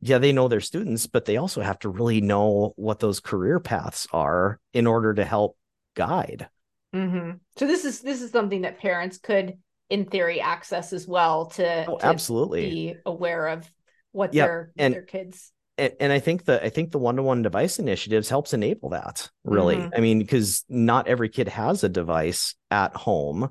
yeah 0.00 0.16
they 0.16 0.32
know 0.32 0.48
their 0.48 0.62
students 0.62 1.06
but 1.06 1.26
they 1.26 1.36
also 1.36 1.60
have 1.60 1.78
to 1.78 1.90
really 1.90 2.22
know 2.22 2.72
what 2.76 2.98
those 2.98 3.20
career 3.20 3.60
paths 3.60 4.06
are 4.10 4.58
in 4.72 4.86
order 4.86 5.12
to 5.12 5.22
help 5.22 5.54
guide 5.94 6.48
Mm-hmm. 6.94 7.32
So 7.56 7.66
this 7.66 7.84
is 7.84 8.00
this 8.00 8.22
is 8.22 8.30
something 8.30 8.62
that 8.62 8.78
parents 8.78 9.18
could, 9.18 9.54
in 9.90 10.06
theory, 10.06 10.40
access 10.40 10.92
as 10.92 11.06
well 11.06 11.46
to, 11.46 11.86
oh, 11.86 11.98
to 11.98 12.06
absolutely 12.06 12.70
be 12.70 12.94
aware 13.04 13.48
of 13.48 13.70
what 14.12 14.32
yep. 14.34 14.46
their 14.46 14.72
and, 14.76 14.94
their 14.94 15.02
kids. 15.02 15.52
And, 15.76 15.92
and 16.00 16.12
I 16.12 16.18
think 16.18 16.44
the 16.44 16.64
I 16.64 16.70
think 16.70 16.90
the 16.90 16.98
one 16.98 17.16
to 17.16 17.22
one 17.22 17.42
device 17.42 17.78
initiatives 17.78 18.28
helps 18.28 18.54
enable 18.54 18.90
that. 18.90 19.28
Really, 19.44 19.76
mm-hmm. 19.76 19.94
I 19.96 20.00
mean, 20.00 20.18
because 20.18 20.64
not 20.68 21.08
every 21.08 21.28
kid 21.28 21.48
has 21.48 21.84
a 21.84 21.88
device 21.88 22.54
at 22.70 22.94
home 22.96 23.50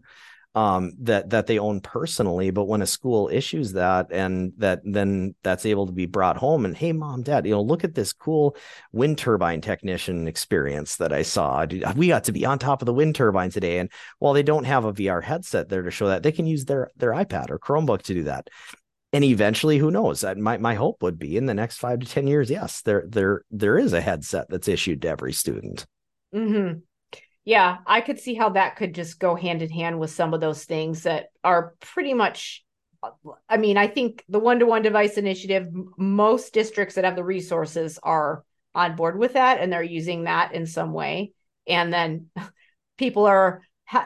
um, 0.58 0.94
that 1.02 1.30
that 1.30 1.46
they 1.46 1.60
own 1.60 1.82
personally. 1.82 2.50
But 2.50 2.66
when 2.66 2.82
a 2.82 2.88
school 2.88 3.30
issues 3.32 3.74
that, 3.74 4.08
and 4.12 4.54
that 4.58 4.82
then 4.84 5.36
that's 5.44 5.68
able 5.68 5.86
to 5.86 5.92
be 5.92 6.08
brought 6.08 6.36
home, 6.36 6.66
and 6.66 6.76
hey, 6.76 6.94
mom, 6.94 7.22
dad, 7.22 7.46
you 7.46 7.52
know, 7.52 7.62
look 7.62 7.84
at 7.84 7.94
this 7.94 8.12
cool 8.12 8.58
wind 8.92 9.20
turbine 9.20 9.62
technician 9.62 10.28
experience 10.28 10.96
that 10.96 11.14
I 11.14 11.22
saw. 11.22 11.64
We 11.96 12.08
got 12.08 12.24
to 12.24 12.32
be 12.32 12.44
on 12.44 12.58
top 12.58 12.82
of 12.82 12.88
the 12.88 12.94
wind 12.94 13.14
turbine 13.14 13.52
today, 13.52 13.78
and 13.78 13.92
while 14.18 14.34
they 14.34 14.42
don't 14.42 14.64
have 14.64 14.84
a 14.84 14.94
VR 14.94 15.24
headset 15.24 15.70
there 15.70 15.84
to 15.84 15.92
show 15.92 16.08
that, 16.08 16.24
they 16.24 16.32
can 16.32 16.48
use 16.48 16.66
their 16.66 16.90
their 16.96 17.12
iPad 17.12 17.52
or 17.52 17.60
Chromebook 17.60 18.02
to 18.04 18.16
do 18.16 18.24
that. 18.24 18.50
And 19.14 19.24
eventually, 19.24 19.78
who 19.78 19.92
knows? 19.92 20.22
That 20.22 20.40
my 20.40 20.58
my 20.58 20.74
hope 20.74 21.04
would 21.04 21.20
be 21.20 21.38
in 21.38 21.46
the 21.46 21.54
next 21.54 21.78
five 21.78 22.00
to 22.00 22.08
ten 22.08 22.26
years, 22.26 22.50
yes, 22.50 22.82
there 22.82 23.04
there 23.08 23.44
there 23.52 23.78
is 23.78 23.94
a 23.94 24.02
headset 24.02 24.48
that's 24.50 24.68
issued 24.68 25.04
to 25.04 25.10
every 25.10 25.34
student. 25.34 25.86
Mm-hmm 26.34 26.80
yeah, 27.48 27.78
I 27.88 28.02
could 28.02 28.20
see 28.20 28.34
how 28.34 28.50
that 28.50 28.76
could 28.76 28.94
just 28.94 29.22
go 29.22 29.34
hand 29.34 29.62
in 29.62 29.70
hand 29.70 30.02
with 30.02 30.12
some 30.12 30.34
of 30.34 30.42
those 30.42 30.66
things 30.66 31.04
that 31.04 31.30
are 31.46 31.76
pretty 31.80 32.14
much. 32.14 32.66
Uh, 33.02 33.12
I 33.48 33.56
mean, 33.56 33.78
I 33.78 33.88
think 33.88 34.26
the 34.28 34.38
one 34.38 34.60
to 34.60 34.66
one 34.66 34.82
device 34.82 35.18
initiative, 35.18 35.70
most 35.98 36.54
districts 36.54 36.96
that 36.96 37.06
have 37.06 37.16
the 37.16 37.24
resources 37.24 38.00
are 38.04 38.44
on 38.76 38.98
board 38.98 39.18
with 39.18 39.36
that 39.36 39.62
and 39.62 39.72
they're 39.72 39.82
using 39.82 40.26
that 40.26 40.54
in 40.54 40.66
some 40.66 40.92
way. 40.92 41.32
And 41.66 41.94
then 41.94 42.26
people 42.98 43.26
are 43.26 43.62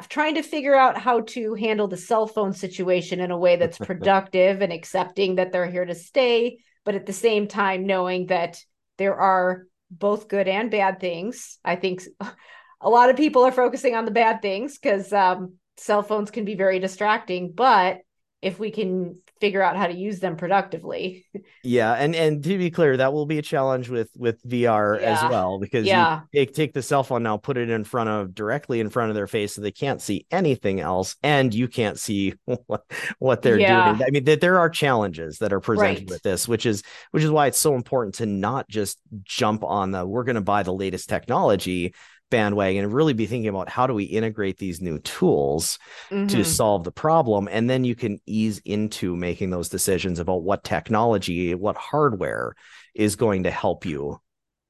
trying 0.07 0.35
to 0.35 0.43
figure 0.43 0.75
out 0.75 0.99
how 0.99 1.21
to 1.21 1.55
handle 1.55 1.87
the 1.87 1.97
cell 1.97 2.27
phone 2.27 2.53
situation 2.53 3.19
in 3.21 3.31
a 3.31 3.39
way 3.39 3.55
that's 3.55 3.77
productive 3.79 4.61
and 4.61 4.71
accepting 4.71 5.37
that 5.37 5.51
they're 5.51 5.71
here 5.71 5.85
to 5.85 5.95
stay, 5.95 6.59
but 6.85 6.93
at 6.93 7.07
the 7.07 7.13
same 7.13 7.47
time, 7.47 7.87
knowing 7.87 8.27
that 8.27 8.63
there 8.99 9.15
are 9.15 9.65
both 9.89 10.27
good 10.27 10.47
and 10.47 10.69
bad 10.69 10.99
things. 10.99 11.57
I 11.65 11.75
think 11.75 12.03
a 12.82 12.89
lot 12.89 13.09
of 13.09 13.15
people 13.15 13.43
are 13.43 13.51
focusing 13.51 13.95
on 13.95 14.05
the 14.05 14.11
bad 14.11 14.41
things 14.41 14.77
because 14.77 15.11
um, 15.13 15.55
cell 15.77 16.03
phones 16.03 16.32
can 16.32 16.45
be 16.45 16.55
very 16.55 16.79
distracting. 16.79 17.51
But 17.51 18.01
if 18.41 18.59
we 18.59 18.71
can 18.71 19.17
figure 19.41 19.61
out 19.61 19.75
how 19.75 19.88
to 19.88 19.93
use 19.93 20.19
them 20.19 20.38
productively. 20.38 21.25
Yeah, 21.63 21.93
and 21.93 22.15
and 22.15 22.43
to 22.43 22.57
be 22.57 22.71
clear, 22.71 22.97
that 22.97 23.13
will 23.13 23.25
be 23.27 23.38
a 23.38 23.41
challenge 23.43 23.89
with 23.89 24.09
with 24.15 24.41
VR 24.43 24.99
yeah. 24.99 25.13
as 25.13 25.29
well 25.29 25.59
because 25.59 25.86
yeah. 25.86 26.21
you 26.32 26.39
take 26.39 26.55
take 26.55 26.73
the 26.73 26.82
cell 26.82 27.03
phone 27.03 27.23
now, 27.23 27.38
put 27.38 27.57
it 27.57 27.69
in 27.69 27.84
front 27.84 28.09
of 28.09 28.34
directly 28.34 28.79
in 28.79 28.89
front 28.89 29.09
of 29.09 29.15
their 29.15 29.27
face, 29.27 29.53
so 29.53 29.61
they 29.61 29.71
can't 29.71 30.01
see 30.01 30.25
anything 30.32 30.79
else, 30.79 31.15
and 31.21 31.53
you 31.53 31.67
can't 31.67 31.99
see 31.99 32.34
what, 32.45 32.84
what 33.19 33.41
they're 33.43 33.59
yeah. 33.59 33.93
doing. 33.93 34.07
I 34.07 34.09
mean, 34.11 34.23
that 34.23 34.41
there 34.41 34.59
are 34.59 34.69
challenges 34.69 35.38
that 35.38 35.53
are 35.53 35.59
presented 35.59 35.99
right. 35.99 36.09
with 36.09 36.23
this, 36.23 36.47
which 36.47 36.65
is 36.65 36.84
which 37.11 37.23
is 37.23 37.29
why 37.29 37.47
it's 37.47 37.59
so 37.59 37.75
important 37.75 38.15
to 38.15 38.25
not 38.25 38.67
just 38.67 38.99
jump 39.23 39.63
on 39.63 39.91
the 39.91 40.05
we're 40.05 40.23
going 40.23 40.36
to 40.36 40.41
buy 40.41 40.63
the 40.63 40.73
latest 40.73 41.09
technology 41.09 41.93
bandwagon 42.32 42.86
and 42.86 42.93
really 42.93 43.13
be 43.13 43.27
thinking 43.27 43.49
about 43.49 43.69
how 43.69 43.86
do 43.86 43.93
we 43.93 44.05
integrate 44.05 44.57
these 44.57 44.82
new 44.82 44.97
tools 44.99 45.77
mm-hmm. 46.09 46.25
to 46.25 46.43
solve 46.43 46.84
the 46.84 46.91
problem 46.91 47.47
and 47.51 47.69
then 47.69 47.84
you 47.84 47.93
can 47.93 48.19
ease 48.25 48.59
into 48.65 49.15
making 49.15 49.51
those 49.51 49.69
decisions 49.69 50.17
about 50.17 50.41
what 50.41 50.63
technology 50.63 51.53
what 51.53 51.77
hardware 51.77 52.55
is 52.95 53.15
going 53.15 53.43
to 53.43 53.51
help 53.51 53.86
you 53.86 54.19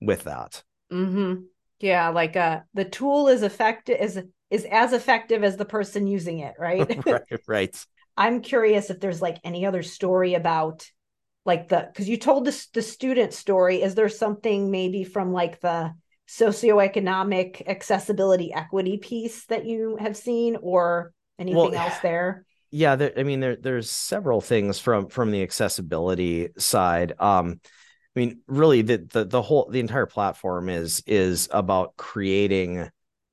with 0.01 0.23
that. 0.23 0.63
Mm-hmm. 0.91 1.43
Yeah, 1.79 2.09
like 2.09 2.35
uh, 2.35 2.61
the 2.73 2.85
tool 2.85 3.27
is 3.27 3.43
effective 3.43 3.97
is 3.99 4.19
is 4.49 4.65
as 4.69 4.93
effective 4.93 5.43
as 5.43 5.57
the 5.57 5.65
person 5.65 6.07
using 6.07 6.39
it, 6.39 6.55
right? 6.59 7.05
right, 7.05 7.21
right. 7.47 7.85
I'm 8.17 8.41
curious 8.41 8.89
if 8.89 8.99
there's 8.99 9.21
like 9.21 9.37
any 9.43 9.65
other 9.65 9.83
story 9.83 10.33
about 10.33 10.89
like 11.45 11.69
the 11.69 11.87
because 11.91 12.09
you 12.09 12.17
told 12.17 12.45
the 12.45 12.67
the 12.73 12.81
student 12.81 13.33
story. 13.33 13.81
Is 13.81 13.95
there 13.95 14.09
something 14.09 14.69
maybe 14.69 15.03
from 15.03 15.31
like 15.31 15.59
the 15.61 15.93
socioeconomic 16.31 17.67
accessibility 17.67 18.53
equity 18.53 18.97
piece 18.97 19.45
that 19.47 19.65
you 19.65 19.97
have 19.97 20.15
seen 20.15 20.57
or 20.61 21.11
anything 21.37 21.57
well, 21.57 21.75
else 21.75 21.99
there? 21.99 22.45
Yeah, 22.71 22.95
there, 22.95 23.11
I 23.17 23.23
mean 23.23 23.41
there 23.41 23.57
there's 23.57 23.89
several 23.89 24.39
things 24.39 24.79
from 24.79 25.07
from 25.09 25.31
the 25.31 25.43
accessibility 25.43 26.49
side. 26.57 27.13
Um, 27.19 27.59
I 28.15 28.19
mean, 28.19 28.39
really, 28.47 28.81
the 28.81 28.97
the 28.97 29.25
the 29.25 29.41
whole 29.41 29.69
the 29.69 29.81
entire 29.81 30.05
platform 30.05 30.69
is 30.69 31.03
is 31.05 31.49
about 31.51 31.97
creating 31.97 32.89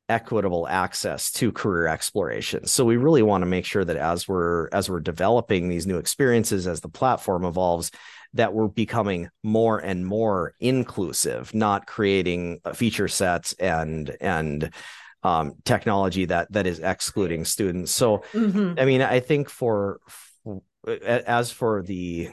equitable 0.09 0.67
access 0.67 1.31
to 1.33 1.53
career 1.53 1.87
exploration. 1.87 2.67
So 2.67 2.85
we 2.85 2.97
really 2.97 3.23
want 3.23 3.43
to 3.43 3.47
make 3.47 3.65
sure 3.65 3.85
that 3.85 3.97
as 3.97 4.27
we're 4.27 4.69
as 4.73 4.91
we're 4.91 5.01
developing 5.01 5.69
these 5.69 5.87
new 5.87 5.99
experiences 5.99 6.67
as 6.67 6.81
the 6.81 6.89
platform 6.89 7.45
evolves 7.45 7.93
that 8.35 8.53
we're 8.53 8.69
becoming 8.69 9.29
more 9.43 9.79
and 9.79 10.07
more 10.07 10.55
inclusive, 10.61 11.55
not 11.55 11.87
creating 11.87 12.61
feature 12.75 13.09
sets 13.09 13.53
and 13.55 14.17
and 14.21 14.73
um, 15.23 15.55
technology 15.65 16.27
that 16.27 16.53
that 16.53 16.67
is 16.67 16.81
excluding 16.81 17.45
students. 17.45 17.93
So 17.93 18.19
mm-hmm. 18.33 18.79
I 18.79 18.85
mean, 18.85 19.03
I 19.03 19.21
think 19.21 19.49
for, 19.49 20.01
for 20.07 20.63
as 21.05 21.51
for 21.51 21.83
the 21.83 22.31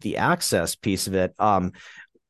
the 0.00 0.16
access 0.16 0.74
piece 0.74 1.06
of 1.06 1.14
it, 1.14 1.34
um, 1.38 1.72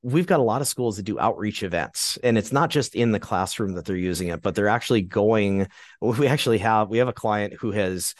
we've 0.03 0.26
got 0.26 0.41
a 0.41 0.45
lot 0.45 0.61
of 0.61 0.68
schools 0.68 0.97
that 0.97 1.03
do 1.03 1.18
outreach 1.18 1.64
events 1.64 2.16
and 2.22 2.39
it's 2.39 2.53
not 2.53 2.70
just 2.70 2.95
in 2.95 3.11
the 3.11 3.18
classroom 3.18 3.74
that 3.74 3.84
they're 3.84 3.97
using 3.97 4.28
it 4.28 4.41
but 4.41 4.55
they're 4.55 4.68
actually 4.68 5.03
going 5.03 5.66
we 6.01 6.28
actually 6.28 6.59
have 6.59 6.89
we 6.89 6.99
have 6.99 7.09
a 7.09 7.12
client 7.12 7.53
who 7.55 7.72
has 7.72 8.14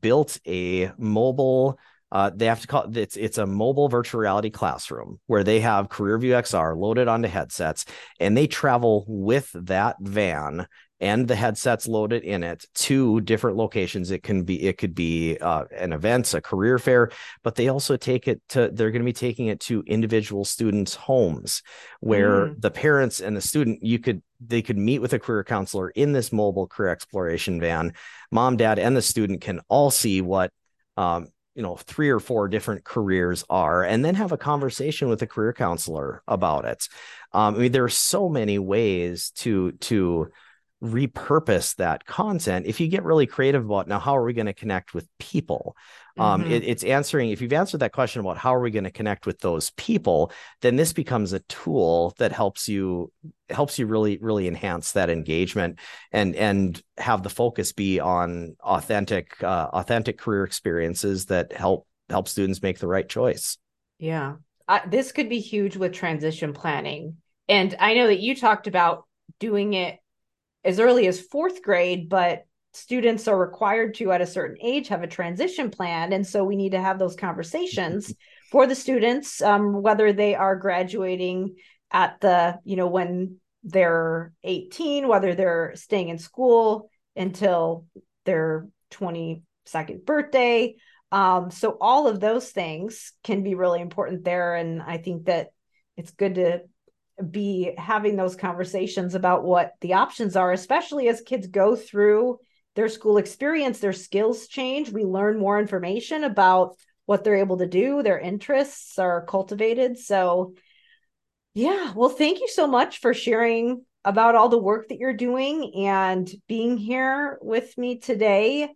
built 0.00 0.38
a 0.46 0.92
mobile 0.98 1.78
uh, 2.12 2.30
they 2.34 2.46
have 2.46 2.60
to 2.60 2.66
call 2.66 2.96
it's 2.96 3.16
it's 3.16 3.38
a 3.38 3.46
mobile 3.46 3.88
virtual 3.88 4.20
reality 4.20 4.50
classroom 4.50 5.20
where 5.26 5.44
they 5.44 5.60
have 5.60 5.88
CareerView 5.88 6.32
XR 6.42 6.76
loaded 6.76 7.08
onto 7.08 7.28
headsets 7.28 7.84
and 8.18 8.36
they 8.36 8.46
travel 8.46 9.04
with 9.06 9.50
that 9.54 9.96
van 10.00 10.66
and 11.00 11.26
the 11.26 11.34
headsets 11.34 11.88
loaded 11.88 12.22
in 12.22 12.42
it 12.42 12.66
to 12.74 13.20
different 13.22 13.56
locations 13.56 14.10
it 14.10 14.22
can 14.22 14.44
be 14.44 14.62
it 14.62 14.76
could 14.76 14.94
be 14.94 15.38
uh, 15.38 15.64
an 15.76 15.92
events 15.92 16.34
a 16.34 16.40
career 16.40 16.78
fair 16.78 17.10
but 17.42 17.54
they 17.54 17.68
also 17.68 17.96
take 17.96 18.28
it 18.28 18.40
to 18.48 18.70
they're 18.72 18.90
going 18.90 19.02
to 19.02 19.06
be 19.06 19.12
taking 19.12 19.46
it 19.46 19.60
to 19.60 19.82
individual 19.86 20.44
students 20.44 20.94
homes 20.94 21.62
where 22.00 22.48
mm. 22.48 22.60
the 22.60 22.70
parents 22.70 23.20
and 23.20 23.36
the 23.36 23.40
student 23.40 23.82
you 23.82 23.98
could 23.98 24.22
they 24.44 24.62
could 24.62 24.78
meet 24.78 24.98
with 24.98 25.12
a 25.12 25.18
career 25.18 25.44
counselor 25.44 25.90
in 25.90 26.12
this 26.12 26.32
mobile 26.32 26.66
career 26.66 26.90
exploration 26.90 27.60
van 27.60 27.92
mom 28.30 28.56
dad 28.56 28.78
and 28.78 28.96
the 28.96 29.02
student 29.02 29.40
can 29.40 29.60
all 29.68 29.90
see 29.90 30.20
what 30.20 30.52
um, 30.96 31.28
you 31.54 31.62
know 31.62 31.76
three 31.76 32.10
or 32.10 32.20
four 32.20 32.48
different 32.48 32.84
careers 32.84 33.44
are 33.50 33.82
and 33.82 34.04
then 34.04 34.14
have 34.14 34.32
a 34.32 34.38
conversation 34.38 35.08
with 35.08 35.22
a 35.22 35.26
career 35.26 35.52
counselor 35.52 36.22
about 36.28 36.64
it. 36.64 36.88
Um, 37.32 37.54
i 37.54 37.58
mean 37.58 37.72
there 37.72 37.84
are 37.84 37.88
so 37.88 38.28
many 38.28 38.58
ways 38.58 39.30
to 39.36 39.72
to 39.72 40.30
repurpose 40.82 41.76
that 41.76 42.06
content 42.06 42.64
if 42.64 42.80
you 42.80 42.88
get 42.88 43.04
really 43.04 43.26
creative 43.26 43.66
about 43.66 43.86
now 43.86 43.98
how 43.98 44.16
are 44.16 44.24
we 44.24 44.32
going 44.32 44.46
to 44.46 44.54
connect 44.54 44.94
with 44.94 45.06
people? 45.18 45.76
Um, 46.18 46.42
mm-hmm. 46.42 46.52
it, 46.52 46.64
it's 46.64 46.84
answering 46.84 47.30
if 47.30 47.40
you've 47.40 47.52
answered 47.52 47.80
that 47.80 47.92
question 47.92 48.20
about 48.20 48.38
how 48.38 48.54
are 48.54 48.60
we 48.60 48.70
going 48.70 48.84
to 48.84 48.90
connect 48.90 49.26
with 49.26 49.40
those 49.40 49.70
people? 49.70 50.32
then 50.62 50.76
this 50.76 50.92
becomes 50.92 51.32
a 51.32 51.40
tool 51.40 52.14
that 52.18 52.32
helps 52.32 52.68
you 52.68 53.12
helps 53.50 53.78
you 53.78 53.86
really 53.86 54.18
really 54.18 54.48
enhance 54.48 54.92
that 54.92 55.10
engagement 55.10 55.78
and 56.12 56.34
and 56.34 56.82
have 56.96 57.22
the 57.22 57.30
focus 57.30 57.72
be 57.72 58.00
on 58.00 58.56
authentic 58.60 59.42
uh, 59.42 59.68
authentic 59.72 60.18
career 60.18 60.44
experiences 60.44 61.26
that 61.26 61.52
help 61.52 61.86
help 62.08 62.26
students 62.26 62.62
make 62.62 62.78
the 62.78 62.88
right 62.88 63.08
choice. 63.08 63.58
Yeah. 63.98 64.36
Uh, 64.66 64.80
this 64.88 65.12
could 65.12 65.28
be 65.28 65.40
huge 65.40 65.76
with 65.76 65.92
transition 65.92 66.54
planning. 66.54 67.16
And 67.48 67.74
i 67.78 67.94
know 67.94 68.06
that 68.06 68.20
you 68.20 68.34
talked 68.34 68.66
about 68.66 69.04
doing 69.38 69.74
it 69.74 69.99
as 70.64 70.80
early 70.80 71.06
as 71.06 71.20
fourth 71.20 71.62
grade, 71.62 72.08
but 72.08 72.44
students 72.72 73.26
are 73.26 73.38
required 73.38 73.94
to 73.94 74.12
at 74.12 74.20
a 74.20 74.26
certain 74.26 74.56
age 74.62 74.88
have 74.88 75.02
a 75.02 75.08
transition 75.08 75.70
plan. 75.70 76.12
And 76.12 76.26
so 76.26 76.44
we 76.44 76.56
need 76.56 76.72
to 76.72 76.80
have 76.80 76.98
those 76.98 77.16
conversations 77.16 78.14
for 78.50 78.66
the 78.66 78.74
students 78.74 79.42
um, 79.42 79.82
whether 79.82 80.12
they 80.12 80.34
are 80.34 80.56
graduating 80.56 81.56
at 81.92 82.20
the 82.20 82.58
you 82.64 82.76
know 82.76 82.86
when 82.86 83.36
they're 83.64 84.32
18 84.44 85.08
whether 85.08 85.34
they're 85.34 85.72
staying 85.74 86.08
in 86.08 86.18
school 86.18 86.88
until 87.16 87.86
their 88.24 88.68
22nd 88.92 90.04
birthday. 90.04 90.76
Um, 91.12 91.50
so 91.50 91.76
all 91.80 92.06
of 92.06 92.20
those 92.20 92.50
things 92.50 93.12
can 93.24 93.42
be 93.42 93.56
really 93.56 93.80
important 93.80 94.24
there. 94.24 94.54
And 94.54 94.80
i 94.82 94.98
think 94.98 95.24
that 95.26 95.48
it's 95.96 96.12
good 96.12 96.36
to 96.36 96.60
be 97.22 97.72
having 97.78 98.16
those 98.16 98.36
conversations 98.36 99.14
about 99.14 99.44
what 99.44 99.72
the 99.80 99.94
options 99.94 100.36
are, 100.36 100.52
especially 100.52 101.08
as 101.08 101.20
kids 101.20 101.46
go 101.46 101.76
through 101.76 102.38
their 102.76 102.88
school 102.88 103.16
experience, 103.18 103.78
their 103.78 103.92
skills 103.92 104.46
change. 104.46 104.90
We 104.90 105.04
learn 105.04 105.38
more 105.38 105.58
information 105.58 106.24
about 106.24 106.76
what 107.06 107.24
they're 107.24 107.36
able 107.36 107.58
to 107.58 107.66
do, 107.66 108.02
their 108.02 108.20
interests 108.20 108.98
are 108.98 109.26
cultivated. 109.26 109.98
So, 109.98 110.54
yeah, 111.54 111.92
well, 111.96 112.08
thank 112.08 112.38
you 112.38 112.46
so 112.46 112.68
much 112.68 113.00
for 113.00 113.12
sharing 113.12 113.84
about 114.04 114.36
all 114.36 114.48
the 114.48 114.58
work 114.58 114.88
that 114.88 114.98
you're 114.98 115.12
doing 115.12 115.72
and 115.86 116.30
being 116.46 116.76
here 116.76 117.38
with 117.42 117.76
me 117.76 117.98
today. 117.98 118.68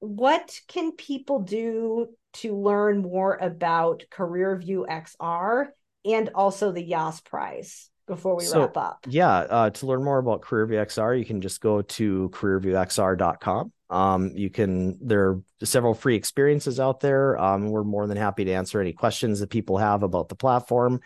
What 0.00 0.58
can 0.66 0.92
people 0.92 1.40
do 1.40 2.08
to 2.34 2.56
learn 2.56 3.02
more 3.02 3.36
about 3.40 4.04
CareerView 4.10 4.86
XR 4.88 5.68
and 6.04 6.30
also 6.34 6.72
the 6.72 6.82
Yass 6.82 7.20
Prize 7.20 7.90
before 8.06 8.36
we 8.36 8.44
so, 8.44 8.60
wrap 8.60 8.76
up. 8.76 9.06
Yeah, 9.08 9.30
uh, 9.30 9.70
to 9.70 9.86
learn 9.86 10.04
more 10.04 10.18
about 10.18 10.42
CareerView 10.42 10.86
XR, 10.86 11.18
you 11.18 11.24
can 11.24 11.40
just 11.40 11.60
go 11.60 11.82
to 11.82 12.30
careerviewxr.com. 12.30 13.72
Um, 13.90 14.32
you 14.34 14.48
can 14.48 14.98
there 15.06 15.28
are 15.28 15.42
several 15.62 15.94
free 15.94 16.16
experiences 16.16 16.80
out 16.80 17.00
there. 17.00 17.38
Um, 17.38 17.68
we're 17.68 17.84
more 17.84 18.06
than 18.06 18.16
happy 18.16 18.44
to 18.44 18.52
answer 18.52 18.80
any 18.80 18.92
questions 18.92 19.40
that 19.40 19.50
people 19.50 19.78
have 19.78 20.02
about 20.02 20.28
the 20.28 20.34
platform. 20.34 21.00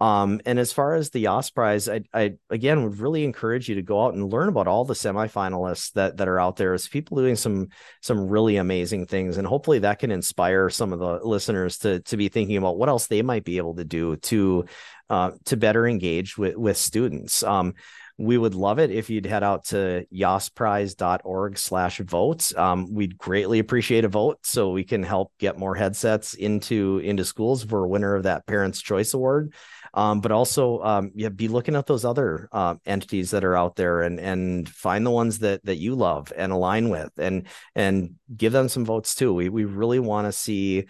Um, 0.00 0.40
and 0.46 0.58
as 0.58 0.72
far 0.72 0.94
as 0.94 1.10
the 1.10 1.20
Yass 1.20 1.50
Prize, 1.50 1.88
I, 1.88 2.02
I 2.14 2.34
again 2.50 2.84
would 2.84 3.00
really 3.00 3.24
encourage 3.24 3.68
you 3.68 3.74
to 3.76 3.82
go 3.82 4.04
out 4.04 4.14
and 4.14 4.32
learn 4.32 4.48
about 4.48 4.68
all 4.68 4.84
the 4.84 4.94
semifinalists 4.94 5.92
that 5.94 6.18
that 6.18 6.28
are 6.28 6.38
out 6.38 6.56
there. 6.56 6.72
As 6.72 6.86
people 6.86 7.16
doing 7.16 7.34
some 7.34 7.68
some 8.00 8.28
really 8.28 8.56
amazing 8.56 9.06
things, 9.06 9.38
and 9.38 9.46
hopefully 9.46 9.80
that 9.80 9.98
can 9.98 10.12
inspire 10.12 10.70
some 10.70 10.92
of 10.92 11.00
the 11.00 11.20
listeners 11.24 11.78
to 11.78 12.00
to 12.00 12.16
be 12.16 12.28
thinking 12.28 12.56
about 12.56 12.78
what 12.78 12.88
else 12.88 13.08
they 13.08 13.22
might 13.22 13.44
be 13.44 13.56
able 13.56 13.74
to 13.74 13.84
do 13.84 14.16
to 14.16 14.66
uh, 15.10 15.32
to 15.46 15.56
better 15.56 15.86
engage 15.86 16.38
with 16.38 16.56
with 16.56 16.76
students. 16.76 17.42
Um, 17.42 17.74
we 18.18 18.36
would 18.36 18.54
love 18.54 18.78
it 18.78 18.90
if 18.90 19.08
you'd 19.08 19.24
head 19.24 19.42
out 19.42 19.66
to 19.66 20.04
yassprize.org 20.12 21.56
slash 21.56 21.98
vote. 22.00 22.54
Um, 22.56 22.92
we'd 22.92 23.16
greatly 23.16 23.60
appreciate 23.60 24.04
a 24.04 24.08
vote 24.08 24.40
so 24.42 24.72
we 24.72 24.84
can 24.84 25.02
help 25.02 25.32
get 25.38 25.58
more 25.58 25.74
headsets 25.74 26.34
into 26.34 26.98
into 26.98 27.24
schools 27.24 27.64
for 27.64 27.84
a 27.84 27.88
winner 27.88 28.14
of 28.14 28.24
that 28.24 28.46
Parents' 28.46 28.82
Choice 28.82 29.14
Award 29.14 29.54
um, 29.94 30.20
but 30.20 30.32
also 30.32 30.80
um, 30.82 31.12
yeah, 31.14 31.28
be 31.28 31.48
looking 31.48 31.76
at 31.76 31.86
those 31.86 32.04
other 32.04 32.48
uh, 32.52 32.76
entities 32.86 33.30
that 33.30 33.44
are 33.44 33.56
out 33.56 33.76
there 33.76 34.02
and 34.02 34.20
and 34.20 34.68
find 34.68 35.04
the 35.04 35.10
ones 35.10 35.40
that 35.40 35.64
that 35.64 35.76
you 35.76 35.94
love 35.94 36.32
and 36.36 36.52
align 36.52 36.88
with 36.88 37.10
and 37.18 37.46
and 37.74 38.14
give 38.34 38.52
them 38.52 38.68
some 38.68 38.84
votes 38.84 39.14
too. 39.14 39.34
We 39.34 39.48
we 39.48 39.64
really 39.64 39.98
want 39.98 40.26
to 40.26 40.32
see 40.32 40.86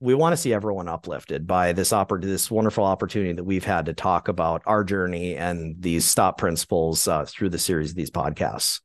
we 0.00 0.14
want 0.14 0.32
to 0.32 0.36
see 0.36 0.52
everyone 0.52 0.88
uplifted 0.88 1.46
by 1.46 1.72
this 1.72 1.90
oppor- 1.90 2.22
this 2.22 2.50
wonderful 2.50 2.84
opportunity 2.84 3.32
that 3.34 3.44
we've 3.44 3.64
had 3.64 3.86
to 3.86 3.92
talk 3.92 4.28
about 4.28 4.62
our 4.66 4.82
journey 4.82 5.36
and 5.36 5.76
these 5.80 6.04
stop 6.04 6.38
principles 6.38 7.06
uh, 7.06 7.24
through 7.26 7.50
the 7.50 7.58
series 7.58 7.90
of 7.90 7.96
these 7.96 8.10
podcasts. 8.10 8.80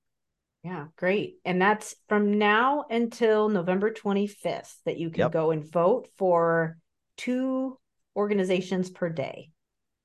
Yeah, 0.64 0.88
great. 0.98 1.36
And 1.46 1.62
that's 1.62 1.96
from 2.10 2.38
now 2.38 2.86
until 2.90 3.50
November 3.50 3.92
25th 3.92 4.74
that 4.86 4.98
you 4.98 5.10
can 5.10 5.20
yep. 5.20 5.32
go 5.32 5.52
and 5.52 5.64
vote 5.64 6.10
for 6.18 6.78
two 7.18 7.78
organizations 8.16 8.90
per 8.90 9.10
day. 9.10 9.52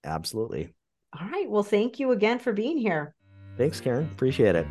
Absolutely. 0.04 0.68
All 1.18 1.26
right. 1.28 1.48
Well, 1.48 1.62
thank 1.62 1.98
you 1.98 2.12
again 2.12 2.38
for 2.38 2.52
being 2.52 2.78
here. 2.78 3.14
Thanks, 3.56 3.80
Karen. 3.80 4.08
Appreciate 4.12 4.54
it. 4.54 4.66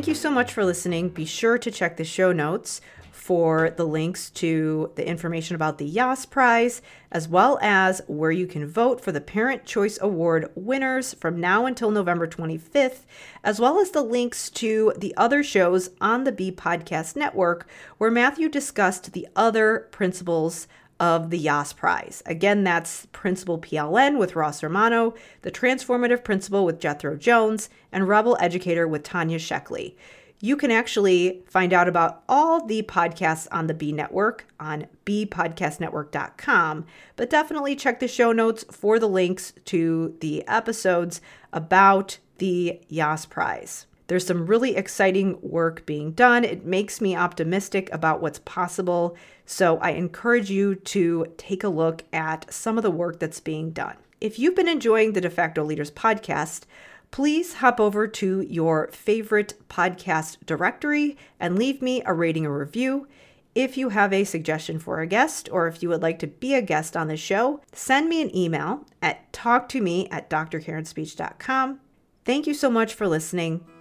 Thank 0.00 0.08
you 0.08 0.14
so 0.14 0.30
much 0.30 0.54
for 0.54 0.64
listening. 0.64 1.10
Be 1.10 1.26
sure 1.26 1.58
to 1.58 1.70
check 1.70 1.98
the 1.98 2.06
show 2.06 2.32
notes 2.32 2.80
for 3.12 3.68
the 3.68 3.84
links 3.84 4.30
to 4.30 4.90
the 4.94 5.06
information 5.06 5.54
about 5.54 5.76
the 5.76 5.84
Yass 5.84 6.24
Prize, 6.24 6.80
as 7.12 7.28
well 7.28 7.58
as 7.60 8.00
where 8.08 8.30
you 8.30 8.46
can 8.46 8.66
vote 8.66 9.02
for 9.02 9.12
the 9.12 9.20
Parent 9.20 9.66
Choice 9.66 9.98
Award 10.00 10.50
winners 10.54 11.12
from 11.12 11.38
now 11.38 11.66
until 11.66 11.90
November 11.90 12.26
25th, 12.26 13.04
as 13.44 13.60
well 13.60 13.78
as 13.78 13.90
the 13.90 14.00
links 14.00 14.48
to 14.48 14.94
the 14.96 15.14
other 15.18 15.42
shows 15.42 15.90
on 16.00 16.24
the 16.24 16.32
Be 16.32 16.50
Podcast 16.50 17.14
Network, 17.14 17.68
where 17.98 18.10
Matthew 18.10 18.48
discussed 18.48 19.12
the 19.12 19.28
other 19.36 19.86
principles 19.90 20.66
of 21.00 21.30
the 21.30 21.38
Yass 21.38 21.72
Prize. 21.72 22.22
Again, 22.26 22.62
that's 22.62 23.06
Principal 23.06 23.58
PLN 23.58 24.18
with 24.18 24.36
Ross 24.36 24.62
Romano, 24.62 25.14
The 25.42 25.50
Transformative 25.50 26.22
Principal 26.22 26.64
with 26.66 26.78
Jethro 26.78 27.16
Jones, 27.16 27.70
and 27.90 28.06
Rebel 28.06 28.36
Educator 28.38 28.86
with 28.86 29.02
Tanya 29.02 29.38
Sheckley. 29.38 29.96
You 30.42 30.56
can 30.56 30.70
actually 30.70 31.42
find 31.46 31.72
out 31.72 31.88
about 31.88 32.22
all 32.28 32.64
the 32.64 32.82
podcasts 32.82 33.48
on 33.50 33.66
the 33.66 33.74
Be 33.74 33.92
Network 33.92 34.46
on 34.58 34.86
bepodcastnetwork.com, 35.04 36.86
but 37.16 37.30
definitely 37.30 37.76
check 37.76 38.00
the 38.00 38.08
show 38.08 38.32
notes 38.32 38.64
for 38.70 38.98
the 38.98 39.08
links 39.08 39.52
to 39.66 40.16
the 40.20 40.46
episodes 40.46 41.20
about 41.52 42.18
the 42.38 42.80
Yass 42.88 43.26
Prize. 43.26 43.86
There's 44.10 44.26
some 44.26 44.46
really 44.46 44.74
exciting 44.74 45.38
work 45.40 45.86
being 45.86 46.10
done. 46.10 46.42
It 46.42 46.66
makes 46.66 47.00
me 47.00 47.14
optimistic 47.14 47.88
about 47.92 48.20
what's 48.20 48.40
possible. 48.40 49.16
So 49.46 49.78
I 49.78 49.90
encourage 49.90 50.50
you 50.50 50.74
to 50.74 51.32
take 51.36 51.62
a 51.62 51.68
look 51.68 52.02
at 52.12 52.52
some 52.52 52.76
of 52.76 52.82
the 52.82 52.90
work 52.90 53.20
that's 53.20 53.38
being 53.38 53.70
done. 53.70 53.94
If 54.20 54.36
you've 54.36 54.56
been 54.56 54.66
enjoying 54.66 55.12
the 55.12 55.20
De 55.20 55.30
facto 55.30 55.62
Leaders 55.62 55.92
podcast, 55.92 56.64
please 57.12 57.54
hop 57.54 57.78
over 57.78 58.08
to 58.08 58.40
your 58.40 58.88
favorite 58.88 59.54
podcast 59.68 60.38
directory 60.44 61.16
and 61.38 61.56
leave 61.56 61.80
me 61.80 62.02
a 62.04 62.12
rating 62.12 62.44
or 62.44 62.58
review. 62.58 63.06
If 63.54 63.78
you 63.78 63.90
have 63.90 64.12
a 64.12 64.24
suggestion 64.24 64.80
for 64.80 64.98
a 64.98 65.06
guest 65.06 65.48
or 65.52 65.68
if 65.68 65.84
you 65.84 65.88
would 65.88 66.02
like 66.02 66.18
to 66.18 66.26
be 66.26 66.54
a 66.54 66.62
guest 66.62 66.96
on 66.96 67.06
the 67.06 67.16
show, 67.16 67.60
send 67.72 68.08
me 68.08 68.20
an 68.22 68.36
email 68.36 68.86
at 69.00 69.32
talktome 69.32 70.08
at 70.10 70.28
drkarenspeech.com. 70.28 71.78
Thank 72.24 72.48
you 72.48 72.54
so 72.54 72.68
much 72.68 72.92
for 72.92 73.06
listening 73.06 73.64